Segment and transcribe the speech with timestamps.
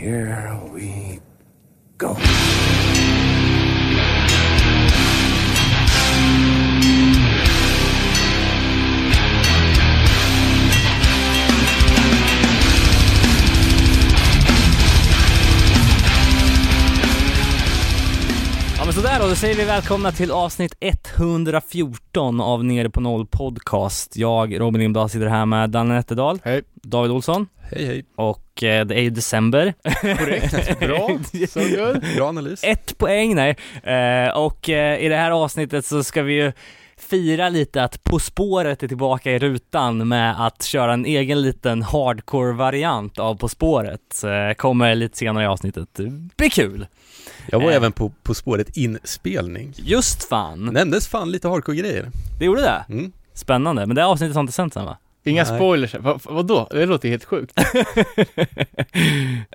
[0.00, 1.20] here we
[1.98, 2.16] go.
[19.30, 24.16] Då, säger vi välkomna till avsnitt 114 av Nere på Noll podcast.
[24.16, 26.62] Jag, Robin Lindblad, sitter här med Danne Nätterdal, Hej.
[26.74, 28.04] David Olsson Hej hej.
[28.16, 29.74] och eh, det är ju december.
[30.00, 30.78] Korrekt.
[30.80, 31.18] Bra.
[31.48, 32.04] So good.
[32.16, 32.64] Bra analys.
[32.64, 33.56] Ett poäng, nej.
[33.82, 36.52] Eh, och eh, i det här avsnittet så ska vi ju
[37.02, 41.82] fira lite att På spåret är tillbaka i rutan med att köra en egen liten
[41.82, 44.24] hardcore-variant av På spåret.
[44.24, 45.88] Eh, kommer lite senare i avsnittet.
[46.36, 46.86] Blir kul!
[47.48, 47.76] Jag var Eh.
[47.76, 49.72] även på På spåret inspelning.
[49.76, 52.10] Just fan, Nämndes fan lite hardcore-grejer.
[52.38, 52.84] det gjorde det?
[52.88, 53.12] Mm.
[53.34, 54.96] Spännande, men det avsnittet har inte sänts än va?
[55.24, 55.56] Inga Nej.
[55.56, 55.94] spoilers.
[55.94, 56.68] Va, vadå?
[56.70, 57.52] Det låter helt sjukt.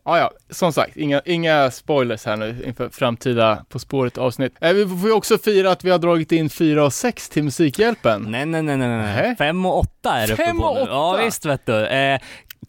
[0.05, 4.53] ja, ja, som sagt, inga, inga spoilers här nu inför framtida På spåret avsnitt.
[4.62, 7.43] Eh, vi får ju också fira att vi har dragit in 4 och 6 till
[7.43, 8.25] Musikhjälpen.
[8.29, 8.98] Nej, nej, nej, nej, nej.
[8.98, 9.35] Nähä?
[9.37, 10.81] Fem och åtta är det uppe på och nu.
[10.81, 10.91] åtta?
[10.91, 11.85] Ja, visst vet du.
[11.87, 12.20] Eh,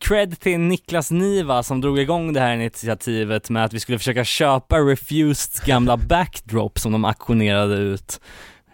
[0.01, 4.25] cred till Niklas Niva som drog igång det här initiativet med att vi skulle försöka
[4.25, 8.21] köpa Refuseds gamla backdrop som de auktionerade ut.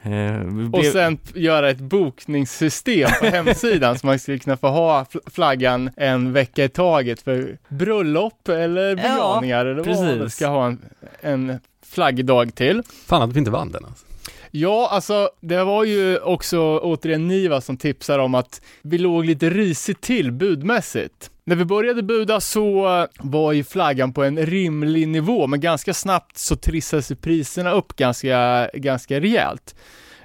[0.03, 0.41] Eh,
[0.73, 5.91] Och sen göra ett bokningssystem på hemsidan så man skulle kunna få ha fl- flaggan
[5.97, 10.35] en vecka i taget för bröllop eller begravningar eller vad man precis.
[10.37, 10.79] ska ha en,
[11.21, 12.83] en flaggdag till.
[13.07, 14.07] Fan att vi inte vann den alltså.
[14.51, 19.51] Ja, alltså det var ju också återigen Niva som tipsar om att vi låg lite
[19.51, 21.31] risigt till budmässigt.
[21.45, 26.39] När vi började buda så var ju flaggan på en rimlig nivå, men ganska snabbt
[26.39, 29.75] så trissades priserna upp ganska, ganska rejält.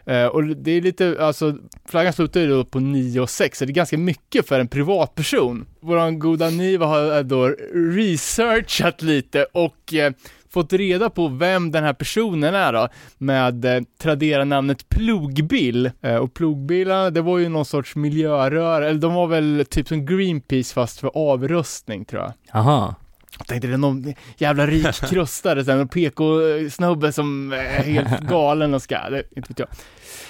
[0.05, 3.65] Eh, och det är lite, alltså flaggan slutar ju då på 9 och 6, så
[3.65, 5.65] det är ganska mycket för en privatperson.
[5.79, 10.13] Våran goda Niva har då researchat lite och eh,
[10.57, 15.91] fått reda på vem den här personen är då, med eh, Tradera-namnet Plogbill.
[16.01, 20.05] Eh, och Plogbillarna, det var ju någon sorts miljörör, eller de var väl typ som
[20.05, 22.33] Greenpeace fast för avrustning tror jag.
[22.59, 22.95] Aha.
[23.37, 28.81] Jag tänkte det är någon jävla rik krustare, en PK-snubbe som är helt galen och
[28.81, 29.67] ska, det, inte vet jag.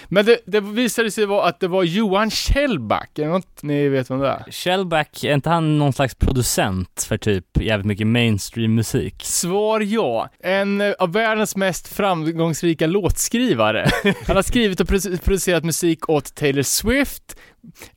[0.07, 3.19] Men det, det visade sig vara att det var Johan Kjellback,
[3.61, 4.51] ni vet vem det är?
[4.51, 9.15] Shellback, är inte han någon slags producent för typ jävligt mycket mainstream musik?
[9.23, 10.29] Svar ja.
[10.39, 13.89] En eh, av världens mest framgångsrika låtskrivare.
[14.27, 17.37] Han har skrivit och produ- producerat musik åt Taylor Swift,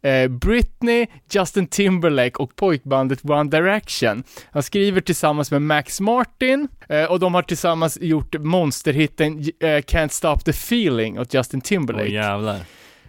[0.03, 4.23] eh, Britney, Justin Timberlake och pojkbandet One Direction.
[4.53, 10.37] Han skriver tillsammans med Max Martin eh, och de har tillsammans gjort monsterhitten Can't Stop
[10.45, 12.05] the Feeling åt Justin Timberlake.
[12.09, 12.57] Åh jävlar.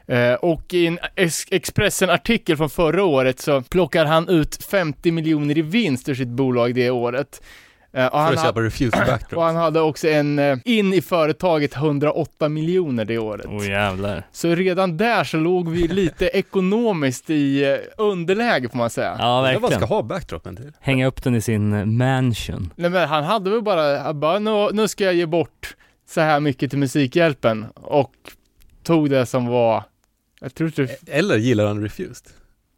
[0.08, 5.58] Eh, och i en Ex- Expressen-artikel från förra året så plockar han ut 50 miljoner
[5.58, 7.42] i vinst ur sitt bolag det året.
[7.94, 11.02] Eh, och, han att ha- köpa Refuse och han hade också en, eh, in i
[11.02, 13.46] företaget 108 miljoner det året.
[13.50, 14.28] Åh jävlar.
[14.32, 19.16] Så redan där så låg vi lite ekonomiskt i eh, underläge får man säga.
[19.20, 19.90] Ja, Jag bara ska verkligen.
[19.96, 20.72] ha backdropen till.
[20.80, 22.74] Hänga upp den i sin mansion.
[22.76, 25.76] Nej men han hade väl bara, bara nu, nu ska jag ge bort
[26.10, 28.12] så här mycket till Musikhjälpen och
[28.84, 29.84] tog det som var,
[30.42, 32.28] jag tror inte Eller gillar han Refused?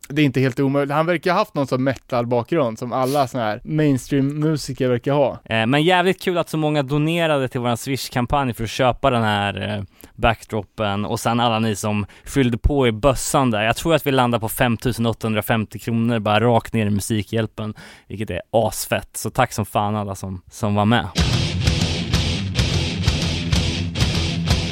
[0.10, 0.94] Det är inte helt omöjligt.
[0.94, 5.40] Han verkar ha haft någon sån metal-bakgrund som alla såna här mainstream-musiker verkar ha.
[5.46, 9.24] Eh, Men jävligt kul att så många donerade till våran Swish-kampanj för att köpa den
[9.24, 9.84] här eh,
[10.16, 13.64] backdropen och sen alla ni som fyllde på i bössan där.
[13.64, 17.74] Jag tror att vi landar på 5850 kronor bara rakt ner i Musikhjälpen,
[18.08, 19.18] vilket är asfett.
[19.18, 21.08] Så tack som fan alla som, som var med.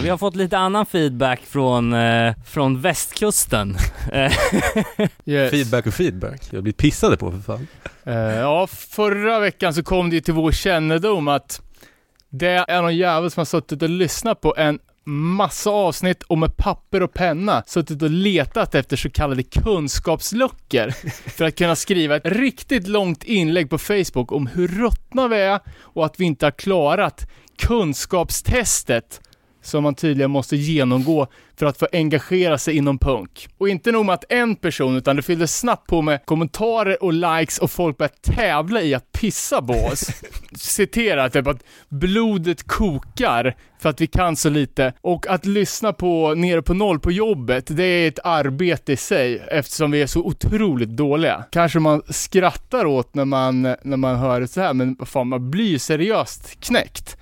[0.03, 3.77] Vi har fått lite annan feedback från, eh, från västkusten.
[5.25, 5.51] Yes.
[5.51, 6.41] Feedback och feedback.
[6.49, 7.67] Jag blir pissade på för fan.
[8.03, 11.61] Eh, ja, förra veckan så kom det ju till vår kännedom att
[12.29, 16.57] det är någon jävel som har suttit och lyssnat på en massa avsnitt och med
[16.57, 20.89] papper och penna suttit och letat efter så kallade kunskapsluckor
[21.29, 25.59] för att kunna skriva ett riktigt långt inlägg på Facebook om hur ruttna vi är
[25.79, 29.21] och att vi inte har klarat kunskapstestet
[29.61, 31.27] som man tydligen måste genomgå
[31.61, 33.47] för att få engagera sig inom punk.
[33.57, 37.13] Och inte nog med att en person, utan det fyllde snabbt på med kommentarer och
[37.13, 40.11] likes och folk började tävla i att pissa på oss.
[40.55, 46.33] Citera typ att blodet kokar för att vi kan så lite och att lyssna på
[46.35, 50.19] Nere på noll på jobbet, det är ett arbete i sig eftersom vi är så
[50.19, 51.43] otroligt dåliga.
[51.51, 55.51] Kanske man skrattar åt när man, när man hör det så här, men fan, man
[55.51, 57.17] blir ju seriöst knäckt.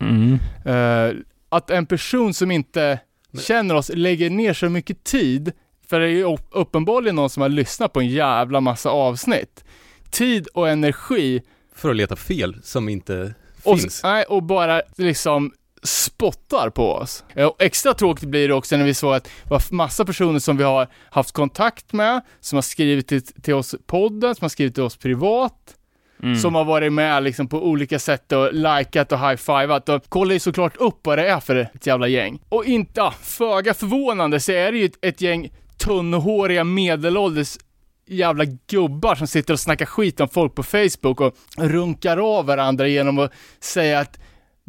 [0.00, 0.38] mm.
[0.64, 1.16] Eh,
[1.50, 2.98] att en person som inte
[3.40, 5.52] känner oss lägger ner så mycket tid,
[5.88, 9.64] för det är ju upp- uppenbarligen någon som har lyssnat på en jävla massa avsnitt,
[10.10, 11.42] tid och energi
[11.74, 14.02] för att leta fel som inte Och, finns.
[14.02, 15.52] nej, och bara liksom
[15.82, 17.24] spottar på oss.
[17.36, 20.56] Och extra tråkigt blir det också när vi såg att det var massa personer som
[20.56, 24.74] vi har haft kontakt med, som har skrivit till, till oss podden, som har skrivit
[24.74, 25.74] till oss privat,
[26.22, 26.36] Mm.
[26.36, 30.40] som har varit med liksom på olika sätt och likat och high-fivat och kollar ju
[30.40, 32.40] såklart upp vad det är för ett jävla gäng.
[32.48, 37.58] Och inte, ja, föga förvånande så är det ju ett, ett gäng tunnhåriga medelålders
[38.06, 42.88] jävla gubbar som sitter och snackar skit om folk på Facebook och runkar av varandra
[42.88, 44.18] genom att säga att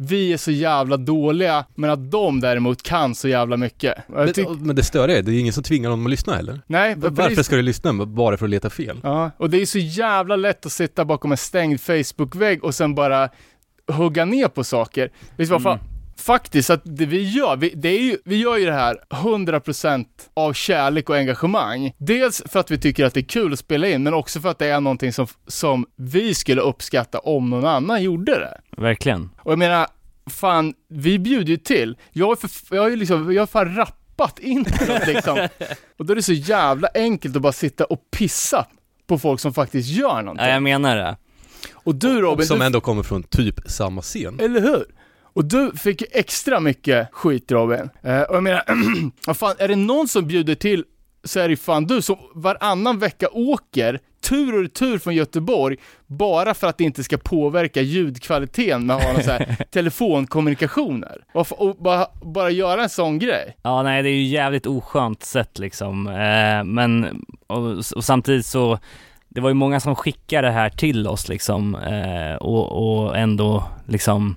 [0.02, 3.94] vi är så jävla dåliga, men att de däremot kan så jävla mycket.
[4.14, 6.34] Jag tyck- Men, men det störiga är, det är ingen som tvingar dem att lyssna
[6.34, 6.60] heller.
[6.66, 9.00] nej, Varför precis- ska du lyssna bara för att leta fel?
[9.02, 12.94] Ja, och det är så jävla lätt att sitta bakom en stängd Facebook-vägg och sen
[12.94, 13.28] bara
[13.92, 15.10] hugga ner på saker.
[15.36, 15.78] Vad fan?
[16.16, 20.06] Faktiskt, att det vi gör, vi, det är ju, vi gör ju det här 100%
[20.34, 21.92] av kärlek och engagemang.
[21.98, 24.48] Dels för att vi tycker att det är kul att spela in, men också för
[24.48, 28.60] att det är någonting som, som vi skulle uppskatta om någon annan gjorde det.
[28.82, 29.30] Verkligen.
[29.38, 29.86] Och jag menar,
[30.30, 31.96] fan, vi bjuder ju till.
[32.12, 34.64] Jag har, för, jag har ju liksom, jag har fan rappat in
[35.06, 35.48] liksom.
[35.98, 38.66] Och då är det så jävla enkelt att bara sitta och pissa
[39.06, 40.46] på folk som faktiskt gör någonting.
[40.46, 41.16] Ja, jag menar det.
[41.72, 44.40] Och du Robin, Som du, ändå kommer från typ samma scen.
[44.40, 44.84] eller hur?
[45.34, 47.90] Och du fick ju extra mycket skit Robin.
[48.02, 48.62] Eh, och jag menar,
[49.26, 50.84] vad fan, är det någon som bjuder till
[51.24, 55.76] så är det fan du som varannan vecka åker tur och retur från Göteborg
[56.06, 61.24] bara för att det inte ska påverka ljudkvaliteten med att ha någon så här telefonkommunikationer.
[61.34, 63.56] Och, och bara, bara göra en sån grej.
[63.62, 66.06] Ja, nej, det är ju jävligt oskönt sätt liksom.
[66.06, 68.78] Eh, men, och, och samtidigt så,
[69.28, 73.64] det var ju många som skickade det här till oss liksom, eh, och, och ändå
[73.86, 74.36] liksom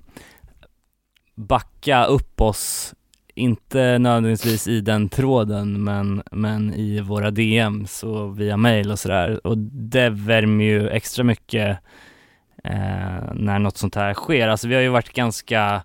[1.35, 2.93] backa upp oss,
[3.35, 9.47] inte nödvändigtvis i den tråden, men, men i våra DMs och via mail och sådär.
[9.47, 11.77] Och det värmer ju extra mycket
[12.63, 14.47] eh, när något sånt här sker.
[14.47, 15.81] Alltså vi har ju varit ganska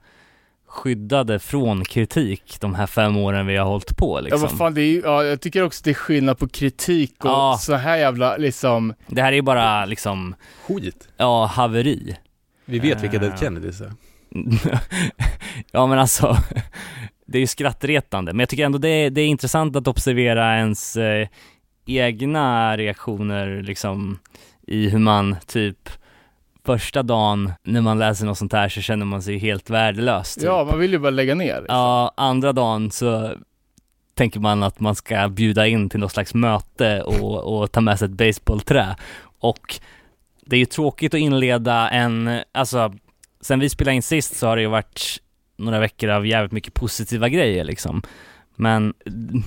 [0.67, 4.41] skyddade från kritik de här fem åren vi har hållit på liksom.
[4.43, 7.25] Ja vad fan, det är ju, ja, jag tycker också det är skillnad på kritik
[7.25, 7.58] och Ja.
[7.61, 10.35] så här jävla liksom, Det här är ju bara liksom,
[10.67, 11.08] Skit.
[11.17, 12.17] ja, haveri.
[12.64, 13.23] Vi vet vilka Eh.
[13.23, 13.93] Dead Kennedys är.
[15.73, 16.37] ja men alltså,
[17.27, 18.32] det är ju skrattretande.
[18.32, 21.29] Men jag tycker ändå det är, det är intressant att observera ens eh,
[21.87, 24.19] egna reaktioner liksom
[24.67, 25.88] i hur man typ
[26.65, 30.35] första dagen när man läser något sånt här så känner man sig helt värdelös.
[30.35, 30.44] Typ.
[30.44, 31.61] ja man vill ju bara lägga ner.
[31.61, 31.77] Liksom.
[31.77, 33.35] Ja, andra dagen så
[34.15, 37.99] tänker man att man ska bjuda in till något slags möte och, och ta med
[37.99, 38.97] sig ett baseballträ.
[39.41, 39.81] Och
[40.47, 42.93] det är ju tråkigt att inleda en, alltså
[43.41, 45.19] sen vi spelade in sist så har det ju varit
[45.57, 48.03] några veckor av jävligt mycket positiva grejer liksom.
[48.57, 48.95] Men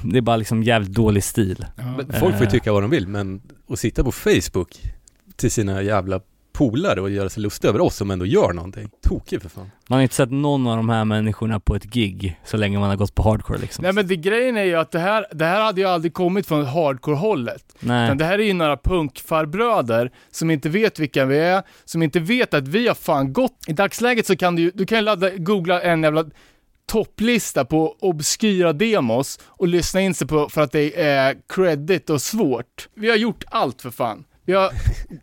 [0.04, 1.66] det är bara liksom jävligt dålig stil.
[1.78, 1.96] Ja.
[2.20, 2.52] Folk får ju Eh.
[2.52, 4.82] tycka vad de vill, men att sitta på Facebook
[5.36, 6.20] till sina jävla
[6.54, 8.90] polare och göra sig lustig över oss som ändå gör någonting.
[9.02, 9.72] Tokig för fan.
[9.90, 12.90] Man har inte sett någon av de här människorna på ett gig så länge man
[12.90, 13.84] har gått på hardcore liksom.
[13.84, 16.48] Nej men det grejen är ju att det här, det här hade ju aldrig kommit
[16.48, 17.76] från hardcore-hållet.
[17.80, 18.06] Nej.
[18.06, 22.20] Utan det här är ju några punkfarbröder som inte vet vilka vi är, som inte
[22.20, 23.58] vet att vi har fan gått.
[23.68, 26.26] I dagsläget så kan du ju, du kan ju ladda, googla en jävla
[26.86, 32.22] topplista på obskyra demos och lyssna in sig på för att det är credit och
[32.22, 32.90] svårt.
[32.96, 34.24] Vi har gjort allt för fan.
[34.46, 34.72] Vi har,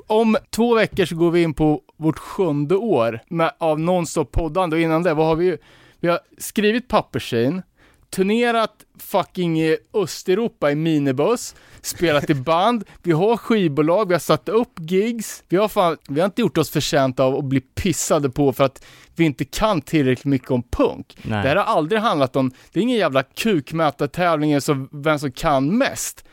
[0.07, 4.77] om två veckor så går vi in på vårt sjunde år med, av nonstop poddande
[4.77, 5.57] och innan det, vad har vi?
[6.01, 7.63] Vi har skrivit Pappersin,
[8.11, 14.49] turnerat fucking i Östeuropa i minibuss, spelat i band, vi har skivbolag, vi har satt
[14.49, 18.31] upp gigs, vi har fan, vi har inte gjort oss förtjänta av att bli pissade
[18.31, 18.85] på för att
[19.17, 21.17] vi inte kan tillräckligt mycket om punk.
[21.23, 21.43] Nej.
[21.43, 25.79] Det här har aldrig handlat om, det är ingen jävla kukmätartävling som vem som kan
[25.79, 26.25] mest.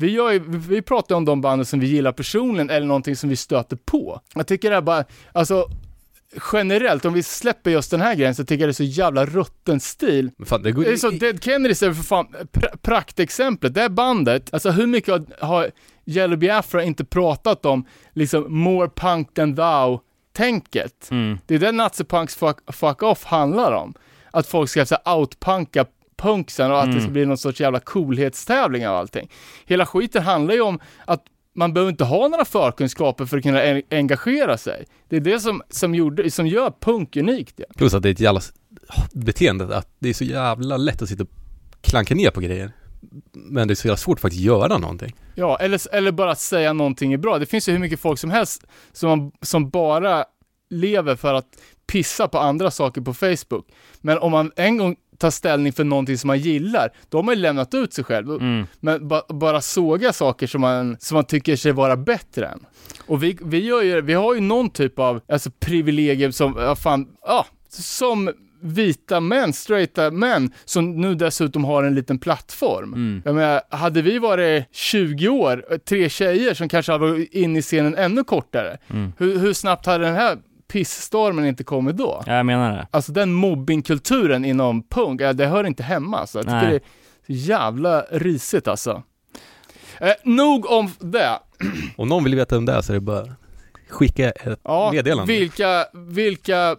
[0.00, 3.30] Vi, gör ju, vi pratar om de banden som vi gillar personligen eller någonting som
[3.30, 4.20] vi stöter på.
[4.34, 5.68] Jag tycker det är bara, alltså
[6.52, 9.26] generellt, om vi släpper just den här grejen så tycker jag det är så jävla
[9.26, 10.30] rutten stil.
[10.46, 13.74] Fan, det går Det är så, Dead Kennedys är för fan pra praktexemplet.
[13.74, 15.70] Det här bandet, alltså hur mycket har,
[16.06, 20.00] Yellow Biafra inte pratat om liksom more punk than thou
[20.32, 21.10] tänket?
[21.10, 21.38] Mm.
[21.46, 23.94] Det är det nazipunks fuck, fuck off handlar om.
[24.30, 25.12] Att folk ska så här,
[26.20, 27.12] outpunka punksen och att det ska Mm.
[27.12, 29.30] bli någon sorts jävla coolhetstävling av allting.
[29.66, 31.22] Hela skiten handlar ju om att
[31.54, 34.84] man behöver inte ha några förkunskaper för att kunna en- engagera sig.
[35.08, 37.54] Det är det som, som, gjorde, som gör punk unikt.
[37.56, 37.64] Ja.
[37.76, 38.40] Plus att det är ett jävla
[39.12, 41.30] beteende att det är så jävla lätt att sitta och
[41.80, 42.72] klanka ner på grejer.
[43.32, 45.14] Men det är så jävla svårt att faktiskt göra någonting.
[45.34, 47.38] Ja, eller, eller bara att säga någonting är bra.
[47.38, 50.24] Det finns ju hur mycket folk som helst som, som bara
[50.70, 51.46] lever för att
[51.86, 53.66] pissa på andra saker på Facebook.
[54.00, 57.34] Men om man en gång ta ställning för någonting som man gillar, då har man
[57.34, 58.30] ju lämnat ut sig själv.
[58.30, 58.66] Mm.
[58.80, 62.66] Men ba, bara såga saker som man, som man tycker sig vara bättre än.
[63.06, 66.76] Och vi, vi, gör ju, vi har ju någon typ av alltså, privilegium som, ja
[66.76, 68.30] fan, ja, som
[68.62, 72.94] vita män, straighta män, som nu dessutom har en liten plattform.
[72.94, 73.22] Mm.
[73.24, 77.62] Jag menar, hade vi varit 20 år, tre tjejer som kanske hade varit inne i
[77.62, 79.12] scenen ännu kortare, Mm.
[79.18, 80.38] hur, hur snabbt hade den här
[80.70, 82.22] pissstormen inte kommit då?
[82.26, 82.88] Ja, jag menar det.
[82.90, 86.38] Alltså den mobbingkulturen inom punk, det hör inte hemma alltså.
[86.38, 86.80] Jag tycker Nej.
[87.26, 89.02] det är jävla risigt alltså.
[90.00, 91.38] Eh, nog om det.
[91.96, 93.26] Om någon vill veta om det är så är det bara
[93.88, 95.32] skicka ett Ja, meddelande.
[95.32, 96.76] vilka, vilka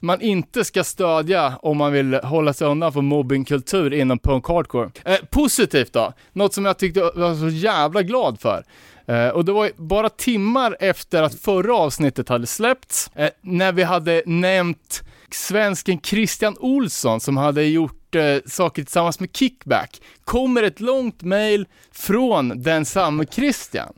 [0.00, 4.90] man inte ska stödja om man vill hålla sig undan från mobbingkultur inom punk hardcore.
[5.04, 8.64] Eh, positivt då, något som jag tyckte var så jävla glad för.
[9.12, 13.72] Eh, och det var ju bara timmar efter att förra avsnittet hade släppts, eh, när
[13.72, 20.62] vi hade nämnt svensken Christian Olsson som hade gjort eh, saker tillsammans med Kickback, kommer
[20.62, 23.92] ett långt mail från den samme Christian.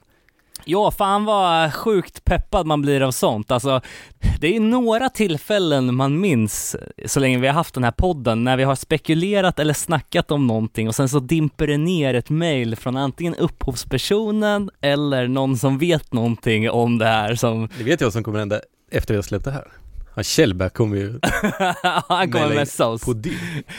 [0.65, 3.51] Ja, fan vad sjukt peppad man blir av sånt.
[3.51, 3.81] Alltså,
[4.41, 8.57] det är några tillfällen man minns så länge vi har haft den här podden, när
[8.57, 12.77] vi har spekulerat eller snackat om någonting och sen så dimper det ner ett mail
[12.77, 18.13] från antingen upphovspersonen eller någon som vet någonting om det här som, Det vet jag
[18.13, 19.84] som kommer hända efter vi har släppt det här.
[20.15, 21.19] Han Kjellberg kommer ju
[22.09, 23.05] han kommer messa oss.
[23.05, 23.31] på det.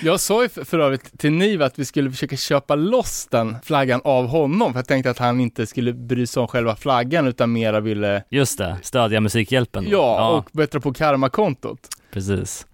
[0.04, 3.58] Jag sa ju för, för övrigt till Niv att vi skulle försöka köpa loss den
[3.64, 7.28] flaggan av honom, för jag tänkte att han inte skulle bry sig om själva flaggan
[7.28, 9.84] utan mera ville, Just det, stödja Musikhjälpen.
[9.84, 9.90] då.
[9.92, 11.80] ja, och bättra på karmakontot.
[12.12, 12.66] precis.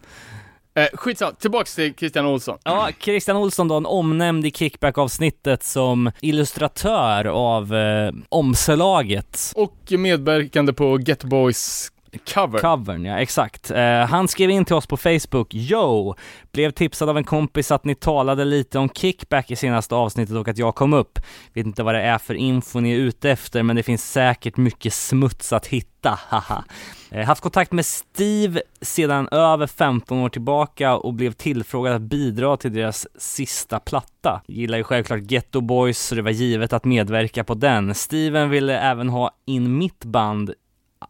[0.73, 2.57] Eh, skitsamma, tillbaks till Christian Olsson.
[2.63, 9.51] Ja, Christian Olsson då, en omnämnd i kickback-avsnittet som illustratör av eh, omslaget.
[9.55, 11.91] Och medverkande på Get Boys
[12.33, 12.59] cover.
[12.59, 13.71] Covern, ja exakt.
[13.71, 16.15] Eh, han skrev in till oss på Facebook, Yo!
[16.51, 20.47] Blev tipsad av en kompis att ni talade lite om kickback i senaste avsnittet och
[20.47, 21.19] att jag kom upp.
[21.53, 24.57] Vet inte vad det är för info ni är ute efter, men det finns säkert
[24.57, 26.63] mycket smuts att hitta, haha.
[27.11, 32.57] Eh, haft kontakt med Steve sedan över 15 år tillbaka och blev tillfrågad att bidra
[32.57, 34.41] till deras sista platta.
[34.47, 37.95] Gillar ju självklart Ghetto Boys, så det var givet att medverka på den.
[37.95, 40.53] Steven ville även ha in mitt band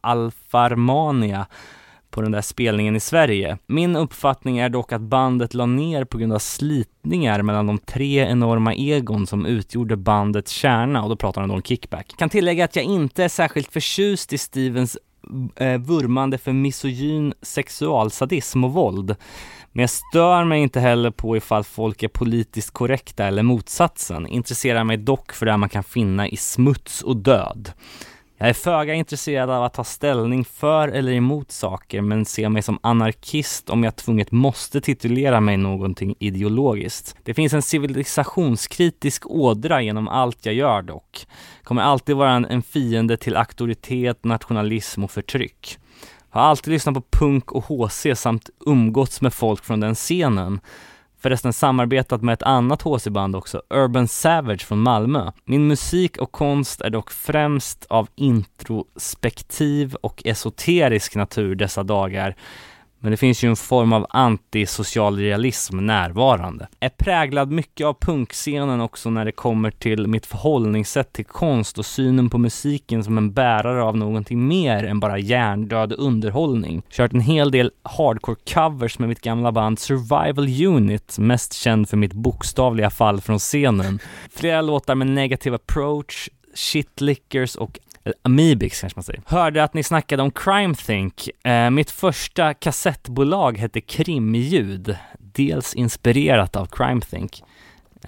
[0.01, 1.45] Alfarmania
[2.12, 3.57] på den där spelningen i Sverige.
[3.67, 8.17] Min uppfattning är dock att bandet la ner på grund av slitningar mellan de tre
[8.17, 12.13] enorma egon som utgjorde bandets kärna och då pratar han om kickback.
[12.17, 14.98] Kan tillägga att jag inte är särskilt förtjust i Stevens
[15.55, 19.15] eh, vurmande för misogyn sexualsadism och våld.
[19.71, 24.27] Men jag stör mig inte heller på ifall folk är politiskt korrekta eller motsatsen.
[24.27, 27.71] Intresserar mig dock för det man kan finna i smuts och död.
[28.41, 32.62] Jag är föga intresserad av att ta ställning för eller emot saker men ser mig
[32.62, 37.15] som anarkist om jag tvunget måste titulera mig någonting ideologiskt.
[37.24, 41.27] Det finns en civilisationskritisk ådra genom allt jag gör dock.
[41.63, 45.77] Kommer alltid vara en, en fiende till auktoritet, nationalism och förtryck.
[46.29, 50.60] Har alltid lyssnat på punk och HC samt umgåtts med folk från den scenen.
[51.22, 55.32] Förresten samarbetat med ett annat HC-band också, Urban Savage från Malmö.
[55.46, 62.36] Min musik och konst är dock främst av introspektiv och esoterisk natur dessa dagar.
[63.03, 66.67] Men det finns ju en form av antisocial realism närvarande.
[66.79, 71.86] Är präglad mycket av punkscenen också när det kommer till mitt förhållningssätt till konst och
[71.86, 76.81] synen på musiken som en bärare av någonting mer än bara hjärndöd underhållning.
[76.89, 81.98] Kört en hel del hardcore covers med mitt gamla band Survival Unit, mest känd för
[81.98, 84.00] mitt bokstavliga fall från scenen.
[84.31, 89.22] Flera låtar med negativ approach, shitlickers och eller Amibix kanske man säger.
[89.25, 91.29] Hörde att ni snackade om Crime Think.
[91.43, 97.43] Eh, mitt första kassettbolag hette Krimljud, dels inspirerat av Crime Think.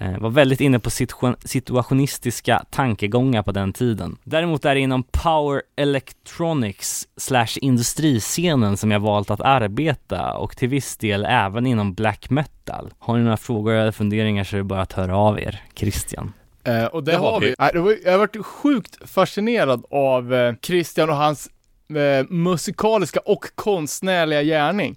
[0.00, 4.16] Eh, var väldigt inne på situ situationistiska tankegångar på den tiden.
[4.24, 10.68] Däremot är det inom power electronics slash industriscenen som jag valt att arbeta och till
[10.68, 12.92] viss del även inom black metal.
[12.98, 15.62] Har ni några frågor eller funderingar så är det bara att höra av er.
[15.74, 16.32] Christian.
[16.64, 17.46] Eh, och det, Det har vi.
[17.46, 18.02] vi.
[18.04, 21.48] Jag har varit sjukt fascinerad av eh, Christian och hans
[21.88, 24.96] eh, musikaliska och konstnärliga gärning.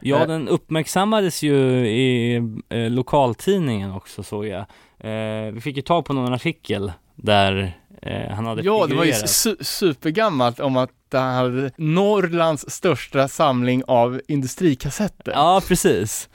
[0.00, 0.26] Ja, Eh.
[0.26, 1.56] den uppmärksammades ju
[1.88, 2.34] i
[2.68, 4.60] eh, lokaltidningen också såg jag.
[5.00, 7.72] Eh, vi fick ju tag på någon artikel där
[8.30, 9.30] han hade Ja, det var ju figurerat.
[9.30, 15.32] su- supergammalt om att han hade Norrlands största samling av industrikassetter.
[15.32, 16.28] Ja, precis.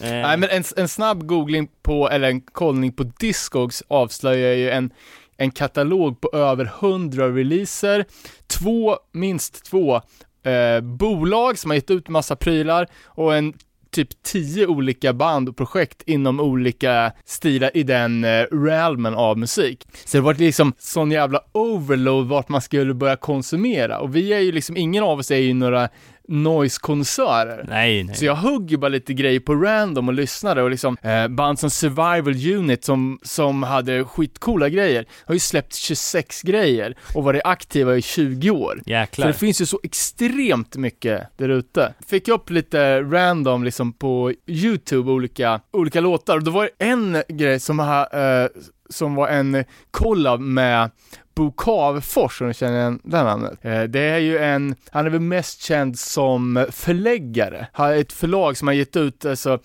[0.00, 4.70] Eh, Nej men en, en snabb googling på, eller en kollning på Discogs avslöjar ju
[4.70, 4.90] en,
[5.36, 8.04] en katalog på över 100 releaser,
[8.46, 10.00] två, minst två
[10.44, 13.54] eh, bolag som har gett ut massa prylar och en
[13.92, 19.86] typ tio olika band och projekt inom olika stilar i den eh, realmen av musik.
[20.04, 23.98] Så det var liksom sån jävla overload vart man skulle börja konsumera.
[23.98, 25.88] Och vi är ju liksom, ingen av oss är ju några
[26.28, 27.64] noise-konsörer.
[27.68, 28.16] Nej, nej.
[28.16, 31.70] Så jag hugger bara lite grejer på random och lyssnade och liksom eh, band som
[31.70, 37.96] Survival Unit som, som hade skitcoola grejer har ju släppt 26 grejer och varit aktiva
[37.96, 38.80] i 20 år.
[38.84, 39.26] Så Jäklar.
[39.26, 41.94] det finns ju så extremt mycket där ute.
[42.06, 47.22] Fick upp lite random liksom på YouTube olika, olika låtar och då var det en
[47.28, 48.48] grej som, ha, eh,
[48.90, 50.90] som var en collab med
[51.34, 53.58] Bo Cavefors, om du känner igen det namnet.
[53.62, 57.66] Eh, det är ju en, han är väl mest känd som förläggare.
[57.72, 59.58] Har ett förlag som har gett ut, alltså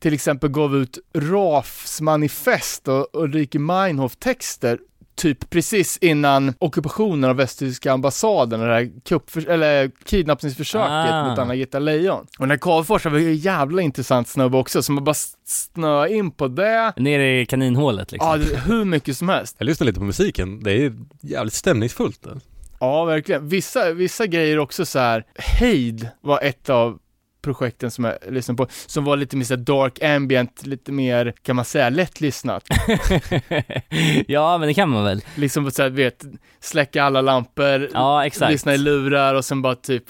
[0.00, 4.78] till exempel gav ut Rafs manifest och Ulrike Meinhof texter
[5.20, 11.28] typ precis innan ockupationen av västtyska ambassaden och det här kuppför- eller kidnappningsförsöket Ah.
[11.30, 12.20] mot Anna-Greta Leijon.
[12.20, 15.14] Och den här Cavefors var ju jävla intressant snubbe också, som har bara
[15.46, 16.92] snöa in på det.
[16.96, 18.28] Nere i kaninhålet liksom.
[18.30, 19.56] Ja, det- hur mycket som helst.
[19.58, 22.26] Jag lyssnar lite på musiken, det är jävligt stämningsfullt.
[22.26, 22.48] Alltså.
[22.80, 23.48] Ja, verkligen.
[23.48, 25.24] Vissa, vissa grejer också så här.
[25.60, 26.98] Heid var ett av
[27.42, 31.56] projekten som jag lyssnade på, som var lite mer så dark ambient, lite mer, kan
[31.56, 32.64] man säga, lättlyssnat.
[34.26, 35.22] ja, men det kan man väl.
[35.34, 36.24] liksom så här, vet,
[36.60, 38.52] släcka alla lampor, Ja, exakt.
[38.52, 40.04] lyssna i lurar och sen bara typ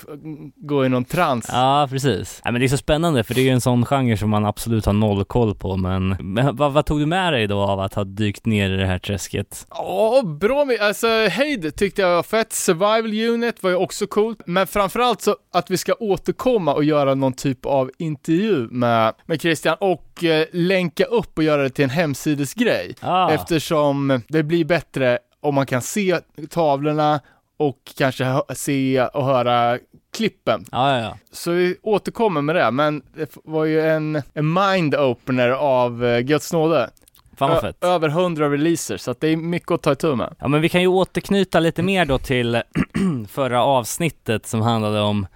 [0.57, 1.47] gå i någon trans.
[1.53, 2.41] Ja, precis.
[2.45, 4.45] Ja, men det är så spännande för det är ju en sån genre som man
[4.47, 7.81] absolut har noll koll på men, men vad, vad tog du med dig då av
[7.81, 9.67] att ha dykt ner i det här träsket?
[9.71, 14.39] Ja, bra med, alltså Heid tyckte jag var fett, Survival Unit var ju också coolt,
[14.47, 19.41] men framförallt så att vi ska återkomma och göra någon typ av intervju med, med
[19.41, 22.95] Christian och eh, länka upp och göra det till en hemsidesgrej.
[23.00, 26.19] Ah, Eftersom det blir bättre om man kan se
[26.50, 27.21] tavlorna
[27.57, 29.79] och kanske se och höra
[30.17, 30.65] klippen.
[30.73, 31.17] ja, ja, ja.
[31.33, 36.53] Så vi återkommer med det, men det var ju en, en mind-opener av uh, Guds
[36.53, 36.91] nåde.
[37.37, 37.85] Fan vad Ö- fett.
[37.85, 40.35] över hundra releaser, så att det är mycket att ta itu med.
[40.39, 42.62] Ja men vi kan ju återknyta lite mer då till
[43.29, 45.27] förra avsnittet som handlade om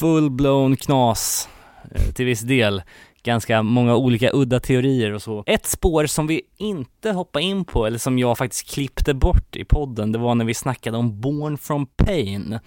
[0.00, 1.48] full-blown knas
[1.94, 2.82] eh, till viss del.
[3.22, 5.44] Ganska många olika udda teorier och så.
[5.46, 9.64] Ett spår som vi inte hoppade in på, eller som jag faktiskt klippte bort i
[9.64, 12.58] podden, det var när vi snackade om Born from Pain.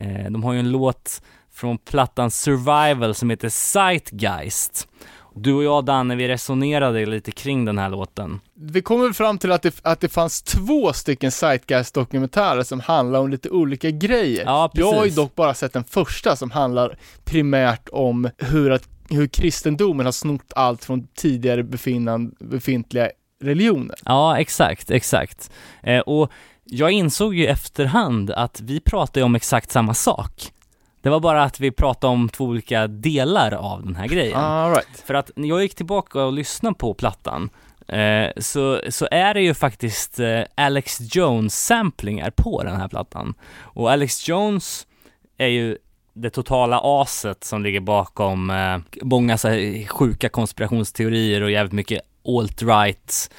[0.00, 4.88] Eh, de har ju en låt från plattan Survival som heter Zeitgeist.
[5.34, 8.40] Du och jag Danne, vi resonerade lite kring den här låten.
[8.60, 13.30] Vi kommer fram till att det, att det fanns två stycken Zeitgeist-dokumentärer som handlar om
[13.30, 14.44] lite olika grejer.
[14.44, 18.88] Ja, Jag har ju dock bara sett den första som handlar primärt om hur, att,
[19.10, 21.62] hur kristendomen har snott allt från tidigare
[22.40, 23.10] befintliga
[23.42, 23.96] religioner.
[24.04, 25.50] Ja, exakt, exakt.
[25.82, 26.32] Eh, och
[26.64, 30.52] jag insåg ju efterhand att vi pratar ju om exakt samma sak.
[31.02, 34.38] Det var bara att vi pratade om två olika delar av den här grejen.
[34.38, 35.02] All right.
[35.06, 37.50] För att när jag gick tillbaka och lyssnade på plattan
[37.88, 43.34] eh, så, så är det ju faktiskt eh, Alex Jones samplingar på den här plattan.
[43.60, 44.86] Och Alex Jones
[45.38, 45.78] är ju
[46.14, 52.02] det totala aset som ligger bakom eh, många så här sjuka konspirationsteorier och jävligt mycket
[52.24, 53.30] alt-right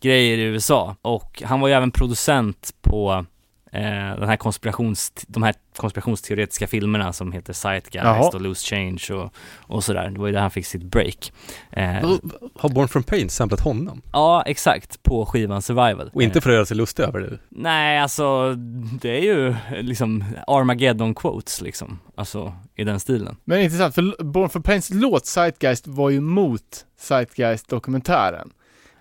[0.00, 0.96] grejer i USA.
[1.02, 3.24] Och han var ju även producent på
[3.72, 8.28] den här konspirations, de här konspirationsteoretiska filmerna som heter Zeitgeist Jaha.
[8.34, 10.10] och Loose Change och, och sådär.
[10.10, 11.32] Det var ju där han fick sitt break.
[11.70, 11.84] Eh,
[12.58, 14.02] Har Born from Pain samplat honom?
[14.12, 16.10] ja, exakt, på skivan Survival.
[16.14, 17.38] Och inte Eh, för att göra sig lustig över det?
[17.48, 18.54] Nej, alltså
[19.00, 23.36] det är ju liksom Armageddon quotes liksom, alltså i den stilen.
[23.44, 28.50] Men intressant, för Born for Pains låt Zeitgeist var ju mot Zeitgeist-dokumentären.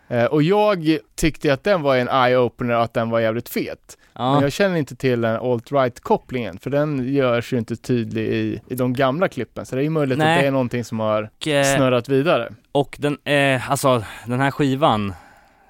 [0.08, 3.98] Eh, och jag tyckte att den var en eye-opener och att den var jävligt fet.
[4.18, 8.62] Men Ja, jag känner inte till den alt-right-kopplingen, för den görs ju inte tydlig i,
[8.68, 9.66] i de gamla klippen.
[9.66, 10.36] Så det är ju möjligt Nej.
[10.36, 12.54] att det är någonting som har och, eh, snurrat vidare.
[12.72, 15.14] och den, eh, alltså den här skivan,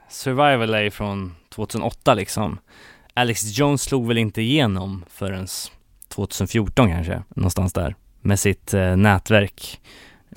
[0.10, 2.58] Survival är från 2008 liksom.
[3.14, 5.48] Alex Jones slog väl inte igenom förrän
[6.08, 7.96] 2014 kanske, någonstans där.
[8.22, 9.82] Med sitt eh, nätverk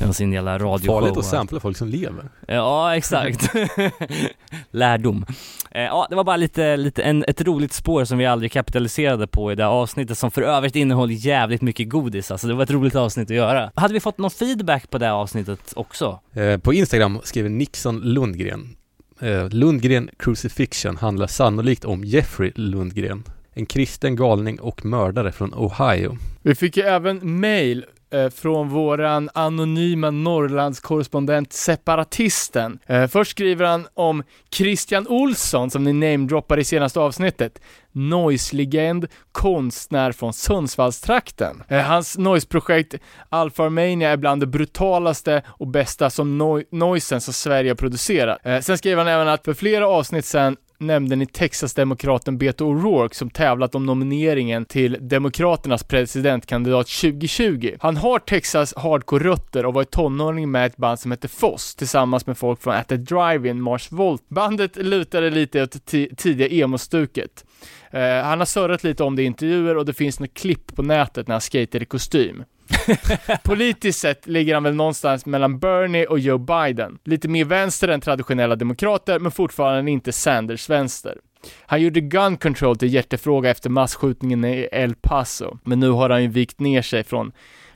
[0.09, 0.95] och sin jävla radioshow.
[1.01, 2.25] Farligt att och- sampla folk som lever.
[2.49, 3.51] Ja, exakt.
[4.71, 5.27] Lärdom.
[5.71, 9.27] Eh, ja, det var bara lite, lite en, ett roligt spår som vi aldrig kapitaliserade
[9.27, 12.63] på i det här avsnittet som för övrigt innehåller jävligt mycket godis, alltså det var
[12.63, 13.71] ett roligt avsnitt att göra.
[13.75, 16.21] Hade vi fått någon feedback på det här avsnittet också?
[16.33, 18.77] Eh, på Instagram skriver Nixon Lundgren.
[19.21, 23.25] Eh, Lundgren Crucifixion handlar sannolikt om Jeffrey Lundgren.
[23.55, 26.17] En kristen galning och mördare från Ohio.
[26.43, 32.79] Vi fick ju även mail Eh, från våran anonyma Norrlandskorrespondent Separatisten.
[32.87, 34.23] Eh, först skriver han om
[34.55, 37.61] Christian Olsson som ni namedroppar i senaste avsnittet
[37.93, 41.63] noise-legend, konstnär från Sundsvallstrakten.
[41.69, 42.95] Eh, hans noise-projekt
[43.29, 48.39] Alpha Armenia är bland det brutalaste och bästa som no- noisen som Sverige har producerat.
[48.45, 53.15] Eh, sen skrev han även att för flera avsnitt sen nämnde ni Texas-demokraten Beto O'Rourke
[53.15, 57.77] som tävlat om nomineringen till Demokraternas presidentkandidat 2020.
[57.81, 62.27] Han har Texas hardcore-rötter och var i tonåring med ett band som hette Foss tillsammans
[62.27, 64.29] med folk från At the Drive-In Mars Volt.
[64.29, 67.45] Bandet lutade lite åt tidiga emo-stuket.
[67.91, 70.83] Eh, han har surrat lite om det i intervjuer och det finns något klipp på
[70.83, 72.45] nätet när han skater i kostym.
[73.43, 76.99] Politiskt sett ligger han väl någonstans mellan Bernie och Joe Biden.
[77.05, 81.19] Lite mer vänster än traditionella demokrater, men fortfarande inte Sanders vänster.
[81.67, 86.23] Han gjorde gun control till hjärtefråga efter massskjutningen i El Paso, men nu har han
[86.23, 87.33] ju vikt ner sig från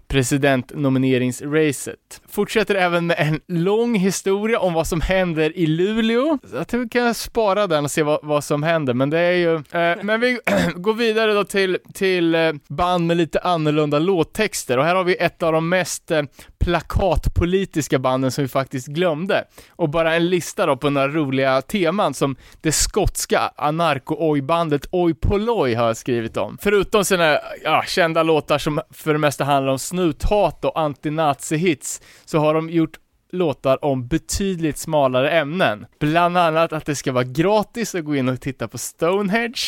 [0.09, 2.21] presidentnomineringsracet.
[2.29, 6.39] Fortsätter även med en lång historia om vad som händer i Luleå.
[6.53, 9.33] Jag tror vi kan spara den och se vad, vad som händer, men det är
[9.33, 9.55] ju...
[9.55, 10.39] Eh, men vi
[10.75, 15.17] går vidare då till, till eh, band med lite annorlunda låttexter och här har vi
[15.17, 16.23] ett av de mest eh,
[16.65, 19.45] plakatpolitiska banden som vi faktiskt glömde.
[19.71, 25.75] Och bara en lista då på några roliga teman som det skotska anarko-oj-bandet Oj Poloj
[25.75, 26.59] har skrivit om.
[26.61, 32.39] Förutom sina ja, kända låtar som för det mesta handlar om snuthat och anti-nazi-hits, så
[32.39, 32.99] har de gjort
[33.35, 35.87] låtar om betydligt smalare ämnen.
[36.01, 39.61] Bland annat att det ska vara gratis att gå in och titta på Stonehenge,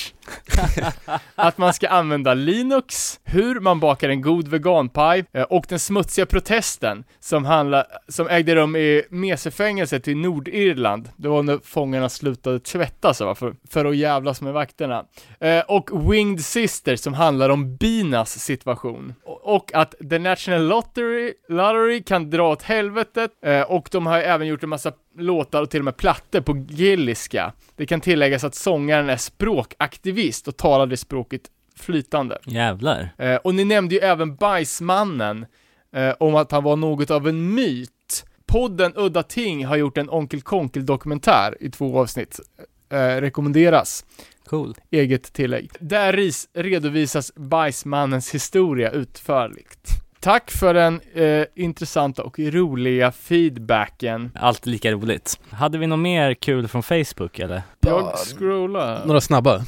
[1.35, 6.27] att man ska använda Linux, hur man bakar en god veganpaj eh, och den smutsiga
[6.27, 11.09] protesten som, handlar, som ägde rum i Mesefängelset i Nordirland.
[11.17, 15.05] Det var när fångarna slutade tvätta sig va, för, för att jävlas med vakterna.
[15.41, 19.15] Eh, och Winged Sister som handlar om binas situation.
[19.25, 24.19] Och, och att The National Lottery, Lottery kan dra åt helvetet eh, och de har
[24.19, 27.53] även gjort en massa låtar och till och med plattor på gilliska.
[27.77, 31.43] Det kan tilläggas att sångaren är språkaktivist och talar det språket
[31.77, 32.39] flytande.
[32.45, 33.15] Jävlar.
[33.19, 35.47] Eh, och ni nämnde ju även Bajsmannen,
[35.93, 37.91] eh, om att han var något av en myt.
[38.47, 42.41] Podden Udda Ting har gjort en Onkel Konkel-dokumentär i två avsnitt.
[42.89, 44.05] Eh, rekommenderas.
[44.47, 44.75] Cool.
[44.91, 45.71] Eget tillägg.
[45.81, 46.13] Där
[46.63, 50.06] redovisas Bajsmannens historia utförligt.
[50.27, 54.31] Tack för den eh, intressanta och roliga feedbacken.
[54.35, 55.41] Alltid lika roligt.
[55.51, 57.63] Hade vi något mer kul från Facebook eller?
[57.81, 59.07] Jag scrollar.
[59.07, 59.65] Några snabba.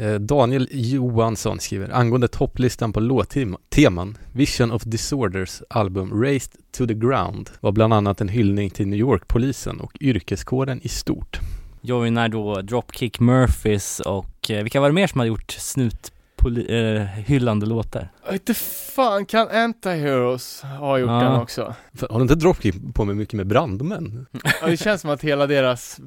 [0.00, 6.94] Eh, Daniel Johansson skriver angående topplistan på låtteman Vision of Disorders album Raised to the
[6.94, 11.40] Ground var bland annat en hyllning till New York-polisen och yrkeskåren i stort.
[11.80, 16.13] Joinar då Dropkick Murphys och eh, vilka var det mer som hade gjort snut
[16.48, 18.08] eh, hyllande låtar?
[18.32, 18.54] Inte
[18.94, 21.14] fan, kan Anti-Heroes ha gjort Ja.
[21.20, 21.74] den också?
[21.94, 24.26] För, har du inte Dropkick på med mycket med brandmän?
[24.60, 26.00] Ja, det känns som att hela deras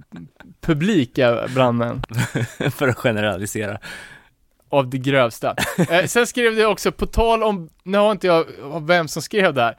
[0.61, 2.01] publik är brandmän.
[2.71, 3.77] För att generalisera.
[4.69, 5.55] Av det grövsta.
[5.89, 8.45] Eh, sen skrev det också, på tal om, nu har inte jag
[8.87, 9.77] vem som skrev det här,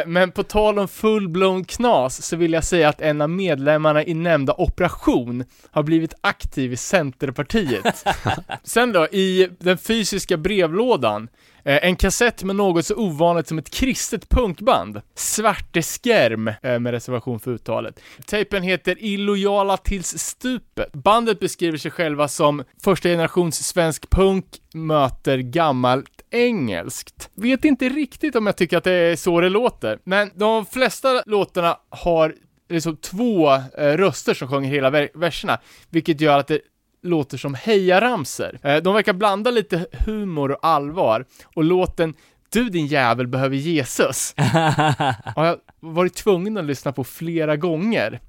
[0.00, 4.04] eh, men på tal om full-blown knas så vill jag säga att en av medlemmarna
[4.04, 8.04] i nämnda operation har blivit aktiv i Centerpartiet.
[8.64, 11.28] sen då, i den fysiska brevlådan,
[11.64, 15.00] Eh, en kassett med något så ovanligt som ett kristet punkband.
[15.14, 18.00] Svarteskärm, eh, med reservation för uttalet.
[18.26, 20.92] Tejpen heter Illojala tills stupet.
[20.92, 27.30] Bandet beskriver sig själva som första generations svensk punk möter gammalt engelskt.
[27.34, 31.22] Vet inte riktigt om jag tycker att det är så det låter, men de flesta
[31.26, 32.34] låtarna har
[32.68, 35.58] liksom två eh, röster som sjunger hela verserna,
[35.90, 36.60] vilket gör att det
[37.02, 38.58] låter som hejaramsor.
[38.62, 42.14] Eh, de verkar blanda lite humor och allvar, och låten
[42.48, 44.34] Du din jävel behöver Jesus
[45.36, 48.20] har jag varit tvungen att lyssna på flera gånger.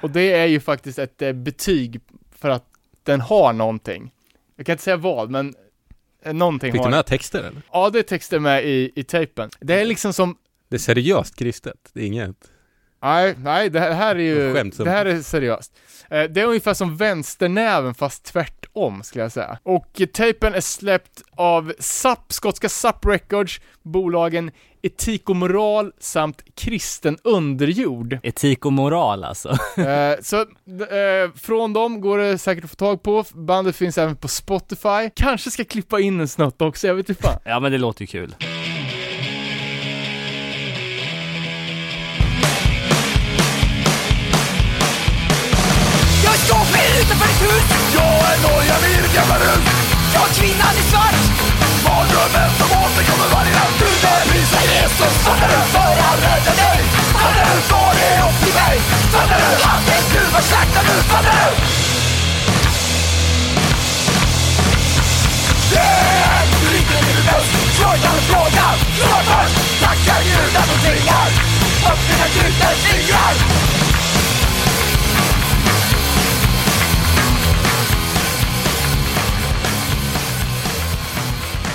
[0.00, 2.00] Och det är ju faktiskt ett eh, betyg
[2.38, 2.64] för att
[3.02, 4.12] den har någonting.
[4.56, 5.54] Jag kan inte säga vad, men
[6.22, 7.62] eh, någonting Fick har du med texter eller?
[7.72, 9.50] Ja, det är texter med i, i tejpen.
[9.60, 10.36] Det är liksom som,
[10.68, 12.50] Det är seriöst kristet, det är inget
[13.02, 15.78] nej, nej, det här, det här är ju, det här är seriöst.
[16.10, 19.58] Eh, Det är ungefär som vänsternäven fast tvärtom, skulle jag säga.
[19.62, 24.50] Och tejpen är släppt av SAP, skotska SAP Records, bolagen
[24.82, 28.18] Etik och Moral samt Kristen Underjord.
[28.22, 29.48] Etik och moral alltså.
[29.76, 34.16] Eh, så eh, från dem går det säkert att få tag på, bandet finns även
[34.16, 35.10] på Spotify.
[35.16, 37.40] Kanske ska klippa in en snutt också, jag vet inte fan.
[37.44, 38.34] Ja men det låter ju kul.
[48.46, 49.64] noja virkar ut
[50.14, 51.18] Jag kvinnan i svart
[51.84, 55.60] Mardrömmen som återkommer varje natt Du där prisa Jesus Fattar du?
[55.74, 56.80] För han räddade dig
[57.22, 57.56] Fattar du?
[57.74, 58.76] Var det upp till mig
[59.14, 59.50] Fattar du?
[59.68, 60.96] Han är Gud, vad slaktar du?
[61.12, 61.50] Fattar du?
[65.74, 66.38] Yeah!
[66.72, 69.48] Riket är bäst Frågan, frågan, frågan
[69.82, 71.28] Tackar Gud att du tvingar
[71.90, 73.34] Upp dina knutens fingrar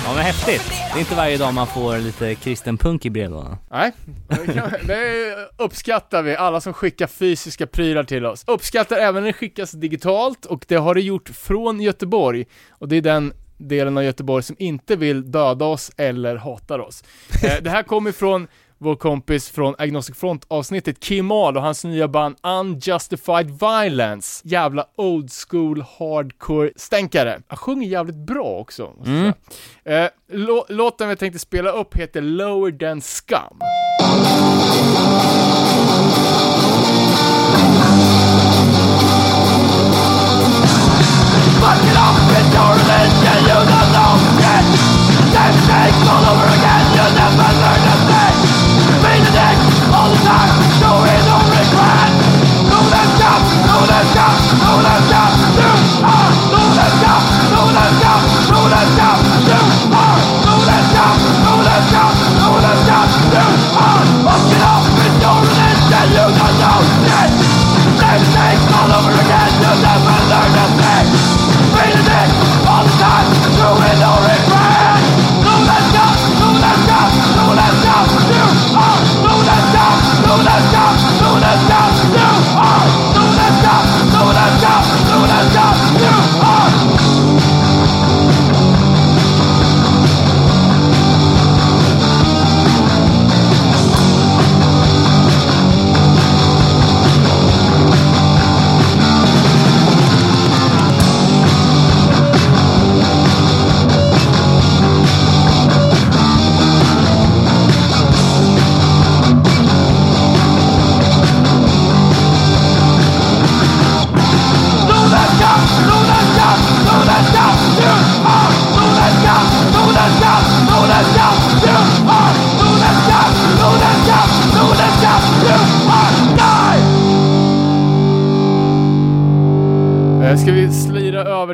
[0.06, 0.62] Ja men häftigt.
[0.94, 3.58] Det är inte varje dag man får lite kristen punk i brevlådan.
[3.72, 3.92] Nej,
[4.28, 8.44] det kan- det uppskattar vi, alla som skickar fysiska prylar till oss.
[8.48, 12.96] Uppskattar även när det skickas digitalt, och det har det gjort från Göteborg, och det
[12.96, 17.04] är den delen av Göteborg som inte vill döda oss eller hatar oss.
[17.44, 21.84] Eh, det här kommer från vår kompis från Agnostic Front avsnittet, Kim Ahl och hans
[21.84, 24.42] nya band Unjustified Violence.
[24.48, 27.42] Jävla old school hardcore stänkare.
[27.48, 29.34] Han sjunger jävligt bra också, Mm.
[29.86, 33.60] Eh, lå- låten vi tänkte spela upp heter Lower Than Scum.
[41.64, 44.66] Fuck it up and tournament and you don't know shit
[45.34, 46.53] Same thing all over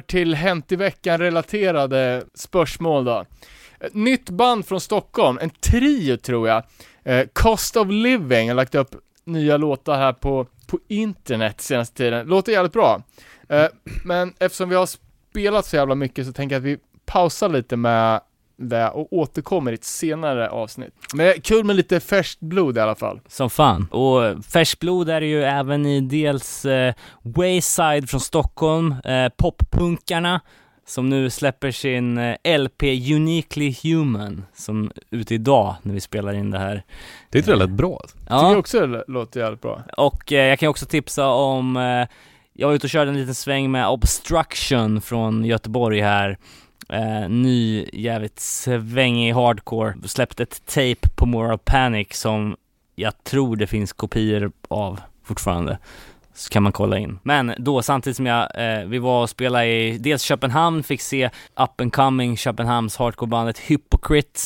[0.10, 3.26] till Hänt i veckan-relaterade spörsmål då?
[3.80, 6.64] Ett nytt band från Stockholm, en trio tror jag.
[7.04, 8.96] Eh, Cost of Living har lagt upp
[9.26, 12.28] nya låtar här på, på internet senaste tiden.
[12.28, 13.04] Låter jävligt bra.
[13.50, 13.66] Eh,
[14.06, 14.90] men eftersom vi har
[15.30, 18.22] spelat så jävla mycket så tänker jag att vi pausar lite med
[18.60, 20.94] det och återkommer i ett senare avsnitt.
[21.14, 23.20] Men kul med lite färskt blod i alla fall.
[23.28, 23.88] Som fan.
[23.92, 30.42] Och färskblod är det ju även i dels eh, Wayside från Stockholm, eh, poppunkarna
[30.90, 32.84] som nu släpper sin eh, LP
[33.16, 36.84] Uniquely Human som ute idag när vi spelar in det här.
[37.30, 38.02] Det är rätt bra.
[38.08, 39.84] Tycker jag också det låter jävligt bra.
[39.98, 42.08] Och eh, jag kan också tipsa om, eh,
[42.54, 46.38] jag var ute och körde en liten sväng med Obstruction från Göteborg här.
[46.90, 49.94] Eh, ny, jävligt svängig hardcore.
[50.06, 52.56] Släppte ett tape på Moral Panic som
[52.96, 55.78] jag tror det finns kopior av fortfarande.
[56.34, 57.20] Så kan man kolla in.
[57.24, 61.30] Men då samtidigt som jag, eh, vi var och spelade i dels Köpenhamn, fick se
[61.56, 64.40] up and coming Köpenhamns hardcorebandet Hypocrite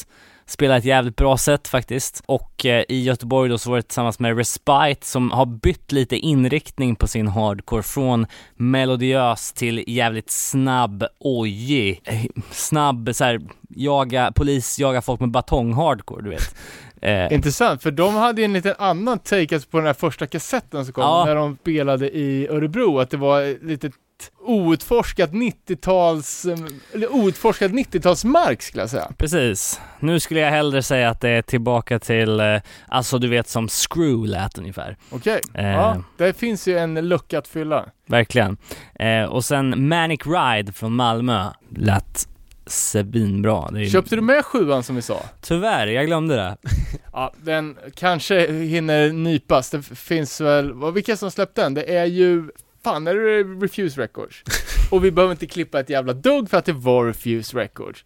[0.45, 2.23] spelar ett jävligt bra sätt faktiskt.
[2.25, 6.15] Och eh, i Göteborg då så var det tillsammans med Respite som har bytt lite
[6.17, 8.25] inriktning på sin hardcore från
[8.55, 16.23] melodiös till jävligt snabb, ojig, eh, snabb såhär, jaga, polis jaga folk med batong hardcore
[16.23, 16.55] du vet.
[17.01, 20.27] Eh, Intressant, för de hade ju en liten annan take alltså på den här första
[20.27, 21.25] kassetten som kom, Ja.
[21.25, 23.91] när de spelade i Örebro, att det var lite
[24.39, 26.57] outforskat 90-tals, eh,
[26.93, 29.11] eller outforskat 90-talsmark skulle jag säga.
[29.17, 29.81] Precis.
[29.99, 32.57] Nu skulle jag hellre säga att det är tillbaka till, eh,
[32.87, 34.97] alltså du vet som Screw lät ungefär.
[35.09, 35.65] Okej, Eh.
[35.67, 37.85] ja, det finns ju en lucka att fylla.
[38.07, 38.57] Verkligen.
[38.99, 42.27] Eh, och sen Manic Ride från Malmö lät
[42.65, 43.67] svinbra.
[43.79, 43.89] Är...
[43.89, 45.19] Köpte du med sjuan som vi sa?
[45.41, 46.57] Tyvärr, jag glömde det.
[47.15, 49.69] Ja, den kanske hinner nypas.
[49.69, 51.73] Det finns väl, vilka som släppte den?
[51.73, 52.49] Det är ju,
[52.83, 54.43] fan är det Refuse Records?
[54.91, 58.03] Och vi behöver inte klippa ett jävla dugg för att det var Refuse Records.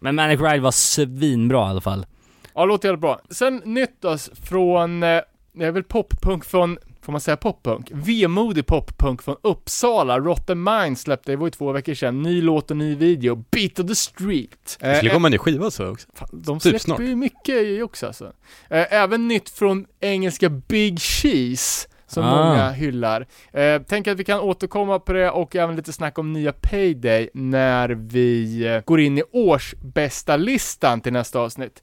[0.00, 2.06] Men Manic Ride var svinbra i alla fall.
[2.54, 3.20] Ja, låter jävligt bra.
[3.30, 5.20] Sen nytt då, från, eh,
[5.52, 7.88] det är väl poppunk från, får man säga poppunk?
[7.92, 10.18] Vemodig poppunk från Uppsala.
[10.18, 13.44] Rotten Mind släppte, det var ju två veckor sedan, ny låt och ny video.
[13.50, 14.50] Beat of the Street.
[14.80, 16.08] Det skulle Eh, komma en ny skiva så också.
[16.14, 17.00] Fan, de Typ släpper snart.
[17.00, 18.24] ju mycket också alltså.
[18.70, 22.44] Eh, även nytt från engelska Big Cheese, som Ah.
[22.44, 23.26] många hyllar.
[23.52, 27.28] Eh, tänk att vi kan återkomma på det och även lite snack om nya Payday
[27.34, 31.82] när vi eh, går in i årsbästa listan till nästa avsnitt.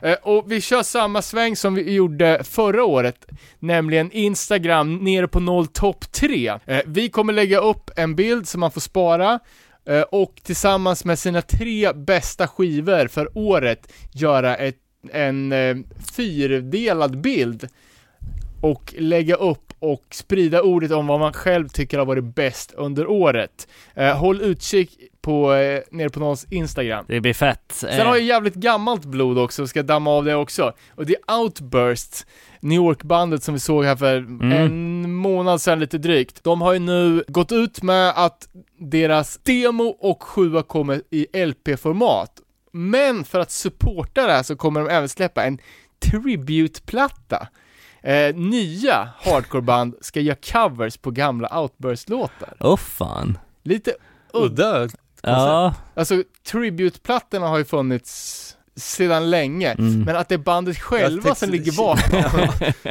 [0.00, 3.26] Eh, och vi kör samma sväng som vi gjorde förra året,
[3.58, 6.48] nämligen Instagram nere på noll topp 3.
[6.66, 9.38] Eh, vi kommer lägga upp en bild som man får spara,
[9.88, 14.76] eh, och tillsammans med sina tre bästa skivor för året göra ett,
[15.12, 15.76] en eh,
[16.16, 17.68] fyrdelad bild
[18.62, 23.06] och lägga upp och sprida ordet om vad man själv tycker har varit bäst under
[23.06, 23.68] året.
[23.94, 27.04] Eh, håll utkik på, eh, nere på någons Instagram.
[27.08, 27.62] Det blir fett.
[27.68, 30.72] Sen har jag jävligt gammalt blod också, ska damma av det också.
[30.94, 32.26] Och det är Outburst,
[32.60, 34.16] New York-bandet som vi såg här för
[34.52, 36.44] en månad sedan lite drygt.
[36.44, 42.32] De har ju nu gått ut med att deras demo och sjua kommer i LP-format.
[42.72, 45.58] Men för att supporta det här så kommer de även släppa en
[45.98, 47.48] tribute-platta.
[48.02, 52.54] Eh, nya hardcoreband ska göra covers på gamla Outburst-låtar.
[52.60, 53.38] Åh fan.
[53.62, 53.94] Lite
[54.32, 54.88] udda.
[55.22, 55.74] Ja.
[55.94, 58.44] Alltså, tribute-plattorna har ju funnits
[58.76, 60.00] sedan länge, Mm.
[60.02, 62.20] men att det är bandet själva som ligger bakom.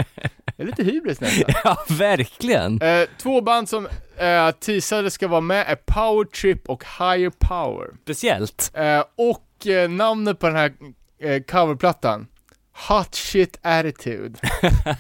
[0.58, 1.54] det är lite hybris nästan.
[1.64, 2.82] ja, verkligen.
[2.82, 7.88] Eh, två band som eh, teasade ska vara med är Power Trip och Higher Power.
[8.04, 8.72] Speciellt.
[8.74, 10.74] Eh, och eh, namnet på den här
[11.22, 12.28] eh, coverplattan,
[12.78, 14.40] Hot Shit Attitude.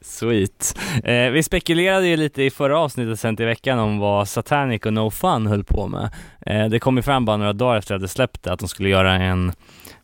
[0.00, 0.78] Sweet.
[1.04, 4.92] Eh, vi spekulerade ju lite i förra avsnittet sen till veckan om vad Satanic och
[4.92, 6.10] No Fun höll på med.
[6.46, 8.88] Eh, det kom ju fram bara några dagar efter att det släppte att de skulle
[8.88, 9.52] göra en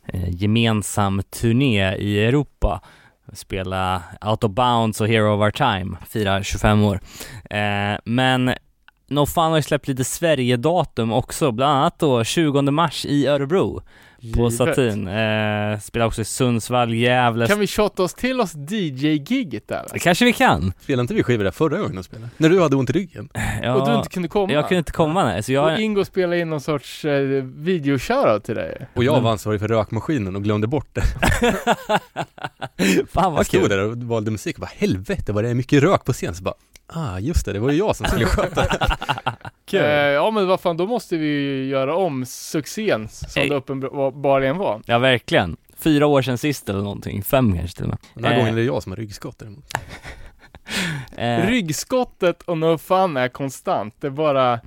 [0.07, 2.81] eh, gemensam turné i Europa.
[3.33, 6.99] Spela Out of Bounds och Hero of Our Time, fira 25 år.
[7.49, 8.53] Eh, men
[9.07, 13.81] No Fun har ju släppt lite Sverige-datum också, bland annat då 20 mars i Örebro
[14.35, 14.51] på.
[14.51, 15.07] Satin.
[15.07, 17.47] Eh, spelar också i Sundsvall, Gävle.
[17.47, 19.85] Kan vi shotta oss till oss DJ-giget där?
[19.93, 20.73] Det kanske vi kan.
[20.81, 22.29] Spelade inte vi skivor där förra gången de spelade?
[22.37, 23.29] När du hade ont i ryggen?
[23.63, 24.53] Ja, Och du inte kunde komma?
[24.53, 25.81] jag kunde inte komma nej, så Och jag...
[25.81, 27.97] Ingo spelade in någon sorts eh, video
[28.39, 28.87] till dig.
[28.95, 31.01] Och jag var ansvarig för rökmaskinen och glömde bort det.
[33.11, 33.69] Fan Jag vad stod kul.
[33.69, 36.35] där och valde musik och bara helvete vad det är mycket rök på scen.
[36.35, 36.55] Så bara,
[36.87, 38.61] ah just det, det var ju jag som skulle sköta
[39.71, 39.77] det.
[39.77, 43.49] Eh, ja men vad fan, då måste vi ju göra om succén som Ey.
[43.49, 44.81] det uppenbarligen var.
[44.85, 45.57] Ja verkligen.
[45.77, 47.97] Fyra år sedan sist eller någonting, fem kanske till och med.
[48.13, 48.37] Den här Eh.
[48.37, 49.65] gången är det jag som har ryggskott däremot.
[51.17, 54.59] Eh, Ryggskottet och no fun är konstant, det är bara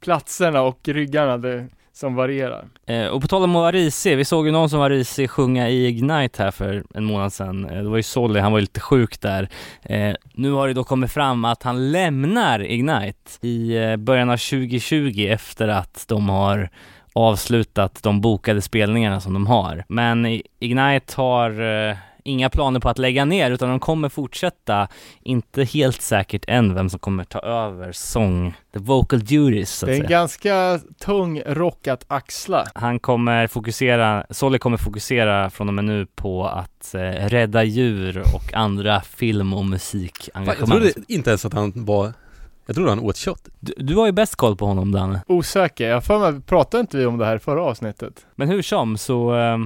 [0.00, 1.66] platserna och ryggarna det,
[1.98, 2.64] som varierar.
[2.86, 5.30] eh, och på tal om att vara risig, vi såg ju någon som var risig
[5.30, 7.64] sjunga i Ignite här för en månad sedan.
[7.70, 9.48] Eh, det var ju Solly, han var ju lite sjuk där.
[9.82, 14.36] Eh, nu har det då kommit fram att han lämnar Ignite i eh, början av
[14.36, 16.70] 2020 efter att de har
[17.12, 19.84] avslutat de bokade spelningarna som de har.
[19.88, 21.96] Men Ignite har eh,
[22.28, 24.88] inga planer på att lägga ner utan de kommer fortsätta,
[25.22, 29.88] inte helt säkert än vem som kommer ta över sång, the vocal duties så att
[29.88, 30.18] Det är en säga.
[30.18, 32.64] ganska tung rock att axla.
[32.74, 38.18] Han kommer fokusera, Solly kommer fokusera från och med nu på att eh, rädda djur
[38.34, 40.68] och andra film och Fan, jag musikengagemang.
[40.80, 42.12] trodde inte ens att han var,
[42.66, 43.48] jag trodde han åt kött.
[43.60, 45.22] Du, du har ju bäst koll på honom Danne.
[45.26, 48.26] Osäker, jag för mig, pratade inte vi om det här förra avsnittet?
[48.34, 49.58] Men hur som så eh,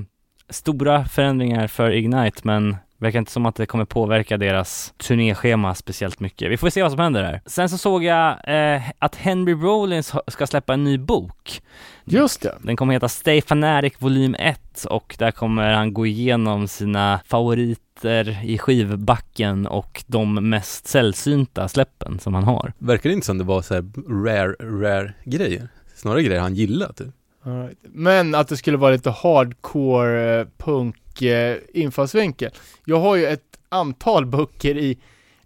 [0.48, 6.20] stora förändringar för Ignite men verkar inte som att det kommer påverka deras turnéschema speciellt
[6.20, 6.50] mycket.
[6.50, 7.40] Vi får se vad som händer där.
[7.46, 11.62] Sen så såg jag eh, att Henry Rollins ska släppa en ny bok.
[12.04, 12.58] Just det.
[12.62, 18.44] Den kommer heta Stay Fanatic volym 1 och där kommer han gå igenom sina favoriter
[18.44, 22.72] i skivbacken och de mest sällsynta släppen som han har.
[22.78, 23.84] Verkar det inte som det var så här
[24.24, 25.68] rare, rare grejer?
[25.94, 27.14] Snarare grejer han gillar typ.
[27.44, 27.78] Right.
[27.82, 32.50] Men att det skulle vara lite hardcore eh, punk eh, infallsvinkel.
[32.84, 34.98] Jag har ju ett antal böcker i,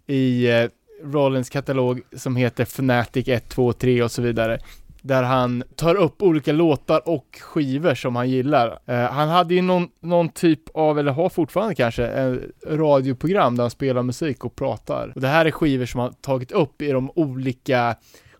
[0.07, 0.69] i eh,
[1.03, 4.59] Rollins katalog som heter Fnatic 1, 2, 3 och så vidare.
[5.01, 8.79] Där han tar upp olika låtar och skivor som han gillar.
[8.85, 13.63] Eh, han hade ju någon, någon typ av, eller har fortfarande kanske, en radioprogram där
[13.63, 15.11] han spelar musik och pratar.
[15.15, 17.95] Och det här är skivor som han tagit upp i de olika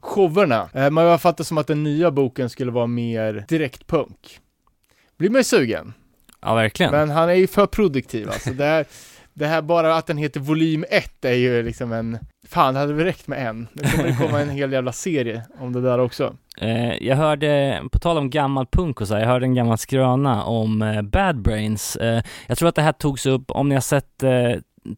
[0.07, 0.69] showerna.
[0.73, 4.39] Eh, men jag fattar som att den nya boken skulle vara mer direkt punk.
[5.17, 5.93] Blir man ju sugen.
[6.41, 6.91] Ja, verkligen.
[6.91, 8.49] Men han är ju för produktiv alltså.
[8.49, 8.85] Det här,
[9.33, 12.17] det här bara att den heter volym 1 är ju liksom en,
[12.47, 13.67] fan det hade väl räckt med en.
[13.73, 16.35] Nu kommer det komma en hel jävla serie om det där också.
[16.61, 19.77] Eh, jag hörde, på tal om gammal punk och så här, jag hörde en gammal
[19.77, 21.95] skröna om eh, Bad Brains.
[21.95, 24.51] Eh, jag tror att det här togs upp, om ni har sett eh,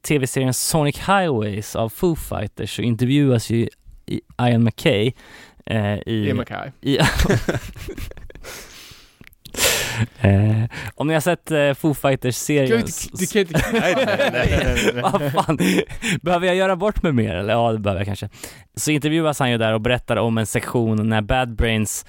[0.07, 3.70] tv-serien Sonic Highways av Foo Fighters så intervjuas ju
[4.41, 5.14] Ian McKay
[5.66, 6.28] eh, i...
[6.28, 6.72] Ian MacKay.
[6.82, 6.97] i
[10.20, 10.64] eh,
[10.95, 12.84] om ni har sett eh, Foo Fighters-serien
[13.14, 15.01] du kan inte, nej, nej, nej, nej.
[15.01, 15.60] Vad fan,
[16.22, 17.53] behöver jag göra bort mig mer eller?
[17.53, 18.30] Ja, det behöver jag kanske.
[18.76, 22.05] Så intervjuas han ju där och berättar om en sektion när Bad Brains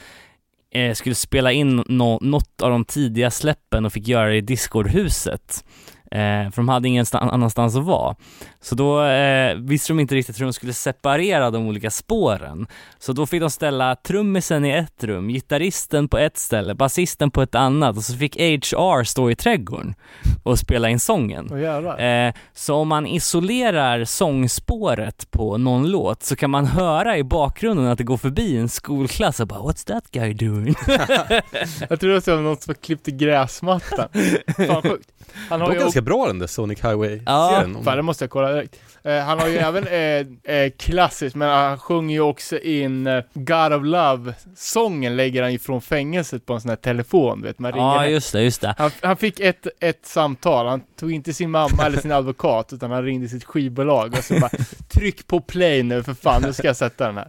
[0.74, 4.40] eh, skulle spela in nå något av de tidiga släppen och fick göra det i
[4.40, 5.64] Discordhuset.
[6.10, 8.16] Eh, för de hade ingen annanstans att vara.
[8.60, 12.66] Så då eh, visste de inte riktigt hur de skulle separera de olika spåren.
[12.98, 17.42] Så då fick de ställa trummisen i ett rum, gitarristen på ett ställe, basisten på
[17.42, 19.94] ett annat och så fick HR stå i trädgården
[20.42, 21.60] och spela in sången.
[21.60, 22.26] Jävlar.
[22.26, 27.86] Eh, så om man isolerar sångspåret på någon låt så kan man höra i bakgrunden
[27.86, 30.74] att det går förbi en skolklass och bara “What's that guy doing?”
[31.88, 34.08] Jag tror att det var någon som klippte gräsmattan.
[34.56, 35.10] Fan sjukt.
[35.48, 37.22] Han Det har var ju ganska bra den där Sonic Highway-serien.
[37.26, 38.80] Ja, om- Fan, det måste jag kolla direkt.
[39.04, 43.24] Eh, han har ju även eh, eh, klassiskt, men han sjunger ju också in eh,
[43.34, 47.72] God of Love-sången lägger han ju från fängelset på en sån här telefon, vet man
[47.72, 48.74] ringer ja just det, just det.
[48.78, 52.90] han, han fick ett, ett samtal, han tog inte sin mamma eller sin advokat, utan
[52.90, 54.50] han ringde sitt skivbolag och så bara
[54.88, 57.28] Tryck på play nu för fan, nu ska jag sätta den här.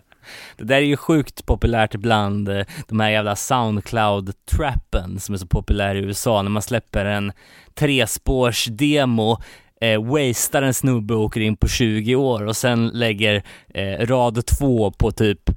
[0.57, 5.47] Det där är ju sjukt populärt bland eh, de här jävla Soundcloud-trappen som är så
[5.47, 7.31] populär i USA när man släpper en
[7.75, 9.37] trespårs-demo
[9.81, 13.43] eh, wastar en snubbe och åker in på 20 år och sen lägger
[13.73, 15.49] eh, rad två på typ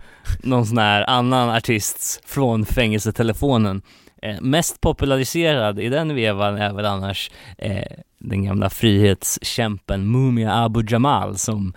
[0.42, 3.82] någon sån här annan artists från fängelsetelefonen.
[4.22, 10.84] Eh, mest populariserad i den vevan är väl annars eh, den gamla frihetskämpen Mumia Abu
[10.88, 11.74] Jamal som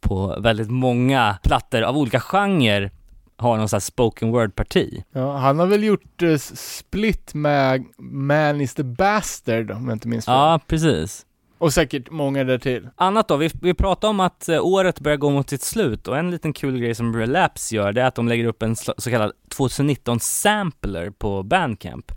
[0.00, 2.90] på väldigt många plattor av olika genrer
[3.36, 5.02] har någon sån här spoken word-parti.
[5.12, 10.08] Ja, han har väl gjort eh, split med Man is the Bastard, om jag inte
[10.08, 10.34] minns fel.
[10.34, 11.26] Ja, precis.
[11.58, 12.88] Och säkert många där till.
[12.96, 16.18] Annat då, vi, vi pratade om att eh, året börjar gå mot sitt slut och
[16.18, 19.10] en liten kul grej som Relapse gör det är att de lägger upp en så
[19.10, 22.12] kallad 2019 sampler på Bandcamp.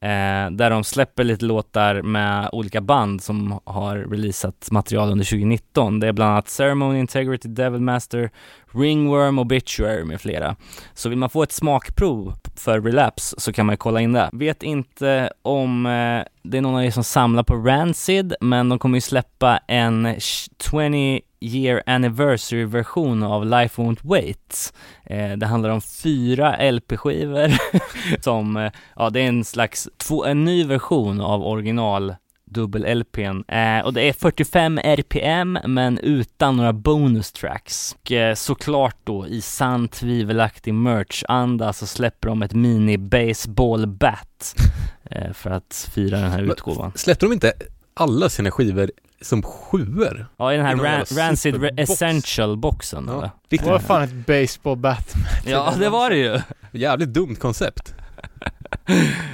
[0.00, 6.00] Eh, där de släpper lite låtar med olika band som har releasat material under 2019.
[6.00, 8.30] Det är bland annat Ceremony, Integrity, Devilmaster,
[8.72, 10.56] Ringworm, Obituary med flera.
[10.94, 14.30] Så vill man få ett smakprov för Relapse så kan man ju kolla in det.
[14.32, 18.78] Vet inte om eh, det är någon av er som samlar på Rancid, men de
[18.78, 24.74] kommer ju släppa en 20 year anniversary version av Life Won't Wait.
[25.04, 27.52] Eh, det handlar om fyra LP-skivor
[28.22, 32.14] som, eh, ja det är en slags, två, en ny version av original
[32.50, 37.96] dubbel-LPn eh, och det är 45 RPM men utan några bonus tracks.
[38.02, 44.54] Och eh, såklart då i sann tvivelaktig merch-anda så släpper de ett mini baseball bat
[45.10, 46.92] eh, för att fira den här Men- utgåvan.
[46.94, 47.52] Släppte de inte
[47.94, 48.90] alla sina skivor
[49.22, 50.26] som sjuor?
[50.36, 51.90] Ja, i den här Ran- Rancid superbox.
[51.90, 53.30] Essential-boxen eller?
[53.48, 55.12] Det var fan ett baseball bat.
[55.46, 56.40] Ja, det var det ju.
[56.72, 57.94] jävligt dumt koncept.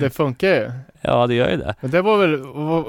[0.01, 0.71] Det funkar ju.
[1.05, 1.75] Ja, det gör ju det.
[1.81, 2.37] Men det var väl,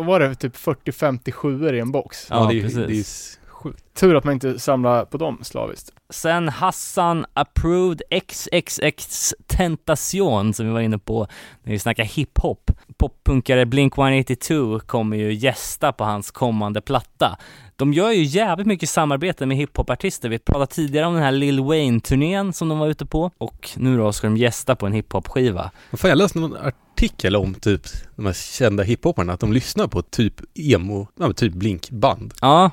[0.05, 2.27] var det, typ 40-50 sjuor i en box?
[2.29, 3.39] Ja, det är ju precis.
[3.65, 3.83] Sjukt.
[3.93, 5.91] Tur att man inte samlar på dem slaviskt.
[6.09, 11.27] Sen Hassan Approved XXX Tentacion som vi var inne på
[11.63, 12.71] när vi snackade hiphop.
[12.97, 17.37] Poppunkare Blink-182 kommer ju gästa på hans kommande platta.
[17.75, 20.29] De gör ju jävligt mycket samarbete med hiphopartister.
[20.29, 23.97] Vi pratade tidigare om den här Lil Wayne-turnén som de var ute på och nu
[23.97, 25.71] då ska de gästa på en hiphop-skiva.
[25.93, 27.81] Fan, jag läste någon artikel om typ
[28.15, 32.33] de här kända hiphoparna, att de lyssnar på typ emo, ja typ blinkband.
[32.41, 32.71] Ja,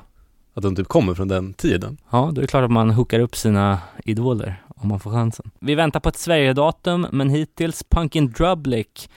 [0.53, 1.97] Att de typ kommer från den tiden.
[2.11, 5.51] Ja, då är det klart att man hookar upp sina idoler om man får chansen.
[5.59, 9.09] Vi väntar på ett Sverigedatum, men hittills Punkin Drublic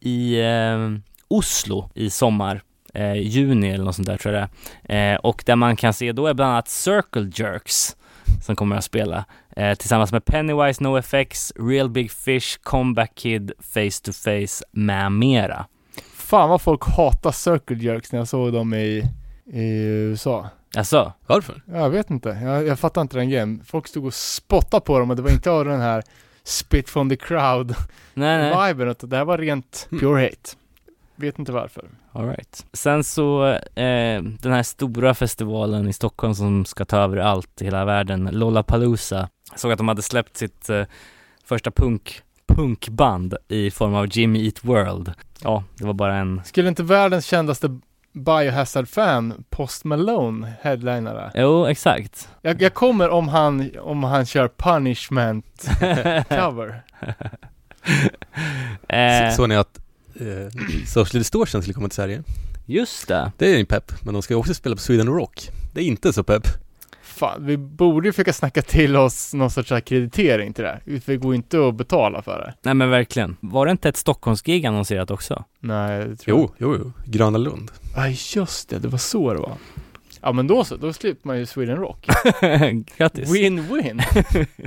[0.00, 0.90] i eh,
[1.28, 2.62] Oslo i sommar.
[2.94, 4.48] Eh, juni eller något sånt där tror jag
[4.86, 5.12] det är.
[5.14, 7.96] eh, Och där man kan se, då är bland annat Circle Jerks
[8.42, 9.24] som kommer att spela
[9.56, 15.66] eh, tillsammans med Pennywise, NoFX, Real Big Fish, Comeback Kid, Face to Face med mera.
[16.16, 19.02] Fan vad folk hatar circle jerks när jag såg dem i,
[19.52, 20.48] i USA.
[20.76, 21.62] Alltså, Varför?
[21.66, 23.62] Jag vet inte, jag, jag fattar inte den grejen.
[23.66, 26.02] Folk stod och spottade på dem och det var inte av den här
[26.44, 27.74] spit from the crowd
[28.14, 28.68] nej nej.
[28.74, 30.00] viben utan det här var rent Mm.
[30.00, 30.50] pure hate.
[31.16, 31.84] Vet inte varför.
[32.12, 32.66] All right.
[32.72, 37.64] Sen så, eh, den här stora festivalen i Stockholm som ska ta över allt i
[37.64, 39.28] hela världen, Lollapalooza.
[39.50, 40.82] Jag såg att de hade släppt sitt eh,
[41.44, 45.12] första punk, punkband i form av Jimmy Eat World.
[45.42, 46.40] Ja, det var bara en...
[46.44, 47.78] Skulle inte världens kändaste
[48.14, 51.30] Biohazard-fan Post Malone headlina det?
[51.34, 52.28] Jo, exakt.
[52.42, 55.68] Jag, jag kommer om han, om han kör punishment
[56.28, 56.82] cover.
[58.88, 59.80] eh, Så, såg ni att
[60.20, 60.48] eh,
[60.86, 62.22] Social Distortion skulle komma till Sverige?
[62.66, 63.32] just det.
[63.38, 65.50] Det är ju pepp, men de ska också spela på Sweden Rock.
[65.72, 66.46] Det är inte så pepp.
[67.14, 70.70] Fan, vi borde ju försöka snacka till oss någon sorts akkreditering till det.
[70.70, 71.00] här.
[71.06, 72.54] Det går ju inte att betala för det.
[72.62, 73.36] Nej men verkligen.
[73.40, 75.44] Var det inte ett Stockholmsgig annonserat också?
[75.60, 76.92] Nej, det tror Jo, jo, jo.
[77.06, 77.70] Gröna Lund.
[77.94, 78.10] jag.
[78.10, 78.78] Ja, just det.
[78.78, 79.52] Det var så det var.
[80.24, 82.06] Ja men då så, då slipper man ju Sweden Rock.
[82.96, 83.34] Grattis!
[83.34, 84.02] Win-win.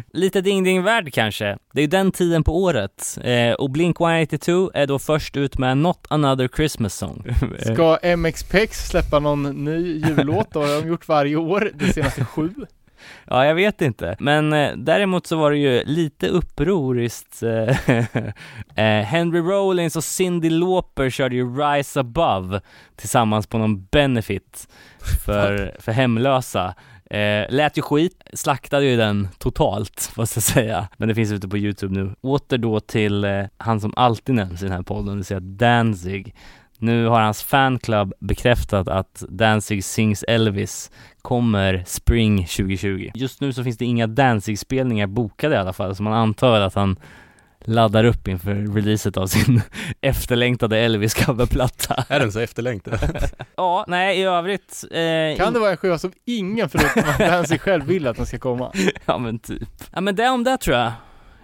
[0.13, 1.57] Lite ding-ding-värld kanske.
[1.73, 3.17] Det är ju den tiden på året.
[3.23, 7.23] Eh, och Blink-182 är då först ut med Not Another Christmas Song.
[7.59, 10.53] Ska MXPX släppa någon ny jullåt?
[10.53, 12.49] Det har de gjort varje år, de senaste sju.
[13.27, 14.15] Ja, jag vet inte.
[14.19, 17.43] Men eh, däremot så var det ju lite upproriskt.
[17.43, 17.89] Eh,
[18.75, 22.61] eh, Henry Rollins och Cyndi Lauper körde ju Rise Above
[22.95, 24.67] tillsammans på någon benefit
[25.25, 26.73] för, för hemlösa.
[27.09, 30.87] Eh, lät ju skit, slaktade ju den totalt, måste jag säga.
[30.97, 32.15] Men det finns ute på Youtube nu.
[32.21, 35.39] Åter då till eh, han som alltid nämns i den här podden, det vill säga
[35.39, 36.35] Danzig.
[36.79, 43.11] Nu har hans fanclub bekräftat att Danzig Sings Elvis kommer Spring 2020.
[43.15, 46.75] Just nu så finns det inga Danzig-spelningar bokade i alla fall, så man antar att
[46.75, 46.99] han
[47.65, 49.61] laddar upp inför releaset av sin
[50.01, 52.05] efterlängtade Elvis coverplatta.
[52.09, 52.99] Är den så efterlängtad?
[53.55, 54.83] ja, nej i övrigt.
[54.91, 58.39] Eh, Kan det vara en skiva som ingen förutom Danzig själv vill att den ska
[58.39, 58.71] komma?
[59.05, 59.69] ja men typ.
[59.93, 60.91] Ja men det om det tror jag.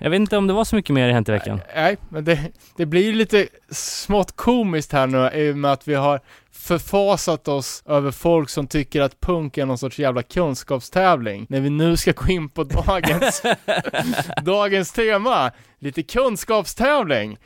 [0.03, 1.61] Jag vet inte om det var så mycket mer i Hänt i veckan.
[1.75, 2.39] Nej, men det,
[2.77, 6.19] det blir ju lite smått komiskt här nu i och med att vi har
[6.51, 11.45] förfasat oss över folk som tycker att punk är någon sorts jävla kunskapstävling.
[11.49, 13.43] När vi nu ska gå in på dagens,
[14.43, 17.37] dagens tema, lite kunskapstävling.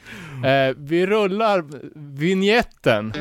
[0.45, 1.63] Eh, vi rullar
[2.17, 3.13] vignetten.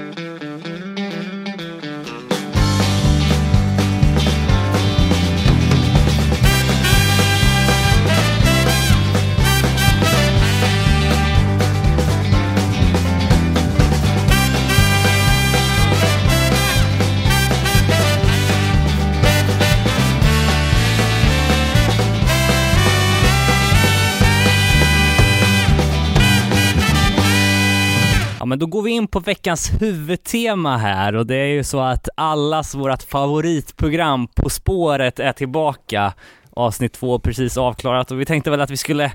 [28.87, 34.26] Vi in på veckans huvudtema här och det är ju så att allas vårat favoritprogram
[34.26, 36.12] På spåret är tillbaka.
[36.51, 39.12] Avsnitt två precis avklarat och vi tänkte väl att vi skulle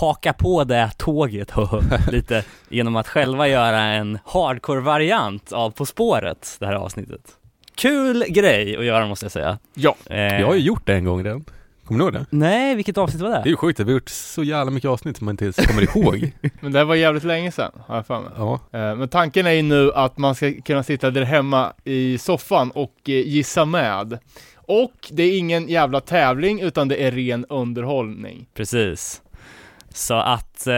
[0.00, 1.52] haka på det tåget
[2.12, 7.20] lite genom att själva göra en hardcore-variant av På spåret, det här avsnittet.
[7.74, 9.58] Kul grej att göra måste jag säga.
[9.74, 9.96] Ja.
[10.10, 11.44] Eh, Jag har ju gjort det en gång redan.
[11.86, 12.26] Kommer du ihåg det?
[12.30, 13.36] Nej, vilket avsnitt var det?
[13.36, 15.56] Det är ju sjukt, vi har gjort så jävla mycket avsnitt som man inte ens
[15.56, 16.32] kommer ihåg.
[16.60, 18.30] Men det var jävligt länge sedan, har jag för mig.
[18.36, 22.18] Ja, Eh, Men tanken är ju nu att man ska kunna sitta där hemma i
[22.18, 24.18] soffan och eh, gissa med.
[24.56, 28.46] Och det är ingen jävla tävling utan det är ren underhållning.
[28.54, 29.22] Precis.
[29.94, 30.74] Så att eh,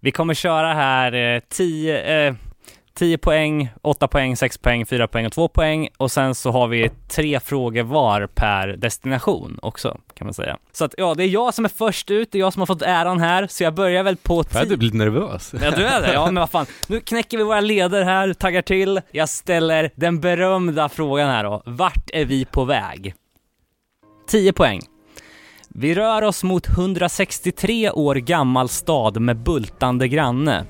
[0.00, 2.34] vi kommer köra här 10 eh,
[2.98, 6.68] 10 poäng, 8 poäng, 6 poäng, 4 poäng och 2 poäng och sen så har
[6.68, 10.58] vi tre frågor var per destination också kan man säga.
[10.72, 12.66] Så att ja, det är jag som är först ut, det är jag som har
[12.66, 15.54] fått äran här, så jag börjar väl på jag är 10 typ lite nervös.
[15.62, 16.12] Ja du är det?
[16.12, 16.66] Ja men vad fan.
[16.86, 19.00] Nu knäcker vi våra leder här, taggar till.
[19.10, 21.62] Jag ställer den berömda frågan här då.
[21.66, 23.14] Vart är vi på väg?
[24.28, 24.80] 10 poäng.
[25.68, 30.64] Vi rör oss mot 163 år gammal stad med bultande granne.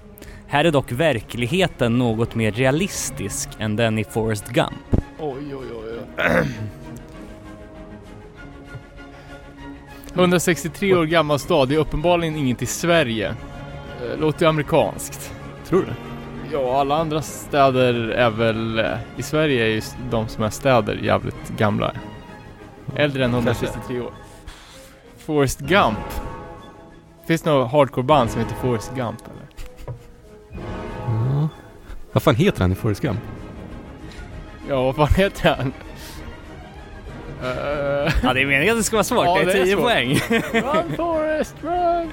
[0.55, 5.03] Här är dock verkligheten något mer realistisk än den i Forrest Gump.
[5.19, 5.99] Oj, oj, oj.
[6.19, 6.49] oj.
[10.15, 13.29] 163 år gammal stad, det är uppenbarligen inget i Sverige.
[13.29, 15.33] Eh, Låter ju amerikanskt.
[15.69, 15.93] Tror du?
[16.53, 18.79] Ja, alla andra städer är väl...
[18.79, 18.87] eh,
[19.17, 19.81] I Sverige är ju
[20.11, 21.93] de som är städer jävligt gamla.
[22.97, 24.13] Äldre än 163 år.
[25.19, 25.99] Forrest Gump.
[27.27, 29.44] Finns det något hardcore-band som heter Forrest Gump eller?
[32.15, 33.19] Vad fan heter han i Forrest Gump?
[34.69, 35.73] Ja, vad fan heter han?
[37.43, 39.65] Eh, Ja det är meningen att det ska vara svårt, Ja, det är det är
[39.65, 39.85] 10 svårt.
[39.85, 40.21] poäng.
[40.53, 42.11] run Forrest, run!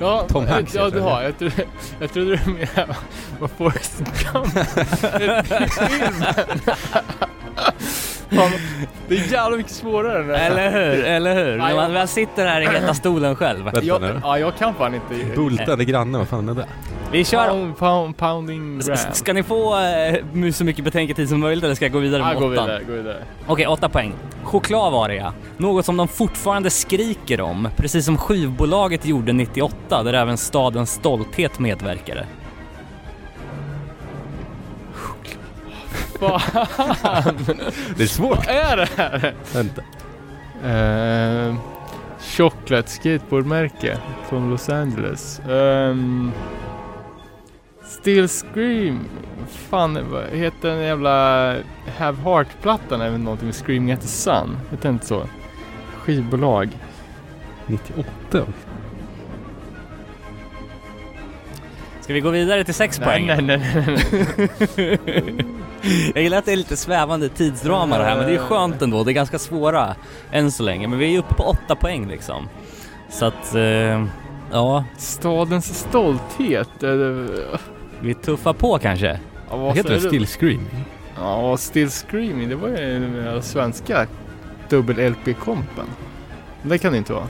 [0.00, 1.22] Ja, Tom Hanks Ja, du har.
[1.22, 1.64] Jag, trodde,
[2.00, 2.96] jag trodde du menade
[3.40, 4.02] vad Forrest
[4.32, 4.54] Gump
[9.08, 10.50] Det är jävla mycket svårare än det här.
[10.50, 11.56] eller hur, eller hur?
[11.56, 13.64] När man jag- väl sitter här i heta stolen själv.
[13.64, 14.20] Vänta jag, nu.
[14.22, 15.14] ja, jag kan fan inte.
[15.36, 16.66] Bultande granne, vad fan är det?
[17.12, 19.14] Vi kör Pound, pound, pounding S- ram.
[19.14, 22.34] Ska ni få eh, så mycket betänketid som möjligt eller ska jag gå vidare med
[22.36, 22.50] Ja, gå åttan?
[22.66, 23.16] vidare, gå vidare.
[23.46, 24.12] Okej, åtta poäng.
[24.44, 25.32] Choklad var det ja.
[25.56, 31.58] Något som de fortfarande skriker om, precis som skivbolaget gjorde 98 där även stadens stolthet
[31.58, 32.26] medverkade.
[36.18, 37.34] Fan,
[37.96, 38.36] Det är svårt.
[38.36, 39.34] vad är det här?
[39.54, 39.82] Vänta.
[40.64, 41.54] Uh,
[42.36, 43.98] chocolate skateboardmärke
[44.28, 45.40] från Los Angeles.
[45.48, 46.32] Um,
[47.84, 49.00] Still Scream.
[49.50, 51.56] Fan, vad heter den jävla
[51.98, 53.00] Have Heart-plattan?
[53.00, 54.58] Är väl någonting med Screaming at the Sun?
[54.70, 55.26] Heter inte så?
[55.96, 56.68] Skivbolag.
[57.66, 58.46] 98.
[62.00, 63.26] Ska vi gå vidare till sex Nej, poäng?
[63.26, 63.86] nej, nej,
[64.76, 65.36] nej.
[66.14, 69.04] Jag gillar att det är lite svävande tidsramar här, men det är skönt ändå.
[69.04, 69.94] Det är ganska svåra
[70.30, 72.48] än så länge, men vi är uppe på åtta poäng liksom.
[73.10, 74.04] Så att, eh,
[74.52, 76.82] ja, Stadens stolthet.
[76.82, 77.58] eh, det-
[78.00, 79.20] vi tuffar på kanske.
[79.50, 80.00] Ja, vad heter det?
[80.00, 80.84] Still Screaming?
[81.20, 82.48] Ja, Still Screaming.
[82.48, 82.76] Det var ju
[83.24, 84.06] den svenska
[84.68, 85.86] dubbel-LP-kompen.
[86.62, 87.26] Det kan det inte vara.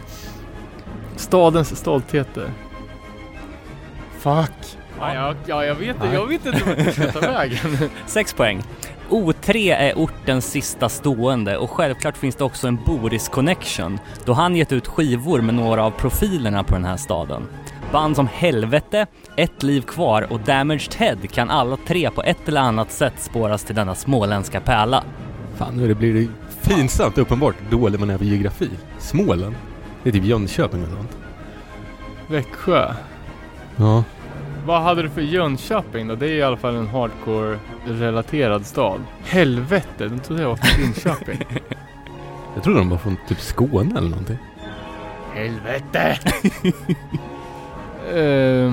[1.17, 2.51] Stadens stoltheter.
[4.19, 4.79] Fuck.
[5.01, 6.07] Ja, jag, ja, jag vet inte.
[6.15, 7.79] Jag vet inte vart jag ska ta vägen.
[8.07, 8.63] Sex poäng.
[9.11, 14.57] O3 är ortens sista stående och självklart finns det också en Boris connection då han
[14.57, 17.43] gett ut skivor med några av profilerna på den här staden.
[17.93, 22.61] Band som Helvete, Ett liv kvar och Damaged Head kan alla tre på ett eller
[22.61, 25.05] annat sätt spåras till denna småländska pärla.
[25.57, 26.29] Fan, nu blir det
[26.69, 28.71] pinsamt uppenbart dålig man är på geografi.
[28.99, 29.55] Småland?
[30.03, 31.17] Det är typ Jönköping och sånt.
[32.27, 32.95] Växjö.
[33.77, 34.05] Ja.
[34.67, 36.15] Vad hade du för Jönköping då?
[36.15, 39.01] Det är i alla fall en hardcore-relaterad stad.
[39.25, 41.39] Helvete, den trodde jag var från Linköping.
[42.55, 44.39] Jag trodde de var från typ Skåne eller någonting.
[45.33, 46.19] Helvete!
[48.15, 48.73] uh,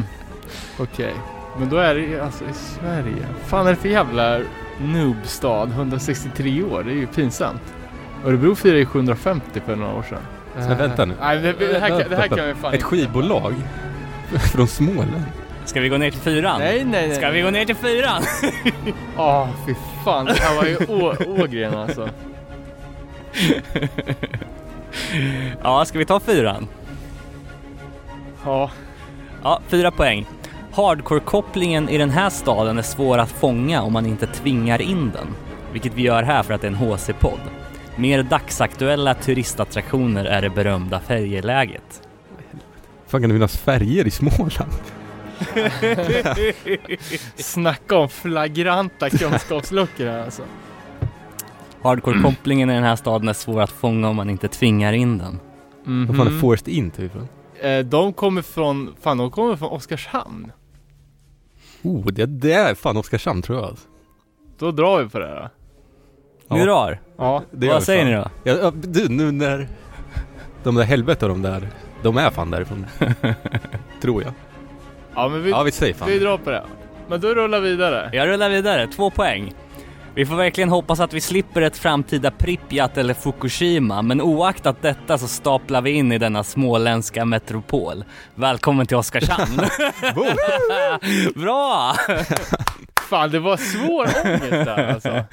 [0.80, 1.14] Okej,
[1.60, 3.26] men då är det ju alltså i Sverige.
[3.46, 4.40] fan är det för jävla
[4.82, 5.64] noobstad?
[5.64, 7.62] 163 år, det är ju pinsamt.
[8.26, 10.20] Örebro firade ju 750 för några år sedan.
[10.56, 11.14] Men vänta nu.
[11.22, 13.54] Nej, det, det, här, kan- det här kan vi fan Ett skivbolag?
[14.54, 15.24] Från Småland?
[15.66, 16.60] Ska vi gå ner till fyran?
[16.60, 17.18] Nej, nej, nej.
[17.18, 18.24] Ska vi gå ner till fyran?
[19.18, 20.26] Åh, fy fan.
[20.26, 20.78] Det här var ju
[21.42, 22.10] Ågren alltså.
[25.64, 26.68] ja, ska vi ta fyran?
[28.46, 28.72] Ja,
[29.44, 30.26] Ja, fyra poäng.
[30.74, 35.28] Hardcore-kopplingen i den här staden är svår att fånga om man inte tvingar in den.
[35.72, 37.40] Vilket vi gör här för att det är en HC-podd.
[37.96, 42.02] Mer dagsaktuella turistattraktioner är det berömda färjeläget.
[43.08, 44.72] fan kan det finnas färger i Småland?
[47.36, 50.42] snacka om flagranta kunskapsluckor här alltså.
[51.82, 55.40] Hardcore-kopplingen i den här staden är svår att fånga om man inte tvingar in den.
[56.08, 56.40] Vad fan är.
[56.40, 57.12] Forced In typ?
[57.62, 60.52] Eh, De kommer från, fan de kommer från Oskarshamn.
[61.84, 63.68] Oh, det, det är fan Oskarshamn tror jag.
[63.70, 63.88] alltså.
[64.60, 65.50] Då drar vi på det här.
[66.48, 66.56] Ja.
[66.56, 67.02] Nu drar.
[67.18, 67.44] Ja.
[67.52, 68.12] Det Vad säger fan.
[68.12, 68.52] ni då?
[68.52, 69.68] Ja, ja, du, nu när
[70.64, 71.70] de där helvete de där,
[72.04, 72.86] de är fan därifrån.
[74.02, 74.34] tror jag.
[75.16, 76.08] Ja men vi, Ja, vi säger fan.
[76.10, 76.64] vi drar på det.
[77.08, 78.10] Men då rullar vi vidare.
[78.14, 79.54] Jag rullar vidare, två poäng.
[80.16, 85.18] Vi får verkligen hoppas att vi slipper ett framtida Pripyat eller Fukushima, men oaktat detta
[85.18, 88.04] så staplar vi in i denna småländska metropol.
[88.36, 89.62] Välkommen till Oskarshamn!
[91.36, 91.96] Bra!
[93.10, 95.24] Fan det var svår ångest där alltså.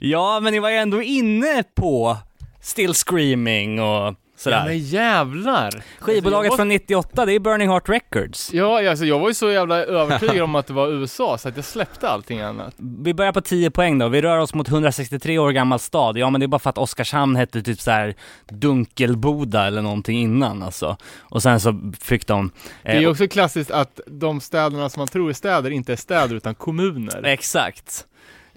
[0.00, 2.16] Ja, men ni var ju ändå inne på
[2.60, 4.56] Still Screaming och sådär.
[4.56, 5.82] Ja, men jävlar.
[5.98, 8.52] Skivbolaget alltså, från 98, det är Burning Heart Records.
[8.52, 11.56] Ja, alltså jag var ju så jävla övertygad om att det var USA så att
[11.56, 12.74] jag släppte allting annat.
[12.76, 16.18] Vi börjar på 10 poäng då, vi rör oss mot 163 år gammal stad.
[16.18, 18.14] Ja men det är bara för att Oskarshamn hette typ så här
[18.48, 20.96] Dunkelboda eller någonting innan alltså.
[21.18, 22.50] Och sen så fick de...
[22.82, 25.92] Det är ju eh, också klassiskt att de städerna som man tror är städer inte
[25.92, 27.22] är städer utan kommuner.
[27.24, 28.06] Exakt.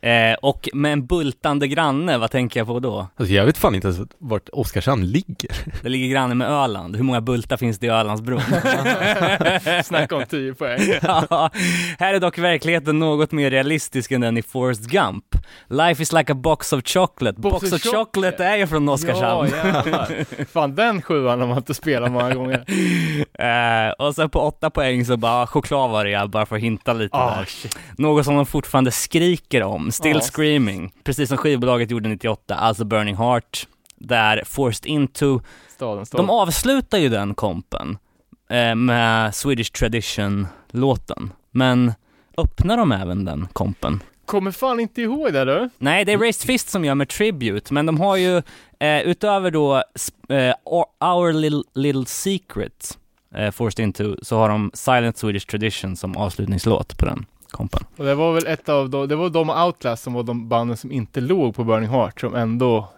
[0.04, 3.08] Eh, och med en bultande granne, vad tänker jag på då?
[3.18, 5.49] Alltså jag vet fan inte ens vart Oskarshamn ligger.
[5.84, 6.95] Det ligger granne med Öland.
[6.95, 8.41] Hur många bultar finns det i Ölandsbron?
[9.84, 10.80] Snacka om 10 poäng.
[11.01, 11.49] Ja,
[11.99, 15.24] här är dock verkligheten något mer realistisk än den i Forrest Gump.
[15.70, 17.41] Life is like a box of chocolate.
[17.41, 17.97] Box, Box of chocolate.
[18.06, 18.43] chocolate.
[18.45, 19.49] är ju från Oskarshamn.
[19.86, 20.08] Ja.
[20.54, 22.64] Fan den sjuan har man inte spelat många gånger.
[23.39, 26.62] Eh, och sen på åtta poäng så bara choklad var det ja, bara för att
[26.62, 27.45] hinta lite Ah, där.
[27.45, 27.78] shit.
[27.97, 30.22] Något som de fortfarande skriker om, Still.
[30.22, 30.94] Screaming.
[31.04, 33.68] Precis som skivbolaget gjorde 98, alltså Burning Heart.
[33.96, 35.39] Där Forced Into,
[35.76, 36.28] Staden, staden.
[36.28, 37.98] de avslutar ju den kompen
[38.50, 41.34] eh, med Swedish Tradition-låten.
[41.52, 41.94] Men
[42.38, 44.04] öppnar de även den kompen?
[44.26, 45.70] Kommer fan inte ihåg det du.
[45.78, 48.38] Nej, det är Raised Fist som gör med Tribute, men de har ju
[48.80, 49.76] eh, utöver då
[50.30, 50.54] eh,
[51.00, 52.98] Our Little, Little Secret,
[53.36, 57.86] eh, Forced Into, så har de Silent Swedish Tradition som avslutningslåt på den kompen.
[57.97, 60.78] Och det var väl ett av de, det var de Outlast som var de banden
[60.78, 62.89] som inte låg på Burning Heart som ändå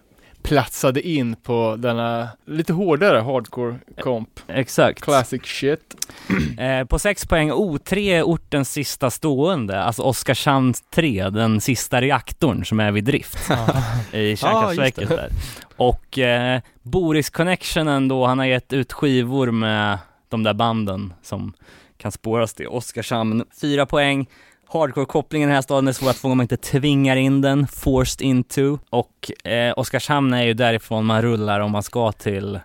[0.46, 4.30] platsade in på denna lite hårdare hardcore komp.
[4.48, 5.02] Exakt.
[5.02, 5.96] Classic shit.
[6.60, 12.66] Eh, på sex poäng, O3 är ortens sista stående, alltså Oskarshamn 3, den sista reaktorn
[12.66, 13.38] som är vid drift
[14.12, 15.30] i kärnkraftverket där.
[15.76, 19.98] Och eh, Boris Connectionen då, han har gett ut skivor med
[20.30, 21.54] de där banden som
[21.98, 23.46] kan spåras till Oskarshamn.
[23.62, 24.30] Fyra poäng.
[24.68, 27.68] Hardcore-kopplingen i den här staden är svår att få om man inte tvingar in den,
[27.68, 28.78] forced into.
[28.90, 32.60] Och eh, Oskarshamn är ju därifrån man rullar om man ska till,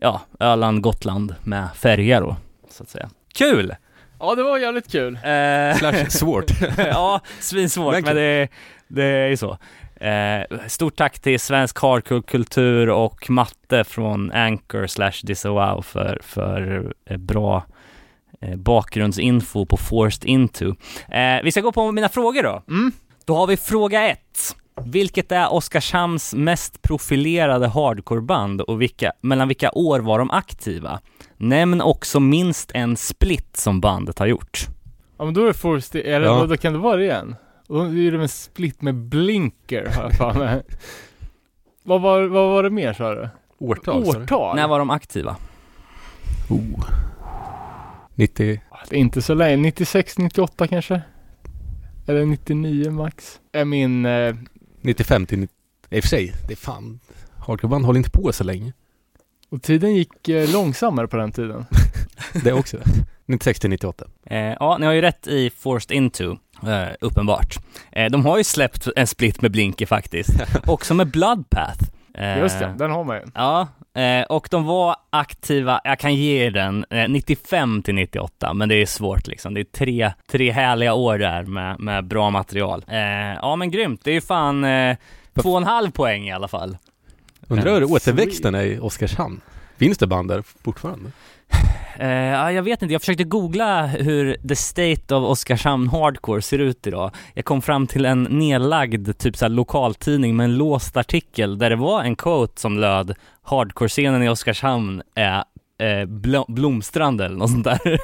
[0.00, 2.36] ja, Öland, Gotland med färja då,
[2.70, 3.10] så att säga.
[3.34, 3.74] Kul!
[4.20, 5.14] Ja, det var jävligt kul.
[5.14, 6.50] Eh, Slash svårt.
[6.78, 8.48] ja, svinsvårt, Men men det,
[8.88, 9.58] det är ju så.
[10.00, 17.16] Eh, stort tack till Svensk Hardcore-kultur och matte från Anchor slash Disavow för, för eh,
[17.16, 17.64] bra
[18.56, 20.66] bakgrundsinfo på Forced Into.
[21.08, 22.62] Eh, vi ska gå på mina frågor då.
[22.68, 22.92] Mm.
[23.24, 24.56] Då har vi fråga ett.
[24.84, 31.00] Vilket är Oskarshamns mest profilerade hardcoreband och vilka, mellan vilka år var de aktiva?
[31.36, 34.66] Nämn också minst en split som bandet har gjort.
[35.18, 36.46] Ja men då är det Forced, eller Ja.
[36.46, 37.36] då kan det vara det igen?
[37.68, 40.62] Och då är det en split med Blinker har jag för mig.
[41.84, 43.28] vad, var, vad var det mer sa du?
[43.58, 44.04] Årtal?
[44.04, 44.56] Årtal?
[44.56, 45.36] När var de aktiva?
[46.48, 46.84] Oh.
[48.18, 48.60] 90...
[48.88, 51.02] Det är inte så länge, 96, 98 kanske?
[52.06, 53.40] Eller 99 max?
[53.52, 54.34] Är min, eh,
[54.80, 55.38] 95 till...
[55.38, 55.54] 90
[55.90, 57.00] I och för sig, det är fan...
[57.46, 58.72] Hardcoreband håller inte på så länge.
[59.50, 61.66] och tiden gick eh, långsammare på den tiden.
[62.44, 62.76] Det också.
[63.26, 64.04] 96 till 98.
[64.26, 67.56] Eh, ja, ni har ju rätt i Forced Into, eh, uppenbart.
[67.92, 70.30] Eh, de har ju släppt en split med Blinky faktiskt,
[70.66, 71.84] också med Bloodpath.
[72.14, 73.22] Eh, Just det, den har man ju.
[73.34, 78.54] Ja, eh, och de var aktiva, jag kan ge er den, eh, 95 till 98,
[78.54, 79.54] men det är svårt liksom.
[79.54, 82.84] Det är tre, tre härliga år där med, med bra material.
[82.88, 82.98] Eh,
[83.42, 84.96] ja men grymt, det är ju fan eh,
[85.42, 86.76] två och en halv poäng i alla fall.
[87.48, 89.40] Undrar hur återväxten är i Oskarshamn?
[89.78, 91.10] Finns det band där fortfarande?
[91.98, 96.86] Ja, jag vet inte, jag försökte googla hur the state of Oskarshamn hardcore ser ut
[96.86, 97.10] idag.
[97.34, 101.70] Jag kom fram till en nedlagd typ så här, lokaltidning med en låst artikel där
[101.70, 105.44] det var en quote som löd Hardcore-scenen i Oskarshamn är
[105.78, 107.98] eh, bl- blomstrande eller något sånt där.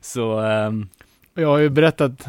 [0.02, 0.88] så ehm,
[1.34, 2.26] Jag har ju berättat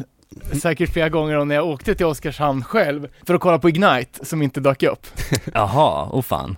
[0.52, 4.26] säkert flera gånger om när jag åkte till Oskarshamn själv för att kolla på Ignite
[4.26, 5.06] som inte dök upp.
[5.54, 6.56] jaha, oh fan.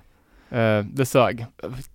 [0.50, 1.46] Eh, det sög.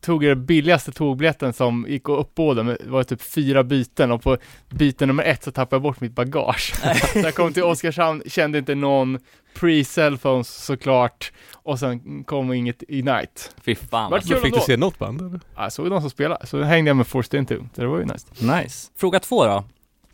[0.02, 4.38] Tog den billigaste tågbiljetten som gick att uppbåda, det var typ fyra byten och på
[4.70, 6.74] byte nummer ett så tappade jag bort mitt bagage.
[7.14, 9.20] så jag kom till Oskarshamn, kände inte någon,
[9.56, 13.42] pre-cellphones såklart, och sen kom inget Ignite.
[13.62, 14.12] Fy fan.
[14.12, 15.40] Vart kul Fick du se något band eller?
[15.56, 18.06] Jag såg de som spelade, så hängde jag med Forced Into, så det var ju
[18.06, 18.28] nice.
[18.62, 18.92] Nice.
[18.96, 19.64] Fråga två då.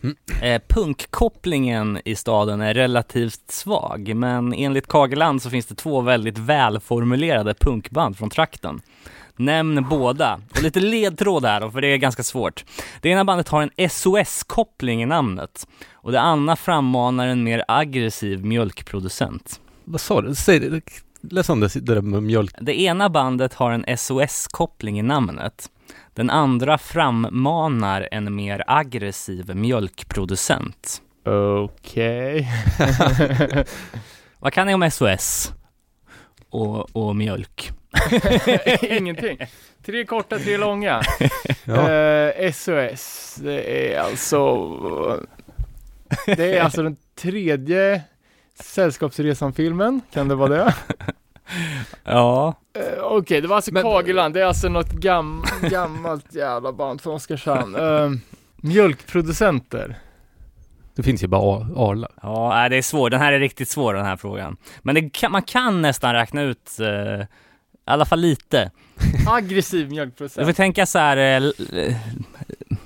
[0.04, 0.16] Mm.
[0.41, 6.38] Eh, punkkopplingen i staden är relativt svag, men enligt Kageland så finns det två väldigt
[6.38, 8.82] välformulerade punkband från trakten.
[9.36, 10.41] Nämn båda.
[10.52, 12.66] Och lite ledtråd här då, för det är ganska svårt.
[13.02, 18.45] Det ena bandet har en SOS-koppling i namnet och det andra frammanar en mer aggressiv
[18.45, 19.60] mjölkproducent.
[19.84, 20.36] Vad sa du?
[20.36, 20.82] Säg det.
[21.22, 22.56] Läs om det, det där med mjölk.
[22.62, 25.70] Det ena bandet har en SOS-koppling i namnet.
[26.22, 31.01] Den andra frammanar en mer aggressiv mjölkproducent.
[31.26, 32.47] Okej.
[34.39, 35.53] Vad kan ni om SOS?
[36.49, 37.72] Och, och mjölk?
[38.82, 39.38] Ingenting.
[39.86, 41.01] Tre korta, tre långa.
[41.65, 41.91] Ja.
[41.91, 44.67] Eh, SOS, det är alltså...
[46.26, 48.01] Det är alltså den tredje
[48.59, 50.76] Sällskapsresan-filmen, kan det vara det?
[52.04, 52.54] Ja.
[52.74, 57.02] Eh, Okej, det var alltså Men- Kageland, det är alltså något gam gammalt jävla band
[57.02, 57.76] från Oskarshamn.
[57.76, 58.10] Eh,
[58.58, 59.95] mjölkproducenter.
[60.95, 62.08] Det finns ju bara Arla.
[62.22, 63.12] Ja, det är svårt.
[63.12, 64.58] Den här är riktigt svår den här frågan.
[64.82, 67.28] Men det kan, man kan nästan räkna ut, eh, i
[67.86, 68.72] alla fall lite.
[69.28, 70.58] Aggressiv Du får mjölkproducent.
[70.58, 71.54] tänka så här,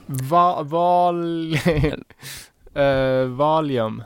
[0.05, 1.53] Va val...
[2.73, 4.03] eh, Valium.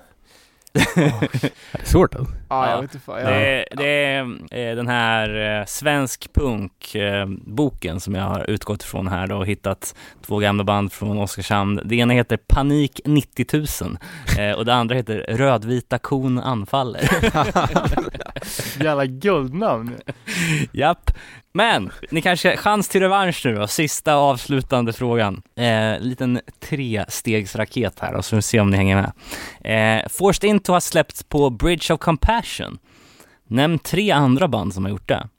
[0.95, 2.34] Det är svårt alltså.
[2.47, 3.15] Ah, Ja, jag vet inte fan.
[3.15, 3.30] det, Ja.
[3.30, 7.28] är- det är eh, den här eh, svensk punk eh,
[7.99, 9.95] som jag har utgått ifrån här då och hittat
[10.26, 11.80] två gamla band från Oskarshamn.
[11.86, 13.45] Det ena heter Panik 90
[13.84, 13.97] 000
[14.39, 17.01] eh, och det andra heter Rödvita kon anfaller.
[18.84, 19.95] Jävla guldnamn.
[20.72, 21.11] Japp.
[21.52, 25.41] Men, ni kanske, chans till revansch nu då, sista avslutande frågan.
[25.56, 29.12] Eh, liten trestegsraket här och så får vi se om ni hänger med.
[30.02, 32.80] Eh, Forced Into har släppts på Bridge of Compassion.
[33.47, 35.30] Nämn tre andra band som har gjort det.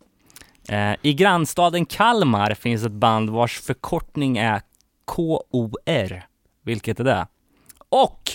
[0.68, 4.62] Eh, I grannstaden Kalmar finns ett band vars förkortning är
[5.04, 6.22] KOR.
[6.64, 7.26] Vilket är det?
[7.88, 8.30] Och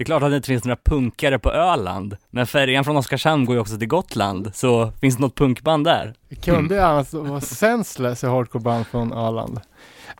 [0.00, 3.44] det är klart att det inte finns några punkare på Öland, men färjan från Oskarshamn
[3.44, 6.14] går ju också till Gotland, så finns det något punkband där?
[6.42, 6.90] Kunde mm.
[6.90, 9.60] annars vara senseless i hardcoreband från Öland.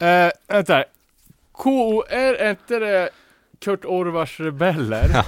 [0.01, 0.85] Eh, vänta här.
[1.53, 3.11] KOR, är inte det
[3.59, 5.07] Kurt Orvars rebeller?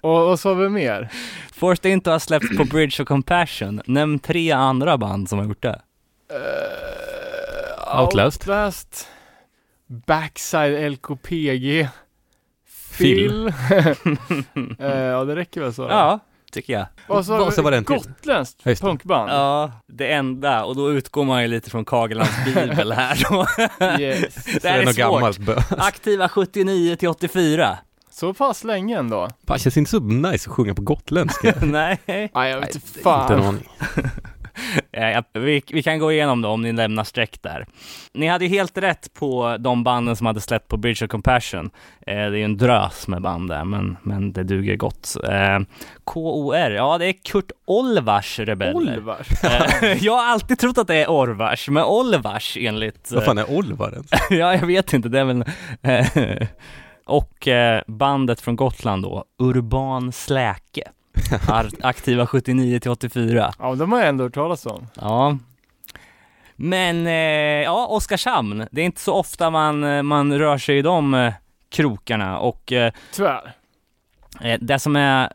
[0.00, 1.12] och vad sa vi mer?
[1.52, 3.80] Forced Into har släppts på Bridge of Compassion.
[3.86, 5.80] Nämn tre andra band som har gjort det.
[6.32, 8.42] Uh, Outlast.
[8.42, 9.08] Outlast.
[9.86, 11.88] Backside LKPG.
[13.04, 13.52] Phil.
[14.78, 15.82] Eh, ja, det räcker väl så?
[15.82, 16.18] Ja,
[16.52, 16.86] tycker jag.
[17.08, 17.96] Och så, Och så var det en till.
[17.96, 18.88] Gotländskt just det.
[18.88, 19.30] punkband.
[19.30, 23.46] Ja, det enda, och då utgår man ju lite från Kagelands bibel här då.
[24.02, 24.34] Yes.
[24.62, 25.12] det här är något svårt.
[25.12, 25.56] gammalt bö.
[25.78, 27.78] Aktiva 79 till 84.
[28.10, 29.28] Så pass länge ändå.
[29.46, 31.54] Fan, känns inte så nice att sjunga på gotländska.
[31.62, 31.98] Nej.
[32.06, 33.32] Nej, jag vet inte Inte en fan.
[33.46, 33.68] aning.
[34.90, 37.66] Ja, vi, vi kan gå igenom då om ni lämnar streck där.
[38.14, 41.70] Ni hade ju helt rätt på de banden som hade släppt på Bridge of Compassion.
[42.06, 45.16] Eh, det är ju en drös med band där, men, men det duger gott.
[45.28, 45.58] Eh,
[46.04, 48.98] KOR, ja det är Kurt Olvars rebeller.
[48.98, 49.44] Olvars.
[49.44, 53.10] Eh, jag har alltid trott att det är Orvars, men Olvars enligt...
[53.12, 54.10] Vad fan är Olvar ens?
[54.30, 55.44] ja, jag vet inte, det är väl...
[55.82, 56.46] eh,
[57.06, 60.82] och eh, bandet från Gotland då, Urban Släke.
[61.80, 63.52] Aktiva 79 till 84.
[63.58, 64.86] Ja, de har jag ändå hört talas om.
[64.94, 65.36] Ja.
[66.56, 67.12] Men, eh,
[67.64, 68.66] ja, Oskarshamn.
[68.70, 71.32] Det är inte så ofta man, eh, man rör sig i de eh,
[71.70, 73.52] krokarna och eh, Tyvärr.
[74.40, 75.32] eh, det som är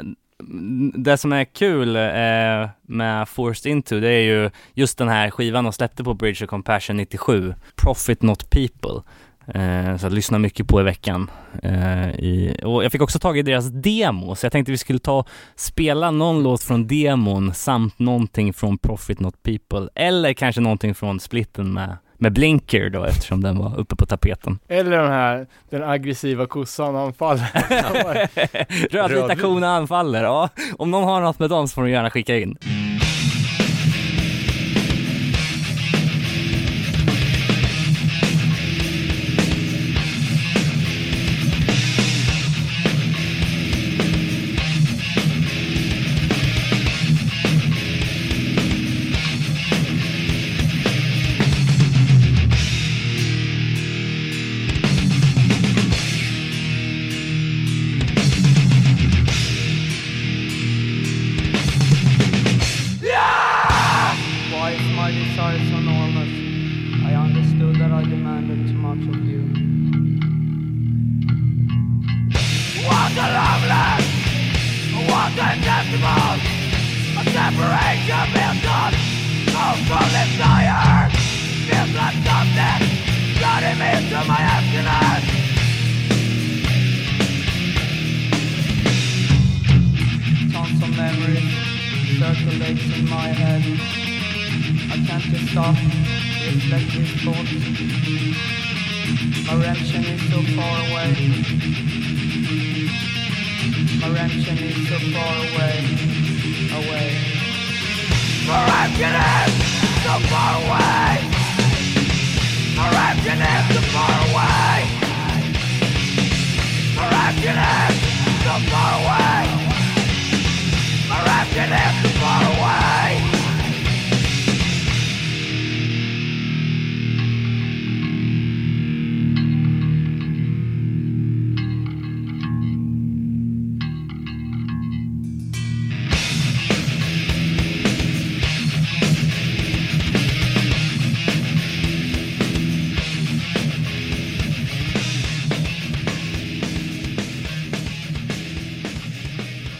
[0.96, 5.64] det som är kul eh, med Forced Into, det är ju just den här skivan
[5.64, 9.02] de släppte på Bridge of Compassion 97, Profit Not People.
[9.48, 11.30] Eh, så jag lyssnar mycket på i veckan.
[11.64, 15.00] Eh, i, och jag fick också tag i deras demo, så jag tänkte vi skulle
[15.00, 15.26] ta
[15.56, 19.90] spela någon låt från demon samt någonting från Profit Not People.
[19.96, 24.60] Eller kanske någonting från splitten med, med Blinker då, eftersom den var uppe på tapeten.
[24.68, 27.50] Eller den här, den aggressiva kossan anfaller.
[28.92, 29.42] Rödvita Rödvit.
[29.42, 30.50] korna anfaller, ja.
[30.78, 32.58] Om någon har något med dem så får de gärna skicka in.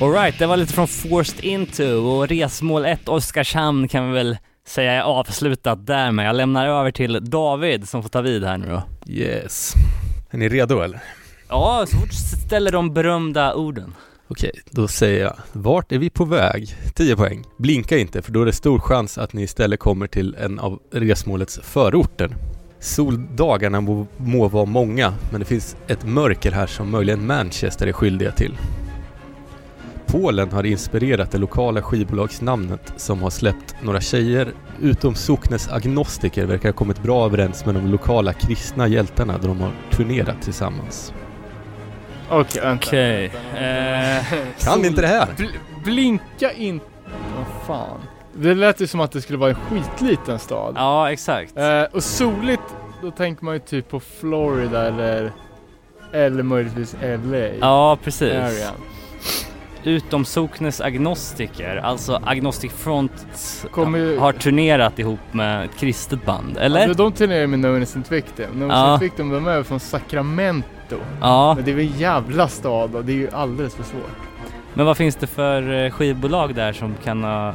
[0.06, 4.38] Alright, det var lite från Forced Into och resmål 1 Oskarshamn kan vi väl
[4.68, 6.28] säga är avslutat därmed.
[6.28, 8.84] Jag lämnar över till David som får ta vid här nu då.
[9.12, 9.74] Yes.
[10.30, 11.00] Är ni redo eller?
[11.50, 12.14] Ja, så fort
[12.46, 13.94] ställer de berömda orden.
[14.28, 16.76] Okej, då säger jag Vart är vi på väg?
[16.96, 17.44] 10 poäng.
[17.58, 20.80] Blinka inte för då är det stor chans att ni istället kommer till en av
[20.92, 22.36] resmålets förorter.
[22.80, 27.94] Soldagarna må, må vara många, men det finns ett mörker här som möjligen Manchester är
[27.94, 28.54] skyldiga till.
[30.16, 34.48] Polen har inspirerat det lokala skivbolagsnamnet som har släppt några tjejer
[34.82, 39.60] utom socknes agnostiker verkar ha kommit bra överens med de lokala kristna hjältarna då de
[39.62, 41.14] har turnerat tillsammans.
[42.30, 42.74] Okej.
[42.76, 43.32] Okej.
[43.54, 43.60] vänta.
[43.60, 44.26] Eh,
[44.60, 45.28] Kan inte det här?
[45.38, 46.86] Bl- blinka inte.
[47.38, 48.00] Vad fan.
[48.34, 50.74] Det lät ju som att det skulle vara en skitliten stad.
[50.78, 51.58] ja, exakt.
[51.58, 52.64] Eh, och soligt,
[53.02, 55.32] då tänker man ju typ på Florida eller
[56.14, 57.38] eller möjligtvis LA.
[57.60, 58.34] Ja, precis.
[58.34, 58.72] Area.
[59.86, 63.12] Utom Socknes agnostiker, alltså Agnostic Front
[63.96, 66.88] ju- har turnerat ihop med ett kristet band, eller?
[66.88, 68.46] Ja, de turnerar med No Innocent Victim.
[68.54, 68.66] No Ja.
[68.66, 70.96] Innocent Victim, de är från Sacramento.
[71.22, 74.18] Ja, Men det är väl en jävla stad och det är ju alldeles för svårt.
[74.74, 77.54] men vad finns det för eh, skivbolag där som kan ha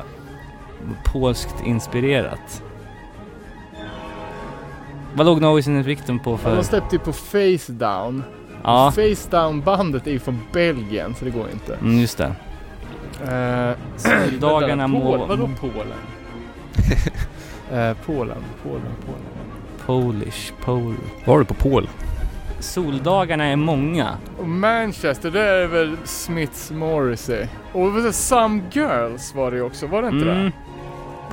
[1.13, 2.63] polskt inspirerat?
[5.15, 6.37] Vad låg No Innocent Victim på Ja.
[6.37, 6.57] för?
[6.57, 8.23] De släppte ju på Face Down.
[8.65, 11.75] Ja, Face Down bandet är ju från Belgien så det går inte.
[11.75, 12.33] mm, just det.
[13.97, 15.01] Soldagarna vänta, må...
[15.19, 15.99] Pol, vadå Polen?
[17.73, 19.21] eh, Polen, Polen, Polen.
[19.87, 20.95] Polish, Pol.
[21.25, 21.89] Var du på Pol?
[22.59, 24.09] Soldagarna är många.
[24.39, 27.47] Och Manchester, det är väl Smiths Morrissey.
[27.73, 30.45] Och vad säger Some Girls var det ju också, var det inte Mm.
[30.45, 30.53] det?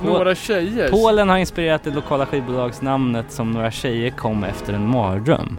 [0.06, 0.88] Några tjejer.
[0.90, 5.58] Polen har inspirerat det lokala skivbolagsnamnet som några tjejer kom efter en mardröm.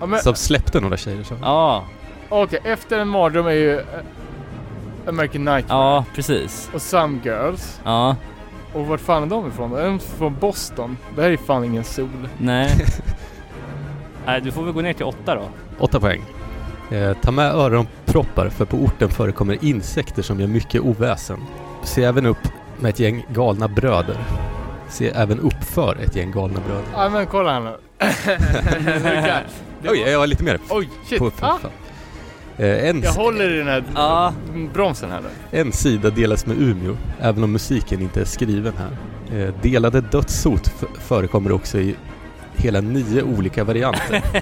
[0.00, 1.34] Ja, men, Som släppte några tjejer så.
[1.42, 1.84] Ja,
[2.28, 3.84] Okej, efter en mardröm är ju eh,
[5.08, 5.78] American Nightmare.
[5.80, 6.70] ja precis.
[6.74, 7.80] Och Some Girls.
[7.84, 8.16] Ja,
[8.72, 9.72] Och vart fan är de ifrån?
[9.76, 10.96] Är de från Boston?
[11.16, 12.28] Det här är fan ingen sol.
[12.38, 12.70] nej.
[14.26, 15.42] Nej, du får väl gå ner till åtta då.
[15.78, 16.22] Åtta poäng.
[16.90, 21.38] Eh, ta med öronproppar för på orten förekommer insekter som gör mycket oväsen.
[21.82, 22.48] Se även upp
[22.80, 24.16] med ett gäng galna bröder.
[24.88, 26.84] Se även upp för ett gäng galna bröder.
[26.94, 27.76] Ja men kolla här nu.
[29.82, 30.58] Det Oj, var- jag har lite mer.
[30.70, 31.18] Oj, shit.
[31.18, 31.70] På, ah, fan.
[32.58, 34.32] Eh, en, jag håller i den här Ja.
[34.74, 35.58] bromsen här nu.
[35.60, 38.96] en sida delas med Umeå, även om musiken inte är skriven här.
[39.40, 41.96] Eh, delade dödshot förekommer också i
[42.56, 44.22] hela nio olika varianter.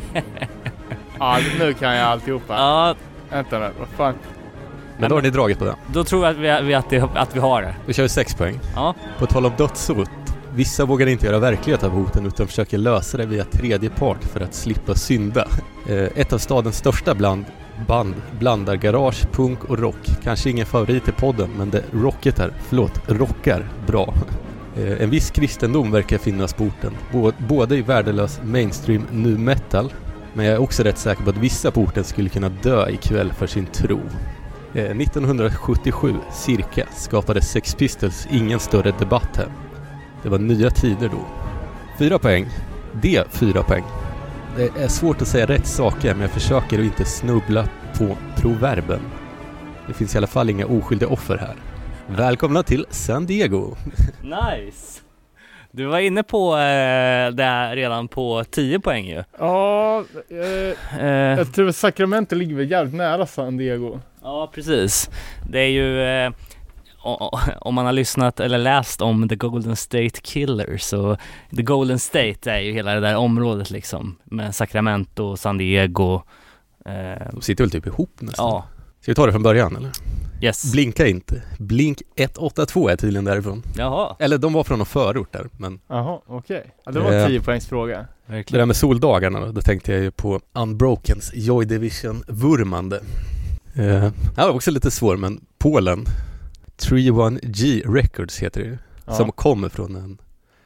[1.19, 2.55] Ja, nu kan jag alltihopa.
[2.55, 2.95] Ja,
[3.31, 4.15] Vänta nu, vad fan.
[4.99, 5.75] Men då har ni dragit på det.
[5.93, 7.75] då tror jag att vi, vi- att, det, att vi har det.
[7.87, 8.61] Då kör vi sex poäng.
[8.75, 8.95] Ja.
[9.19, 10.09] På tal om dödshot.
[10.57, 14.41] Vissa vågar inte göra verklighet av hoten utan försöker lösa det via tredje part för
[14.41, 15.49] att slippa synda.
[15.89, 17.45] Eh, ett av stadens största bland
[17.89, 20.11] band blandar garage, punk och rock.
[20.23, 24.15] Kanske ingen favorit i podden men det rocket förlåt, rockar bra.
[24.77, 26.93] Eh, en viss kristendom verkar finnas på orten.
[27.49, 29.93] Både i värdelös mainstream nu metal
[30.35, 33.33] men jag är också rätt säker på att vissa på orten skulle kunna dö ikväll
[33.33, 34.01] för sin tro.
[34.75, 39.66] Eh, 1977, cirka, skapade Sex Pistols ingen större debatt här.
[40.27, 41.27] Det var nya tider då.
[41.99, 42.47] Fyra poäng.
[43.03, 43.85] Det fyra poäng.
[44.57, 47.69] Det är svårt att säga rätt saker men jag försöker att inte snubbla
[47.99, 49.01] på proverben.
[49.87, 51.55] Det finns i alla fall inga oskyldiga offer här.
[52.07, 53.75] Välkomna till San Diego!
[54.23, 55.01] Nice!
[55.71, 59.25] Du var inne på eh, det här redan på 10 poäng ju.
[59.39, 64.01] Ja, eh, Eh, jag tror att Sacramento ligger väl jävligt nära San Diego.
[64.23, 65.11] ja, precis.
[65.51, 66.31] Det är ju, eh,
[67.61, 71.17] om man har lyssnat eller läst om The Golden State Killers så
[71.57, 76.15] The Golden State är ju hela det där området liksom med Sacramento, San Diego.
[76.87, 78.47] Eh, De sitter väl typ ihop nästan?
[78.47, 78.65] ja,
[79.01, 79.91] Ska vi ta det från början eller?
[80.43, 80.73] yes.
[80.73, 81.43] Blinka inte.
[81.59, 83.63] Blink 182 är tydligen därifrån.
[83.77, 86.65] Jaha, Eller de var från någon förort där men Jaha, okej.
[86.85, 87.23] Ja, det var Eh.
[87.23, 88.07] en 10 poängs fråga.
[88.27, 88.59] Det verkligen.
[88.59, 92.97] där med soldagarna då, tänkte jag ju på Unbrokens Joy Division vurmande.
[93.75, 96.05] Eh, det var också lite svår men Polen
[96.79, 98.79] 31G Records heter det ju.
[99.07, 100.19] Ja, Som kommer från en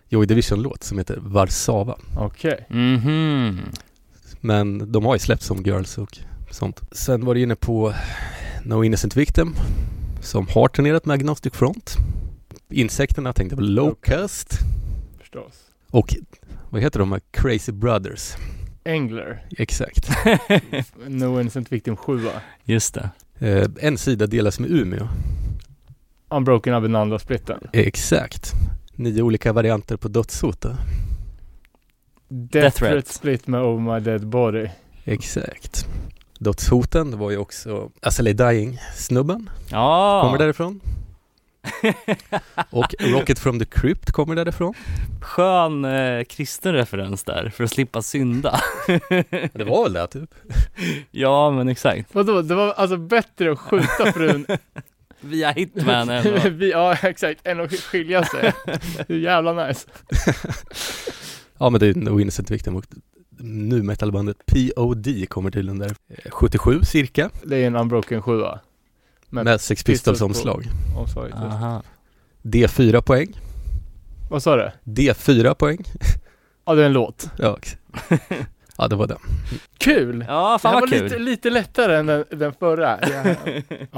[0.09, 1.97] Joy Division-låt som heter Warszawa.
[2.17, 2.67] Okej.
[2.71, 3.59] Mhm.
[4.41, 6.19] Men de har ju släppt som Girls och
[6.51, 6.81] sånt.
[6.93, 7.95] Sen var det inne på
[8.65, 9.55] No Innocent Victim
[10.23, 11.97] som har turnerat med Agnostic Front.
[12.71, 14.59] Insekterna tänkte på Locust
[15.19, 15.53] Förstås.
[15.91, 16.15] och
[16.71, 17.13] vad heter de?
[17.13, 17.21] här?
[17.31, 18.33] Crazy Brothers.
[18.85, 19.47] Engler.
[19.59, 20.09] Exakt.
[21.07, 22.21] No Innocent Victim 7
[22.65, 23.11] Just det.
[23.39, 25.09] Eh, en sida delas med Umeå.
[26.31, 27.69] Unbroken Abinanda splitten.
[27.73, 28.53] Exakt.
[28.95, 30.67] Nio olika varianter på dödshot.
[32.29, 32.93] Death, Threat.
[32.93, 34.69] Threat split med Over My Dead Body.
[35.05, 35.87] Exakt.
[36.39, 39.51] Dödshoten var ju också SLA Dying-snubben.
[39.71, 40.21] Ja.
[40.25, 40.81] Kommer därifrån.
[42.71, 44.75] Och Rocket from the Crypt kommer därifrån.
[45.21, 48.61] Skön eh, kristen referens där för att slippa synda.
[49.53, 50.35] Det var väl det typ.
[51.11, 52.15] ja men exakt.
[52.15, 54.47] Vadå, det var alltså bättre att skjuta frun
[55.21, 56.09] Via Hitman
[56.59, 58.53] Vi- Ja exakt, än att skilja sig.
[59.07, 59.89] Det är jävla nice.
[61.59, 62.85] Ja men det är No Innocent Victim och
[63.43, 65.95] nu metalbandet POD kommer där.
[66.09, 67.31] Eh, 77 cirka.
[67.45, 68.43] Det är en Unbroken 7
[69.29, 70.65] Men Med Sex Pistols omslag.
[70.97, 71.35] omslaget.
[71.35, 71.45] just.
[71.55, 71.83] Aha.
[72.43, 73.41] D4 poäng.
[74.31, 74.71] Vad sa du?
[74.85, 75.85] D4 poäng.
[76.67, 77.31] Ja det är en låt.
[77.39, 77.59] Ja,
[78.81, 79.17] ja det var det.
[79.79, 80.25] Kul!
[80.29, 81.05] Ja, det fan här vad var kul.
[81.05, 82.99] lite, lite lättare än den, den förra.
[83.03, 83.35] Ja.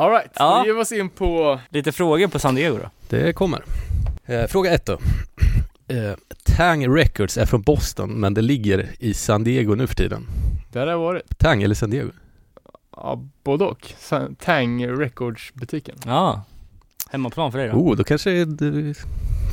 [0.04, 0.58] Alright, Ja.
[0.58, 2.90] då ger vi oss in på Lite frågor på San Diego då.
[3.08, 3.62] Det kommer.
[4.26, 4.92] Eh, fråga ett då.
[5.88, 6.12] Eh,
[6.56, 10.26] Tang Records är från Boston men det ligger i San Diego nu för tiden.
[10.72, 11.38] Där har jag varit.
[11.38, 12.10] Tang eller San Diego?
[12.96, 13.92] Ja, både och.
[13.98, 15.94] San- Tang Records-butiken.
[16.06, 16.44] Ja.
[17.10, 17.74] Hemmaplan för dig då?
[17.74, 18.94] Oh, då kanske du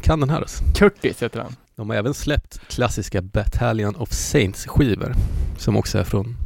[0.01, 0.63] kan den här alltså.
[0.75, 1.55] Curtis heter han.
[1.79, 5.13] De har även släppt klassiska Battalion of Saints skivor
[5.57, 6.37] som också är från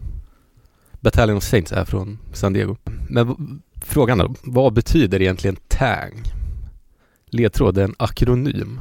[0.99, 2.77] Battalion of Saints är från San Diego.
[3.09, 3.35] Men
[3.85, 6.23] frågan då, vad betyder egentligen Tang?
[7.25, 8.79] Ledtråd är en akronym.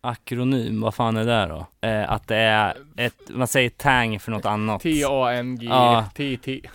[0.00, 1.88] Akronym, vad fan är det då?
[1.88, 4.80] Eh, att det är ett, man säger tang för något annat.
[4.80, 5.66] T-A-N-G.
[5.66, 6.08] Ja.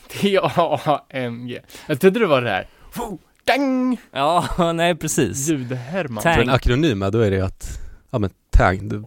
[0.10, 1.60] T-A-N-G.
[1.88, 2.68] Jag trodde det var det här.
[2.92, 3.98] Fu, Dang!
[4.12, 5.50] Ja, nej precis.
[5.50, 6.24] Ljudhärman.
[6.24, 6.36] Tang.
[6.36, 7.82] För en akronym, då är det att,
[8.12, 9.04] ja men tang, det,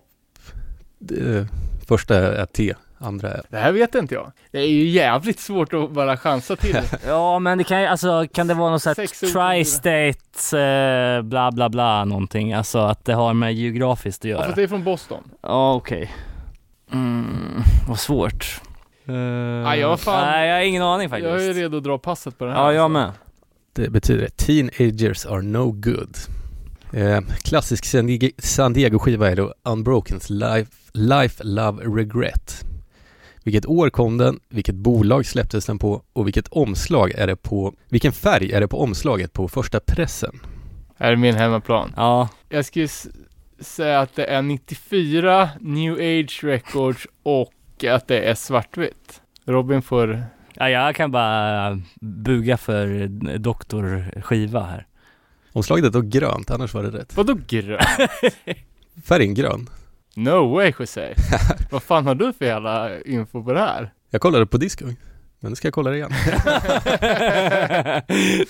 [0.99, 1.49] det,
[1.89, 4.33] första är T, andra är Det här vet inte jag.
[4.51, 6.79] Det är ju jävligt svårt att bara chansa till.
[7.07, 10.57] Ja, men det kan ju, alltså kan det vara något sånt tri-state,
[11.17, 14.45] eh, bla bla bla någonting, alltså att det har med geografiskt att Ja, göra.
[14.45, 15.25] fast det är från Boston.
[15.43, 16.13] Ja, okej.
[16.93, 18.61] Mm, vad svårt.
[19.09, 19.15] Uh,
[19.79, 21.31] jag har fan- Nej, jag har ingen aning faktiskt.
[21.31, 22.61] Jag är redo att dra passet på den här.
[22.63, 22.93] Ja, jag alltså.
[22.93, 23.13] med.
[23.73, 26.17] Det betyder Teenagers are no good.
[26.97, 32.65] Eh, klassisk San Diego- San Diego-skiva är då Unbrokens Life, Life Love Regret.
[33.45, 37.75] Vilket år kom den, vilket bolag släpptes den på och vilket omslag är det på,
[37.89, 40.41] vilken färg är det på omslaget på första pressen?
[40.99, 41.93] Är min hemmaplan.
[41.97, 42.89] Ja, Jag skulle
[43.61, 49.21] säga att det är 94 New Age Records och att det är svartvitt.
[49.47, 50.23] Robin får...
[50.55, 53.07] ja jag kan bara buga för
[53.39, 54.87] doktorskiva här.
[55.57, 57.17] Omslaget är då grönt, annars var det rätt.
[57.17, 57.81] Vadå grön?
[59.05, 59.69] Färgen grön.
[60.15, 61.15] No way Jose.
[61.71, 63.93] Vad fan har du för jävla info på det här?
[64.11, 64.85] Jag kollade på disco,
[65.41, 66.11] men nu ska jag kolla det igen.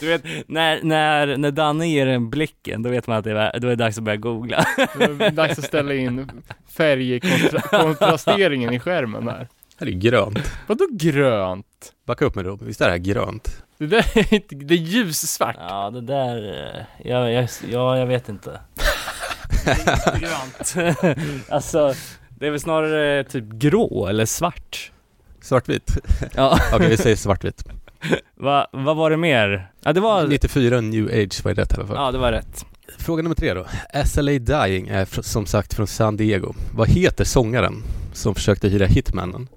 [0.00, 3.60] du vet, när, när, när Danne ger en blicken, då vet man att det är,
[3.60, 4.64] då är det dags att börja googla.
[4.98, 6.30] Det är dags att ställa in
[6.76, 9.48] färgkontrasteringen i skärmen här.
[9.76, 10.52] Här är grönt.
[10.66, 11.92] Vadå grönt?
[12.06, 13.63] Backa upp med Robin, visst är det här grönt?
[13.78, 15.56] Det där är inte, det är ljussvart.
[15.58, 16.36] Ja, det där,
[16.76, 18.60] eh, jag, jag, ja, jag vet inte.
[20.20, 20.74] Grönt.
[21.48, 21.94] alltså,
[22.28, 24.92] det är väl snarare typ grå eller svart.
[25.40, 25.98] Svartvitt?
[26.34, 27.64] Ja, Okej, vi säger svartvitt.
[28.34, 29.70] vad vad var det mer?
[29.82, 31.96] Ja, det var, 94 New Age var rätt i alla fall.
[31.96, 32.66] ja det var rätt.
[32.98, 33.66] Fråga nummer tre då.
[34.06, 36.54] SLA Dying är som sagt från San Diego.
[36.74, 39.48] Vad heter sångaren som försökte hyra hitmannen?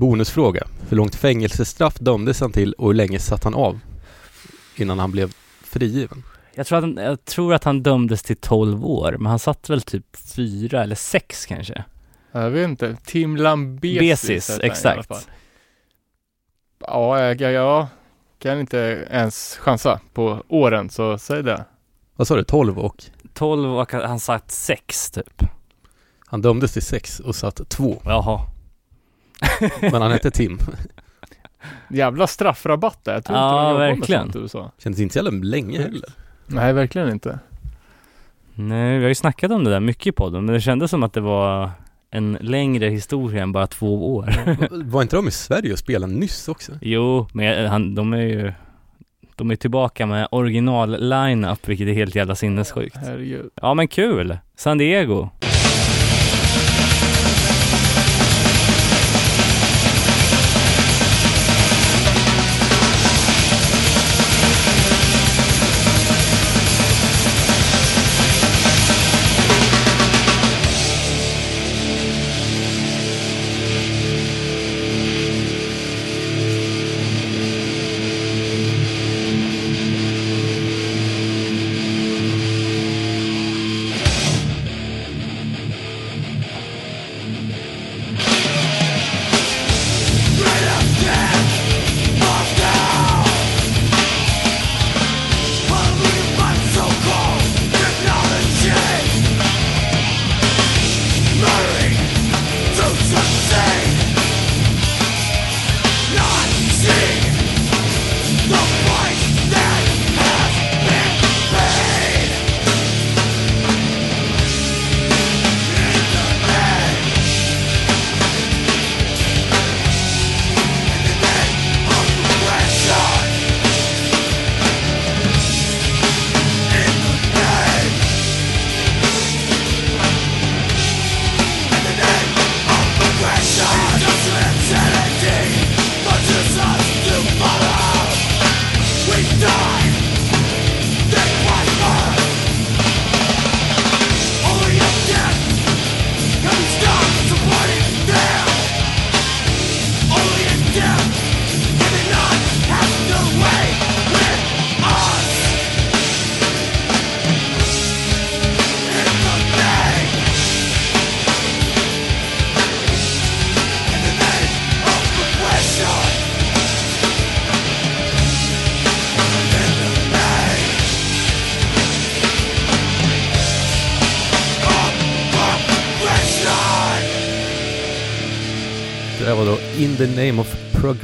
[0.00, 0.66] Bonusfråga.
[0.88, 3.80] Hur långt fängelsestraff dömdes han till och hur länge satt han av
[4.76, 5.32] innan han blev
[5.62, 6.22] frigiven?
[6.54, 9.70] Jag tror, att han, jag tror att han dömdes till 12 år, men han satt
[9.70, 11.84] väl typ fyra eller sex kanske.
[12.32, 12.96] Jag vet inte.
[13.04, 13.98] Tim Lambesis.
[14.00, 15.28] Besis, exakt.
[16.78, 17.86] Ja, jag, jag, jag
[18.38, 21.64] kan inte ens chansa på åren, så säg det.
[22.16, 22.44] Vad sa du?
[22.44, 23.04] 12 och?
[23.34, 25.42] 12 och han satt sex typ.
[26.26, 28.02] Han dömdes till sex och satt två.
[28.04, 28.49] Jaha.
[29.80, 30.58] Men han hette Tim.
[31.88, 33.12] Jävla straffrabatt där.
[33.14, 34.20] Jag tror Ja, inte de verkligen.
[34.26, 34.72] med sånt i USA.
[34.78, 36.08] Kändes inte så jävla länge heller.
[36.46, 37.38] Nej, verkligen inte.
[38.54, 41.02] Nej, vi har ju snackat om det där mycket i podden, men det kändes som
[41.02, 41.70] att det var
[42.10, 44.34] en längre historia än bara två år.
[44.84, 46.72] Var inte de i Sverige och spelade nyss också?
[46.80, 48.52] Jo, men han, de är ju
[49.36, 52.96] de är tillbaka med original line-up, vilket är helt jävla sinnessjukt.
[52.96, 53.50] Herregud.
[53.54, 54.38] Ja men kul!
[54.56, 55.28] San Diego.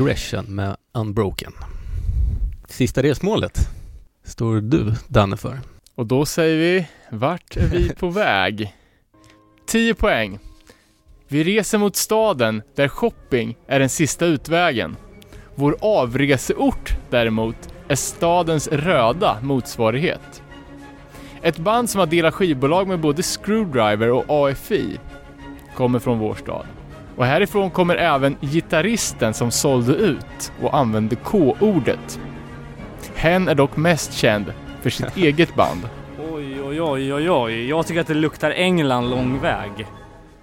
[0.07, 1.53] Progression med Unbroken.
[2.69, 3.59] Sista resmålet.
[4.25, 5.61] står du, Danne, för?
[5.95, 8.75] Och då säger vi, vart är vi på väg?
[9.67, 10.39] 10 poäng.
[11.29, 14.97] Vi reser mot staden där shopping är den sista utvägen.
[15.55, 20.43] Vår avreseort däremot är stadens röda motsvarighet.
[21.43, 24.99] Ett band som har delat skivbolag med både Screwdriver och AFI
[25.75, 26.67] kommer från vår stad.
[27.17, 32.21] Och härifrån kommer även gitarristen som sålde ut och använde K-ordet.
[33.15, 34.53] Hen är dock mest känd
[34.83, 35.89] för sitt eget band.
[36.33, 37.69] Oj, oj, oj, oj, oj.
[37.69, 39.87] Jag tycker att det luktar England lång väg.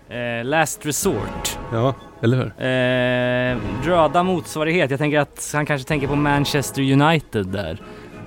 [0.10, 1.58] Eh, last Resort.
[1.74, 2.46] Ja, eller hur?
[2.46, 3.58] Eh,
[3.90, 4.92] röda motsvarighet.
[4.92, 7.78] Jag tänker att han kanske tänker på Manchester United där.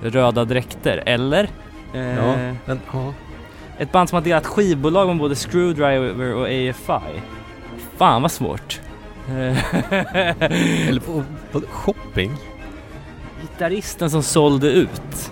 [0.01, 1.49] Röda dräkter, eller?
[1.93, 3.13] Eh, Ja, men, ja.
[3.77, 7.21] Ett band som har delat skivbolag med både Screwdriver och AFI.
[7.97, 8.81] Fan vad svårt.
[9.29, 12.31] Eller på, på shopping?
[13.41, 15.31] Gitarristen som sålde ut.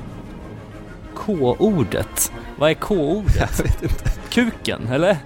[1.15, 2.31] K-ordet.
[2.57, 3.35] Vad är K-ordet?
[3.57, 4.11] Jag vet inte.
[4.29, 5.17] Kuken, eller?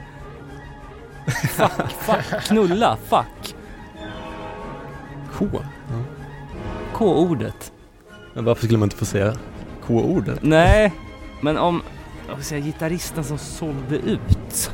[1.50, 3.56] Fuck, fuck, knulla, fuck.
[5.34, 5.48] K?
[6.94, 7.72] K-ordet.
[8.34, 9.36] Men varför skulle man inte få säga
[9.88, 10.40] K-ordet?
[10.42, 10.94] Nej,
[11.42, 11.82] men om,
[12.28, 14.72] jag vill säga gitarristen som sålde ut.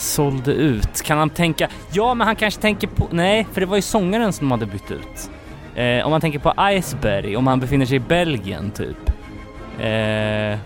[0.00, 3.76] Sålde ut, kan han tänka, ja men han kanske tänker på, nej för det var
[3.76, 5.30] ju sångaren som hade bytt ut.
[5.74, 9.10] Eh, om man tänker på Iceberg, om han befinner sig i Belgien typ.
[9.80, 10.58] Eh,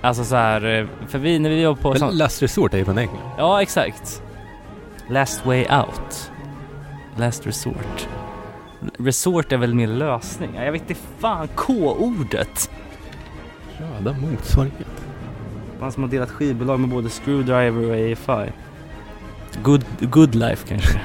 [0.00, 2.84] alltså så här, eh, för vi, när vi var på Men Last Resort är ju
[2.84, 3.30] från England.
[3.38, 4.22] Ja, exakt.
[5.08, 6.30] Last way out.
[7.16, 8.08] Last resort.
[8.98, 10.50] Resort är väl mer lösning?
[10.56, 12.70] Ja, Jag vet inte fan, K-ordet.
[13.78, 15.03] Röda motsvarighet.
[15.80, 18.52] Han som har delat skivbolag med både Screwdriver och AFI.
[19.62, 21.00] Good, good life kanske.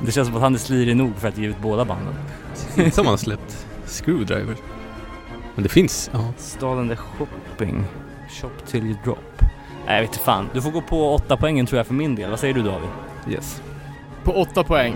[0.00, 2.14] Det känns som att han är slirig nog för att ge ut båda banden.
[2.92, 4.56] Som han har släppt Screwdriver.
[5.54, 6.32] Men det finns, ja.
[6.36, 7.84] Staden där shopping.
[8.30, 9.18] Shop till you drop.
[9.86, 10.48] Nej, jag vet inte fan.
[10.52, 12.30] Du får gå på åtta poängen tror jag för min del.
[12.30, 12.88] Vad säger du David?
[13.28, 13.62] Yes.
[14.24, 14.94] På 8 poäng.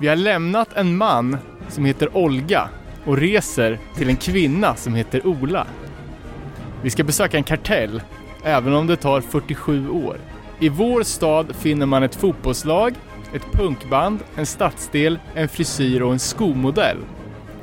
[0.00, 1.36] Vi har lämnat en man
[1.68, 2.68] som heter Olga
[3.04, 5.66] och reser till en kvinna som heter Ola.
[6.82, 8.02] Vi ska besöka en kartell,
[8.44, 10.16] även om det tar 47 år.
[10.60, 12.94] I vår stad finner man ett fotbollslag,
[13.34, 16.96] ett punkband, en stadsdel, en frisyr och en skomodell.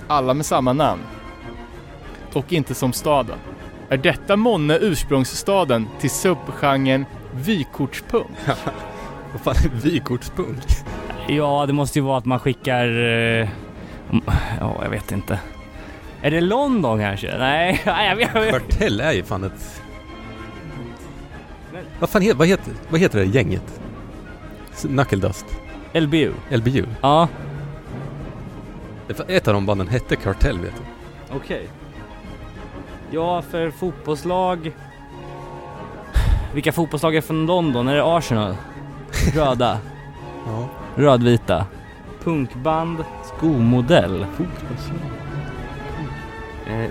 [0.08, 1.02] Alla med samma namn.
[2.34, 3.38] Dock inte som staden.
[3.90, 8.28] Är detta månne ursprungsstaden till subgenren vykortspunk?
[9.32, 10.64] Vad fan är vykortspunk?
[11.28, 12.88] Ja, det måste ju vara att man skickar...
[13.41, 13.50] eh,
[14.60, 15.40] Ja, jag vet inte.
[16.22, 17.38] Är det London kanske?
[17.38, 18.52] Nej, jag vet, vet.
[18.52, 19.82] Kartell är ju fan ett...
[22.00, 23.82] Vad fan heter, vad heter, vad heter det gänget?
[24.82, 25.46] Knuckle Dust?
[25.94, 26.32] LBU.
[26.50, 26.86] LBU?
[27.02, 27.28] Ja,
[29.28, 31.36] Ett av de banden hette Kartell vet du.
[31.36, 31.68] okej.
[33.12, 34.72] Ja, för fotbollslag...
[36.54, 37.88] Vilka fotbollslag är från London?
[37.88, 38.56] Är det Arsenal?
[39.36, 39.78] Röda?
[40.46, 40.68] Ja.
[40.96, 41.66] Rödvita?
[42.24, 43.04] Punkband?
[43.24, 44.22] Skomodell?
[44.22, 44.28] Eh,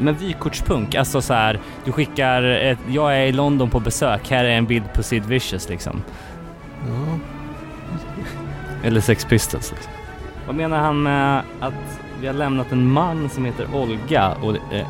[0.00, 4.44] Men vykortspunk, alltså så här, du skickar ett, jag är i London på besök, här
[4.44, 6.02] är en bild på Sid Vicious liksom.
[6.86, 7.18] ja.
[8.84, 9.92] Eller Sex Pistols liksom.
[10.46, 14.86] Vad menar han med att vi har lämnat en man som heter Olga och, eh,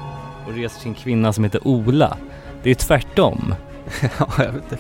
[0.47, 2.17] och reser till en kvinna som heter Ola?
[2.63, 3.55] Det är tvärtom.
[4.19, 4.79] ja, jag vet inte.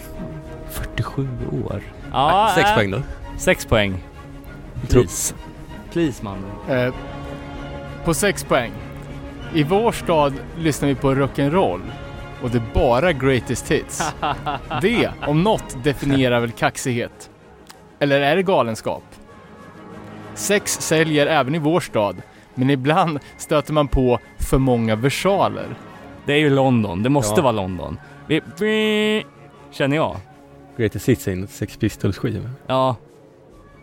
[0.71, 1.29] 47
[1.65, 1.83] år.
[2.13, 3.03] Ja, Sex äh, poäng då.
[3.37, 4.05] Sex poäng.
[4.89, 5.35] Please.
[5.93, 6.51] Please mannen.
[6.69, 6.95] Eh,
[8.05, 8.73] på 6 poäng.
[9.55, 11.81] I vår stad lyssnar vi på rock'n'roll
[12.43, 14.15] och det är bara greatest hits.
[14.83, 17.31] Det, om något, definierar väl kaxighet.
[17.99, 19.03] Eller är det galenskap?
[20.35, 22.17] Sex säljer även i vår stad,
[22.55, 25.67] men ibland stöter man på för många versaler.
[26.27, 27.43] Det är ju London, det måste Ja.
[27.43, 27.99] vara London.
[28.27, 29.25] Vi, vi,
[29.71, 30.17] känner jag.
[30.77, 32.51] Greatest Hits är en Sex Pistols skiva.
[32.67, 32.97] Ja.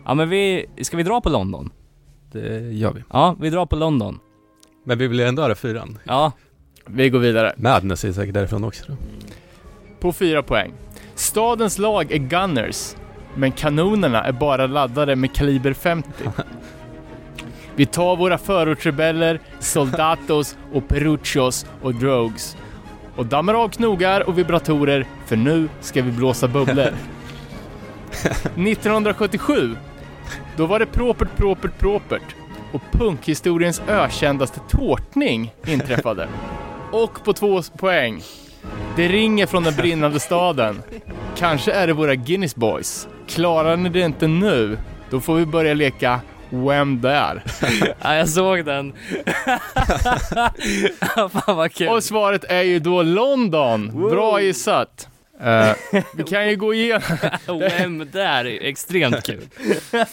[0.04, 1.70] Ja men vi, ska vi dra på London?
[2.32, 3.02] Det gör vi.
[3.12, 4.18] Ja, vi drar på London.
[4.88, 5.98] Men vi vill ändå höra fyran.
[6.04, 6.32] Ja,
[6.86, 7.54] Vi går vidare.
[7.56, 8.96] Madness är säkert därifrån också då.
[10.00, 10.72] På 4 poäng.
[11.14, 12.94] Stadens lag är Gunners,
[13.34, 16.08] men kanonerna är bara laddade med kaliber 50.
[17.76, 22.56] Vi tar våra förortsrebeller, soldatos och peruchos och drogs
[23.16, 26.88] och dammar av knogar och vibratorer för nu ska vi blåsa bubblor.
[28.56, 29.76] 1977,
[30.56, 32.34] då var det propert, propert, propert
[32.72, 36.28] och punkhistoriens ökändaste tårtning inträffade.
[36.92, 38.22] Och på två poäng.
[38.96, 40.82] Det ringer från den brinnande staden.
[41.36, 43.08] Kanske är det våra Guinness Boys.
[43.28, 44.78] Klarar ni det inte nu,
[45.10, 46.20] då får vi börja leka
[46.50, 47.42] Wem där?
[48.02, 48.92] Ja, jag såg den.
[51.30, 51.88] Fan vad kul.
[51.88, 54.08] Och svaret är ju då London.
[54.10, 55.08] Bra gissat.
[55.40, 55.72] Eh,
[56.14, 57.02] vi kan ju gå igenom.
[57.60, 58.44] Vem där?
[58.44, 59.42] Extremt kul.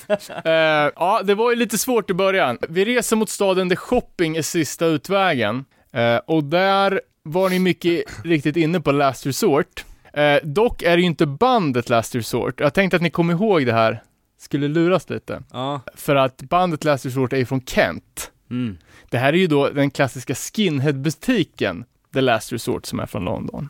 [0.45, 0.51] Eh,
[0.95, 2.57] ja, det var ju lite svårt i början.
[2.69, 5.65] Vi reser mot staden där shopping är sista utvägen.
[5.91, 9.85] Eh, och där var ni mycket riktigt inne på Last Resort.
[10.43, 12.59] Dock är det ju inte bandet Last Resort.
[12.59, 14.03] Jag tänkte att ni kom ihåg det här.
[14.39, 15.43] Skulle luras lite.
[15.51, 15.81] Ja.
[15.95, 18.31] För att bandet Last Resort är ju från Kent.
[18.49, 18.77] Mm.
[19.09, 23.69] Det här är ju då den klassiska skinhead-butiken, The Last Resort, som är från London.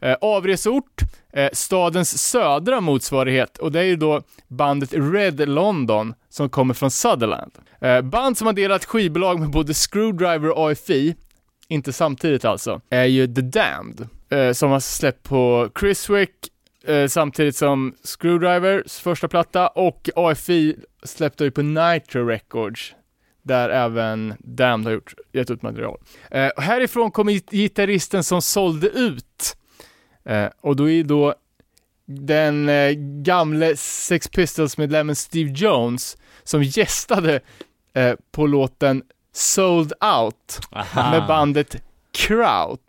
[0.00, 1.02] Eh, avresort,
[1.32, 6.90] eh, stadens södra motsvarighet, och det är ju då bandet Red London, som kommer från
[6.90, 7.52] Sutherland.
[7.80, 11.14] Eh, band som har delat skivbolag med både Screwdriver och AFI,
[11.68, 16.48] inte samtidigt alltså, är ju The Damned, eh, som har släppt på Chriswick
[16.86, 22.94] eh, samtidigt som Screwdrivers första platta, och AFI släppte ju på Nitro Records,
[23.42, 25.98] där även Damned har gjort, gett ut material.
[26.30, 29.56] Eh, härifrån kommer gitarristen som sålde ut,
[30.26, 31.34] eh, och då är då
[32.06, 32.90] den eh,
[33.22, 37.40] gamle Sex Pistols-medlemmen Steve Jones som gästade
[37.94, 41.10] eh, på låten Sold Out Aha.
[41.10, 41.76] med bandet
[42.12, 42.80] Kraut.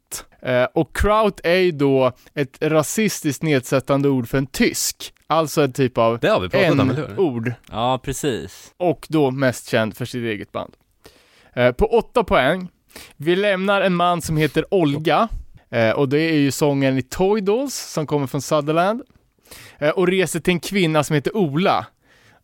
[0.42, 5.14] Eh, och Kraut är ju då ett rasistiskt nedsättande ord för en tysk.
[5.28, 7.10] Alltså en typ av Det har vi pratat om, eller hur?
[7.12, 8.74] en-ord Ja, precis.
[8.78, 10.74] och då mest känd för sitt eget band.
[11.54, 12.68] Eh, på åtta poäng,
[13.18, 15.28] vi lämnar en man som heter Olga,
[15.70, 19.02] eh, och det är ju sången i Toy Dolls som kommer från Sutherland,
[19.78, 21.86] eh, och reser till en kvinna som heter Ola.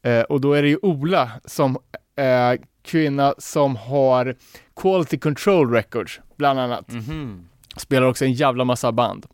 [0.01, 1.77] Eh, och då är det ju Ola som
[2.15, 4.35] är kvinna som har
[4.75, 6.91] Quality Control Records, bland annat.
[6.91, 7.47] Mhm.
[7.77, 9.25] Spelar också en jävla massa band.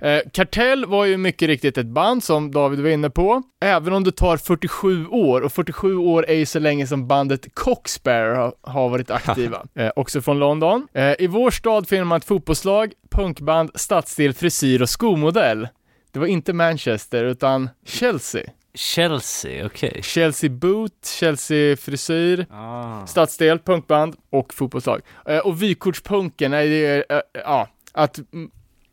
[0.00, 4.04] Eh, Kartell var ju mycket riktigt ett band som David var inne på, även om
[4.04, 8.54] det tar 47 år, och 47 år är ju så länge som bandet Coxbear har,
[8.62, 10.88] har varit aktiva, eh, också från London.
[10.94, 15.68] Eh, I vår stad finner man ett fotbollslag, punkband, stadsdel, frisyr och skomodell.
[16.12, 18.42] Det var inte Manchester, utan Chelsea.
[18.74, 20.00] Chelsea, okej.
[20.02, 23.06] Chelsea Boot, Chelsea frisyr, Ah.
[23.06, 25.00] stadsdel, punkband och fotbollslag.
[25.26, 28.18] Eh, och vykortspunken är ju, eh, ja, att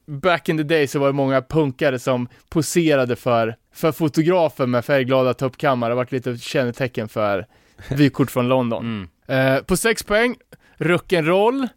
[0.08, 4.86] back in the day så var det många punkare som poserade för, för fotografer med
[4.86, 7.48] färgglada tuppkammare, det har varit lite kännetecken för
[7.90, 9.10] vykort från London.
[9.28, 9.56] Mm.
[9.58, 10.36] Eh, på sex poäng,
[10.78, 11.68] Rock'n'Roll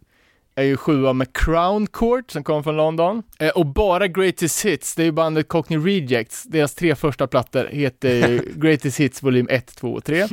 [0.55, 3.23] är ju sjua med Crown Court som kommer från London.
[3.39, 7.69] Eh, och bara Greatest Hits, det är ju bandet Cockney Rejects, deras tre första plattor
[7.71, 10.27] heter ju Greatest Hits volym 1, 2 och 3.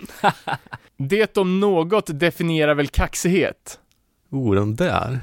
[0.96, 3.78] Det om något definierar väl kaxighet.
[4.30, 5.20] Oh, de där.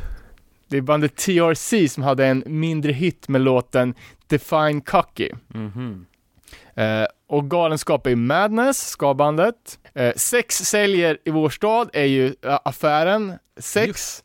[0.67, 3.93] Det är bandet TRC som hade en mindre hit med låten
[4.27, 5.29] Define Cocky.
[5.47, 6.05] Mhm.
[6.75, 9.79] Eh, och Galenskap är ju Madness, ska-bandet.
[9.93, 14.23] Eh, sex säljer i vår stad är ju eh, affären Sex.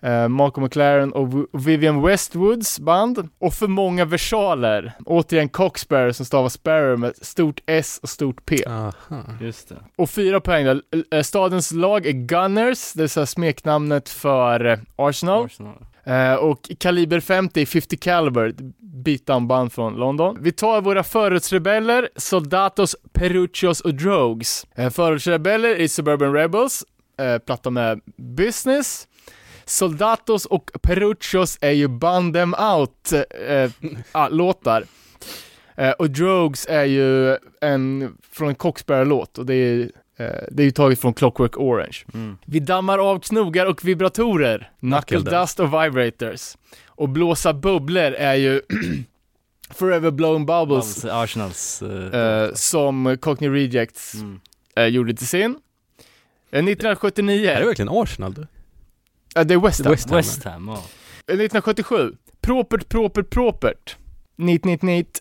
[0.00, 3.28] Eh, Malcolm McLaren och V- Vivian Westwoods band.
[3.38, 4.92] Och för många versaler.
[5.06, 8.64] Återigen Coxbear som stavar Sparrow med stort S och stort P.
[8.66, 8.92] Aha.
[9.40, 9.76] Just det.
[9.96, 10.80] Och fyra poäng då.
[11.16, 15.44] Eh, Stadens lag är Gunners, det är så här smeknamnet för eh, Arsenal.
[15.44, 15.74] Arsenal.
[16.04, 20.38] Eh, och Kaliber 50, 50 Caliber, beatdown-band från London.
[20.40, 24.66] Vi tar våra förortsrebeller, Soldatos, Peruchos och Drogues.
[24.74, 26.84] Eh, förortsrebeller är Suburban Rebels,
[27.18, 29.08] eh, platta med Business.
[29.66, 33.12] Soldatos och Peruchos är ju Band Them Out
[33.48, 33.70] eh,
[34.12, 34.84] ah, låtar.
[35.76, 39.80] Eh, och Drogues är ju en, från en Coxbear-låt och det är,
[40.16, 41.98] eh, det är ju taget från Clockwork Orange.
[42.14, 42.38] Mm.
[42.44, 46.56] Vi dammar av knogar och vibratorer, knuckle dust och vibrators.
[46.86, 48.62] Och blåsa bubblor är ju
[49.74, 51.82] Forever Blowing Bubbles, Bubbles, Arsenals...
[51.82, 54.40] eh, som Cockney Rejects mm.
[54.76, 55.50] eh, gjorde till sin.
[56.50, 58.46] Eh, 1979, Är det verkligen Arsenal du?
[59.36, 59.92] Eh, det är West Ham.
[59.92, 60.16] West Ham.
[60.16, 60.74] West Ham, ja.
[60.74, 63.96] Eh, 1977, Propert, Propert, Propert.
[64.36, 65.20] Nit, nit, nit.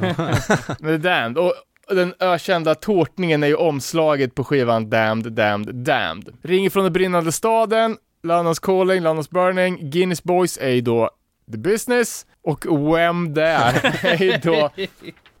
[0.78, 1.38] Med Damned.
[1.38, 1.54] Och
[1.88, 6.34] den ökända tårtningen är ju omslaget på skivan Damned, Damned, Damned.
[6.42, 11.10] Ringer från den brinnande staden, London's Calling, London's Burning, Guinness Boys är ju då
[11.52, 14.70] The Business och Wem där är ju då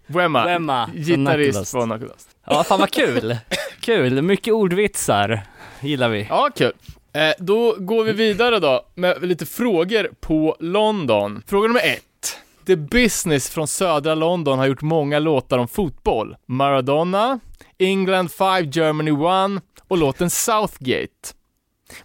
[0.06, 2.28] Wemma, Wemma från gitarrist från Knuckledust.
[2.46, 3.36] Ja, fan vad kul.
[3.80, 5.40] kul, mycket ordvitsar.
[5.80, 6.26] Gillar vi.
[6.30, 6.72] Ja, kul.
[7.18, 11.42] Eh, då går vi vidare då med lite frågor på London.
[11.46, 12.04] Fråga nummer ett.
[12.66, 16.36] The Business från södra London har gjort många låtar om fotboll.
[16.46, 17.40] Maradona,
[17.78, 19.10] England 5, Germany
[19.56, 21.34] 1 och låten Southgate.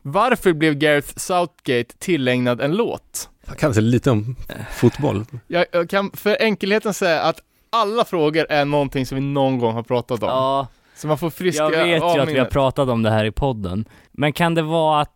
[0.01, 3.29] Varför blev Gareth Southgate tillägnad en låt?
[3.47, 4.35] Jag kan säga lite om
[4.71, 5.25] fotboll.
[5.47, 9.73] Jag, jag kan för enkelheten säga att alla frågor är någonting som vi någon gång
[9.73, 10.29] har pratat om.
[10.29, 13.25] Ja, Så man får friska Jag vet ju att vi har pratat om det här
[13.25, 13.85] i podden.
[14.11, 15.11] Men kan det vara att,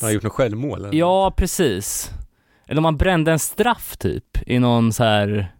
[0.00, 0.98] Han har gjort något självmål eller?
[0.98, 2.10] ja precis.
[2.66, 5.52] Eller om man brände en straff typ i någon så här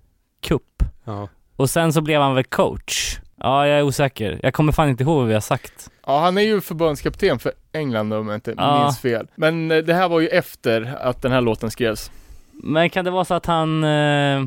[0.42, 0.82] kupp.
[1.04, 1.28] ja.
[1.56, 3.18] Och sen så blev han väl coach.
[3.36, 4.40] Ja, jag är osäker.
[4.42, 5.90] Jag kommer fan inte ihåg vad vi har sagt.
[6.06, 8.82] Ja, han är ju förbundskapten för England om jag inte Ja.
[8.82, 9.26] minns fel.
[9.34, 12.10] Men eh, det här var ju efter att den här låten skrevs.
[12.52, 14.44] Men kan det vara så att han, eh,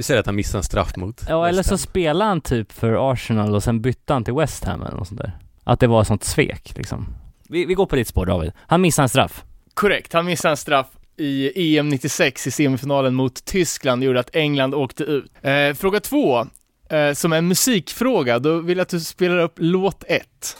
[0.00, 3.12] Vi säger att han missade en straff mot ja eller så spelade han typ för
[3.12, 5.38] Arsenal och sen bytte han till West Ham eller något sånt där.
[5.64, 7.06] Att det var sånt svek liksom.
[7.48, 8.52] Vi, vi går på ditt spår David.
[8.58, 9.44] Han missade en straff.
[9.74, 10.86] Korrekt, han missade en straff
[11.16, 15.32] i EM 96 i semifinalen mot Tyskland, det gjorde att England åkte ut.
[15.42, 16.46] Eh, fråga två,
[16.90, 20.56] eh, som är en musikfråga, då vill jag att du spelar upp låt ett.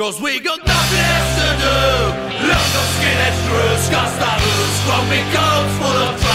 [0.00, 2.48] Cause we got nothing else to do.
[2.48, 6.29] Look, of skin is bruised, cast our roots from becomes full of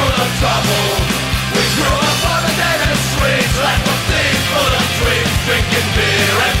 [0.00, 0.86] full of trouble.
[1.52, 2.92] We grew up on the dead end
[3.84, 6.59] a thief full of dreams, drinking beer and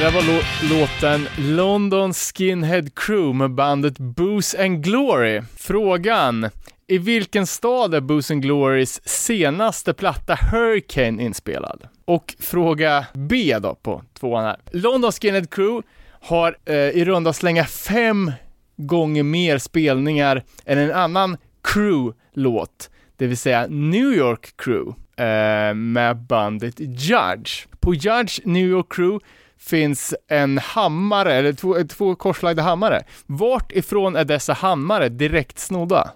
[0.00, 5.42] där var lå- låten London Skinhead Crew med bandet Booze and Glory.
[5.56, 6.50] Frågan,
[6.86, 11.82] i vilken stad är Booze and Glorys senaste platta Hurricane inspelad?
[12.04, 14.56] Och fråga B då på tvåan här.
[14.70, 15.88] London Skinhead Crew
[16.20, 18.32] har eh, i runda slänga fem
[18.76, 24.90] gånger mer spelningar än en annan Crew-låt, det vill säga New York Crew
[25.24, 27.66] eh, med bandet Judge.
[27.80, 29.26] På Judge New York Crew
[29.60, 33.02] finns en hammare, eller två, två korslagda hammare.
[33.26, 36.10] Vart ifrån är dessa hammare direkt snodda?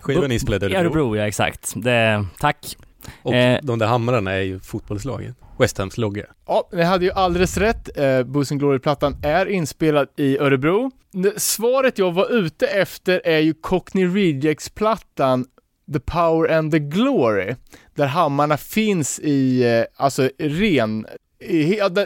[0.00, 0.80] Skivan är inspelad i Örebro.
[0.80, 1.72] Örebro, ja exakt.
[1.76, 2.76] Det, tack.
[3.22, 3.58] Och Eh.
[3.62, 5.34] de där hamrarna är ju fotbollslaget.
[5.58, 6.24] West Hams logga.
[6.46, 7.98] Ja, ni hade ju alldeles rätt.
[7.98, 10.90] Eh, and Glory-plattan är inspelad i Örebro.
[11.36, 15.44] Svaret jag var ute efter är ju Cockney Rejects-plattan
[15.92, 17.54] The Power and the Glory,
[17.94, 21.06] där hammarna finns i, eh, alltså ren,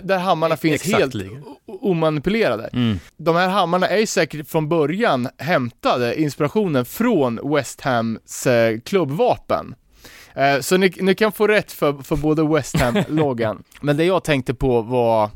[0.03, 1.15] där, hammarna finns Exakt helt
[1.67, 2.71] omanipulerade.
[2.73, 2.99] Mm.
[3.17, 9.75] De här hammarna är ju säkert från början hämtade inspirationen från West Hams eh, klubbvapen.
[10.35, 13.63] Eh, så ni, ni kan få rätt för, för både West Ham-loggan.
[13.81, 15.31] Men det jag tänkte på var,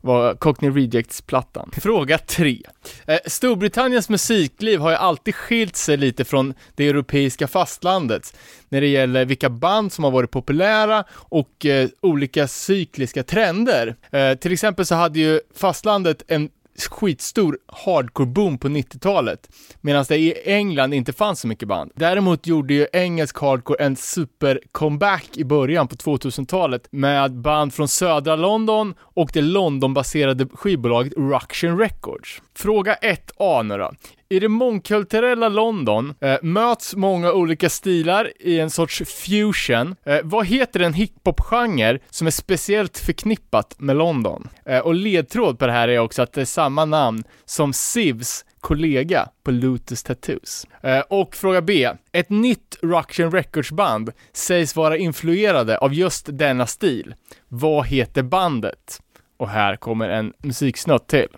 [0.00, 1.70] var Cockney Rejects-plattan.
[1.82, 2.62] Fråga 3.
[3.06, 8.36] Eh, Storbritanniens musikliv har ju alltid skilt sig lite från det europeiska fastlandet
[8.68, 13.96] när det gäller vilka band som har varit populära och eh, olika cykliska trender.
[14.10, 16.50] Eh, till exempel så hade ju fastlandet en
[16.88, 19.48] skitstor hardcore-boom på 90-talet,
[19.80, 21.92] medan det i England inte fanns så mycket band.
[21.94, 28.36] Däremot gjorde ju engelsk hardcore en super-comeback i början på 2000-talet med band från södra
[28.36, 32.42] London och det Londonbaserade skivbolaget Ruction Records.
[32.54, 33.92] Fråga 1A nu då.
[34.32, 39.96] I det mångkulturella London eh, möts många olika stilar i en sorts fusion.
[40.04, 44.48] Eh, vad heter en hiphop-genre som är speciellt förknippat med London?
[44.66, 48.44] Eh, och ledtråd på det här är också att det är samma namn som Sivs
[48.60, 50.66] kollega på Lotus Tattoos.
[50.82, 51.90] Eh, och fråga B.
[52.12, 57.14] Ett nytt Ruction Records-band sägs vara influerade av just denna stil.
[57.48, 59.00] Vad heter bandet?
[59.36, 61.28] Och här kommer en musiksnutt till.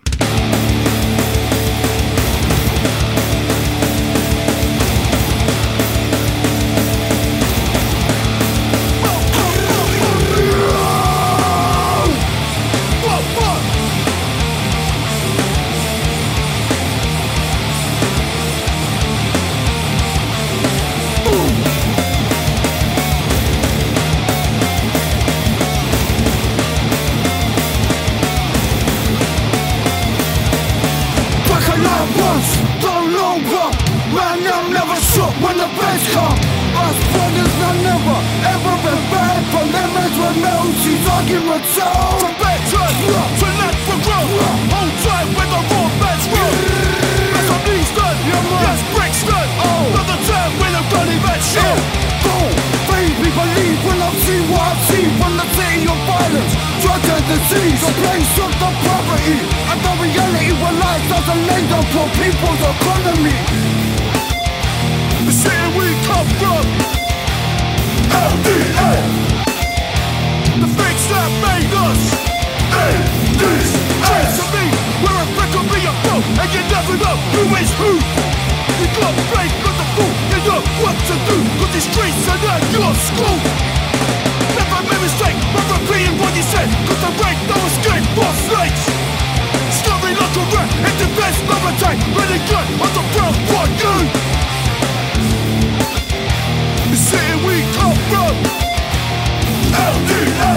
[35.93, 36.39] The best come.
[36.73, 38.17] Us brothers not never
[38.49, 40.73] ever been back from them as well known.
[40.81, 41.87] She's argument so.
[42.17, 44.33] From veteran to let for growth.
[44.73, 46.55] Hold tight when the raw beds roll.
[47.33, 48.17] That's what means done.
[48.25, 49.47] Yes, Brixton.
[49.93, 51.77] Another time with a bloody bad shit.
[52.25, 52.49] Boom.
[52.89, 56.53] Baby, believe when I see what I see from the city of violence.
[56.81, 59.39] Drugs and disease, a place of the poverty.
[59.69, 63.82] And the reality where life doesn't lay down for people's economy.
[65.43, 66.63] The city we come from.
[68.15, 68.91] LDA.
[70.55, 72.01] The things that made us.
[72.71, 73.69] ADS.
[74.39, 74.65] To me,
[75.03, 77.91] we're a brick of me a foe, and you never know who is who.
[78.79, 81.37] You got faith, got the fool, you know what to do.
[81.59, 83.37] Cause these streets are not your school.
[84.55, 86.71] Never make a mistake, but repeating what you said.
[86.87, 88.83] Cause there ain't no escape for snakes.
[89.75, 91.99] Scurry like a rat, it defense no attack.
[92.15, 94.42] Ready gun on the front for you.
[97.13, 98.35] The city we come from.
[99.93, 100.53] LDA.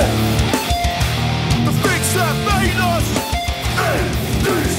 [1.67, 3.07] The things that made us.
[3.79, 4.77] ADS.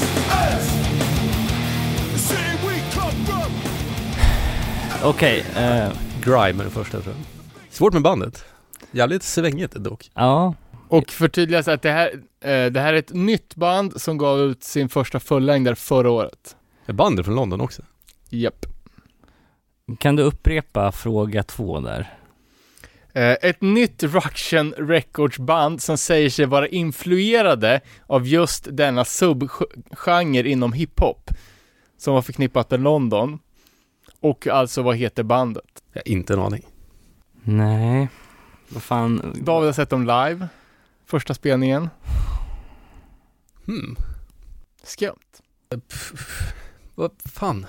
[2.12, 3.52] The city we come from.
[5.04, 5.88] Okej, eh,
[6.24, 7.24] Grime är det första tror jag.
[7.74, 8.44] Svårt med bandet.
[8.90, 10.10] Jävligt svängigt dock.
[10.14, 10.54] ja.
[10.88, 12.10] Och förtydligas att det här,
[12.40, 16.56] eh, det här är ett nytt band som gav ut sin första fullängdare förra året.
[16.86, 17.82] Är bandet från London också?
[18.28, 18.66] Japp.
[19.98, 22.18] Kan du upprepa fråga två där?
[23.12, 30.48] Eh, ett nytt Ruction Records band som säger sig vara influerade av just denna subgenre
[30.48, 31.30] inom hiphop.
[31.96, 33.38] Som var förknippat med London.
[34.20, 35.82] Och alltså, vad heter bandet?
[35.92, 36.66] Jag har inte en aning.
[37.42, 38.08] Nej.
[38.68, 39.34] Vad fan?
[39.40, 40.48] David har sett dem live.
[41.06, 41.88] Första spelningen.
[43.66, 43.96] Hmm.
[44.82, 45.42] Skumt.
[46.94, 47.66] Vad fan?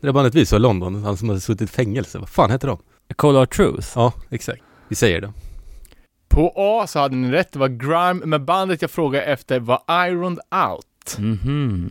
[0.00, 2.18] Det där bandet vi sa i London, han som hade suttit i fängelse.
[2.18, 2.78] Vad fan heter de?
[3.16, 3.88] Cold Hard Truth?
[3.94, 4.62] Ja, exakt.
[4.88, 5.32] Vi säger det.
[6.28, 9.82] På A så hade ni rätt, det var Grime, men bandet jag frågade efter var
[10.08, 10.38] Ironed
[10.70, 11.18] Out.
[11.18, 11.90] Mhm.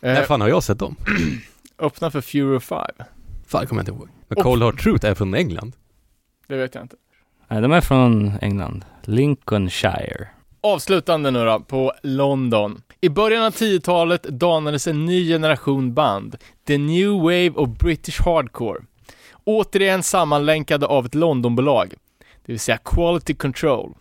[0.00, 0.96] Eh, När fan har jag sett dem?
[1.78, 2.80] öppna för Fury 5.
[3.46, 4.08] Fan, kommer jag inte ihåg.
[4.28, 5.72] Men Cold Hard Truth är från England.
[6.46, 6.96] Det vet jag inte.
[7.48, 8.84] Nej, de är från England.
[9.02, 10.28] Lincolnshire.
[10.60, 12.82] Avslutande nu då, på London.
[13.00, 16.36] I början av 10-talet danades en ny generation band,
[16.66, 18.84] The New Wave of British Hardcore.
[19.44, 23.94] Återigen sammanlänkade av ett Londonbolag, det vill säga Quality Control.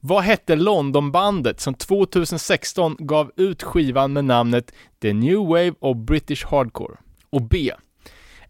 [0.00, 6.46] Vad hette Londonbandet som 2016 gav ut skivan med namnet The New Wave of British
[6.46, 6.96] Hardcore?
[7.30, 7.72] Och B.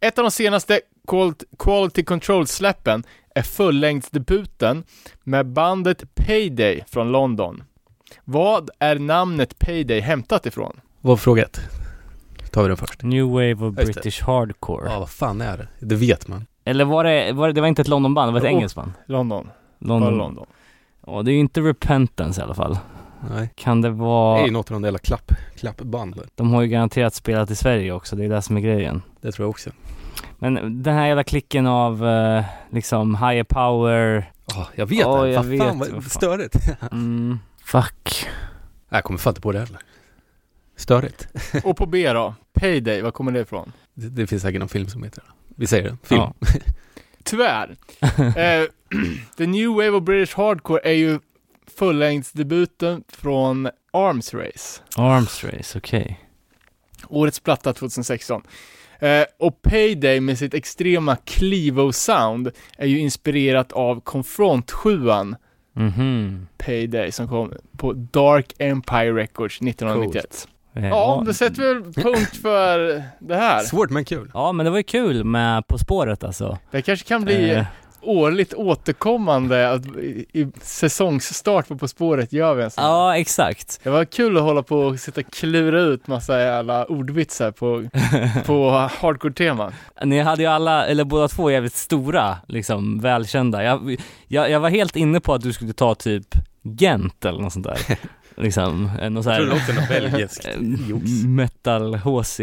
[0.01, 0.81] Ett av de senaste
[1.59, 3.05] Quality Control-släppen
[3.35, 4.85] är fullängdsdebuten
[5.24, 7.64] med bandet Payday från London.
[8.24, 10.80] Vad är namnet Payday hämtat ifrån?
[11.01, 11.60] Vad var fråga ett?
[12.51, 13.02] Tar vi den först.
[13.02, 13.84] New Wave of Just det.
[13.84, 14.90] British Hardcore.
[14.93, 15.68] Ja, vad fan är det?
[15.86, 16.47] Det vet man.
[16.64, 18.56] Eller var det, var det, det var inte ett Londonband, det var ett Jo.
[18.56, 18.93] engelskt band?
[19.06, 19.48] London.
[19.78, 20.01] London.
[20.18, 20.47] Bara London.
[21.06, 22.78] Ja, det är ju inte Repentance i alla fall.
[23.30, 23.51] Nej.
[23.56, 24.44] Kan det Det är vara...
[24.47, 26.26] ju något av de där jävla klapp, klappbanden.
[26.34, 29.02] De har ju garanterat spelat i Sverige också, det är det som är grejen.
[29.20, 29.70] Det tror jag också.
[30.39, 35.30] Men den här jävla klicken av eh, liksom higher power, Ja, jag vet Ja, det.
[35.30, 36.10] jag Vad vet, fan vad vad fan.
[36.10, 36.56] störigt.
[36.93, 38.26] mm, fuck.
[38.89, 39.78] jag kommer fan inte på det heller.
[40.76, 41.28] Störigt.
[41.64, 42.34] Och på B då?
[42.52, 43.72] Payday, var kommer det ifrån?
[43.94, 45.55] Det, det finns säkert någon film som heter det.
[45.56, 45.97] Vi säger det.
[46.02, 46.20] Film.
[46.20, 46.34] Ja.
[47.24, 47.76] Tyvärr.
[48.18, 48.68] eh,
[49.36, 51.20] The New Wave of British Hardcore är ju
[51.78, 54.82] fullängdsdebuten från Arms Race.
[54.97, 56.20] Arms Race, okej.
[57.09, 58.43] Årets platta 2016.
[58.98, 64.98] Eh, och Payday med sitt extrema Clevo-sound är ju inspirerat av Confront 7
[65.73, 66.47] Mhm.
[66.59, 70.49] Payday som kom på Dark Empire Records 1991.
[70.74, 73.61] Eh, Ja, då sätter vi väl punkt för det här.
[73.62, 74.31] Svårt men kul.
[74.35, 76.59] Ja, men det var ju kul med På spåret alltså.
[76.70, 77.65] Det kanske kan bli Eh,
[78.03, 82.91] årligt återkommande att i, i säsongsstart på På spåret gör vi en sån här.
[82.91, 83.81] ja, exakt.
[83.83, 87.85] Det var kul att hålla på och sitta och klura ut massa jävla ordvitsar på,
[88.47, 89.73] på hardcore-teman.
[90.05, 93.65] Ni hade ju alla, eller båda två jävligt stora, liksom välkända.
[93.65, 93.97] Jag,
[94.29, 96.27] jag, jag var helt inne på att du skulle ta typ
[96.62, 97.79] Gent eller något sånt där.
[98.37, 100.49] liksom, något så Jag tror det här låter något belgiskt.
[101.27, 102.41] metal HC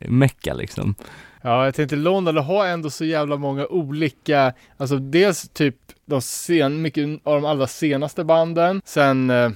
[0.00, 0.94] mecka liksom.
[1.42, 6.82] Ja, jag tänkte London har ändå så jävla många olika, alltså dels typ de sen,
[6.82, 9.50] mycket av de allra senaste banden, sen eh,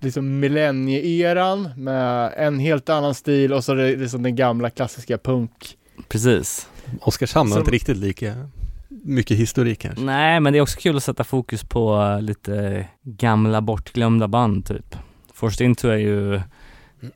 [0.00, 5.18] liksom millennieeran med en helt annan stil och så är det liksom den gamla klassiska
[5.18, 5.76] punk.
[6.08, 6.68] Precis.
[7.00, 8.48] Oskarshamn har inte riktigt lika
[8.88, 10.04] mycket historik kanske.
[10.04, 14.66] Nej, men det är också kul att sätta fokus på eh, lite gamla bortglömda band
[14.66, 14.96] typ.
[15.34, 16.40] Forced Into är ju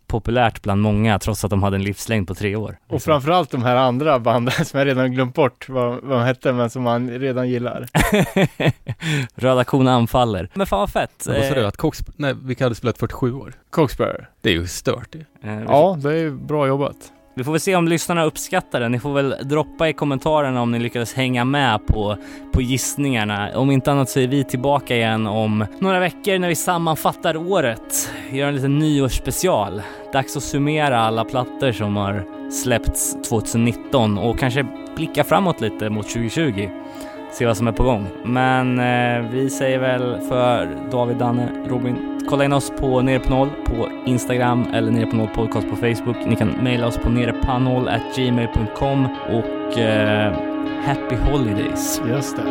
[0.06, 2.76] populärt bland många trots att de hade en livslängd på tre år.
[2.88, 6.52] Och framförallt de här andra banden som jag redan glömt bort vad, vad de hette,
[6.52, 7.86] men som man redan gillar.
[9.34, 10.48] Röda kon anfaller.
[10.54, 11.24] Men fan vad fett.
[11.26, 11.60] Men vad sa du?
[11.60, 11.98] Eh, Att Cox...
[12.16, 13.52] Nej, vilka hade spelat 47 år?
[13.70, 14.28] Coxbearer.
[14.40, 15.20] Det är ju stört ju.
[15.50, 16.96] eh, Ja, det är ju bra jobbat
[17.34, 18.88] vi får väl se om lyssnarna uppskattar det.
[18.88, 22.16] Ni får väl droppa i kommentarerna om ni lyckades hänga med på,
[22.52, 23.50] på gissningarna.
[23.54, 28.12] Om inte annat så är vi tillbaka igen om några veckor när vi sammanfattar året.
[28.30, 29.82] Gör en liten nyårsspecial.
[30.12, 34.66] Dags att summera alla plattor som har släppts 2019 och kanske
[34.96, 36.68] blicka framåt lite mot 2020.
[37.32, 38.06] Se vad som är på gång.
[38.24, 43.30] Men eh, vi säger väl för David, Danne, Robin, kolla in oss på Nere på
[43.30, 46.16] Noll på Instagram eller Nere på Noll podcast på Facebook.
[46.26, 50.32] Ni kan mejla oss på nerepanoll@gmail.com och eh,
[50.84, 52.00] Happy Holidays!
[52.08, 52.42] Just det.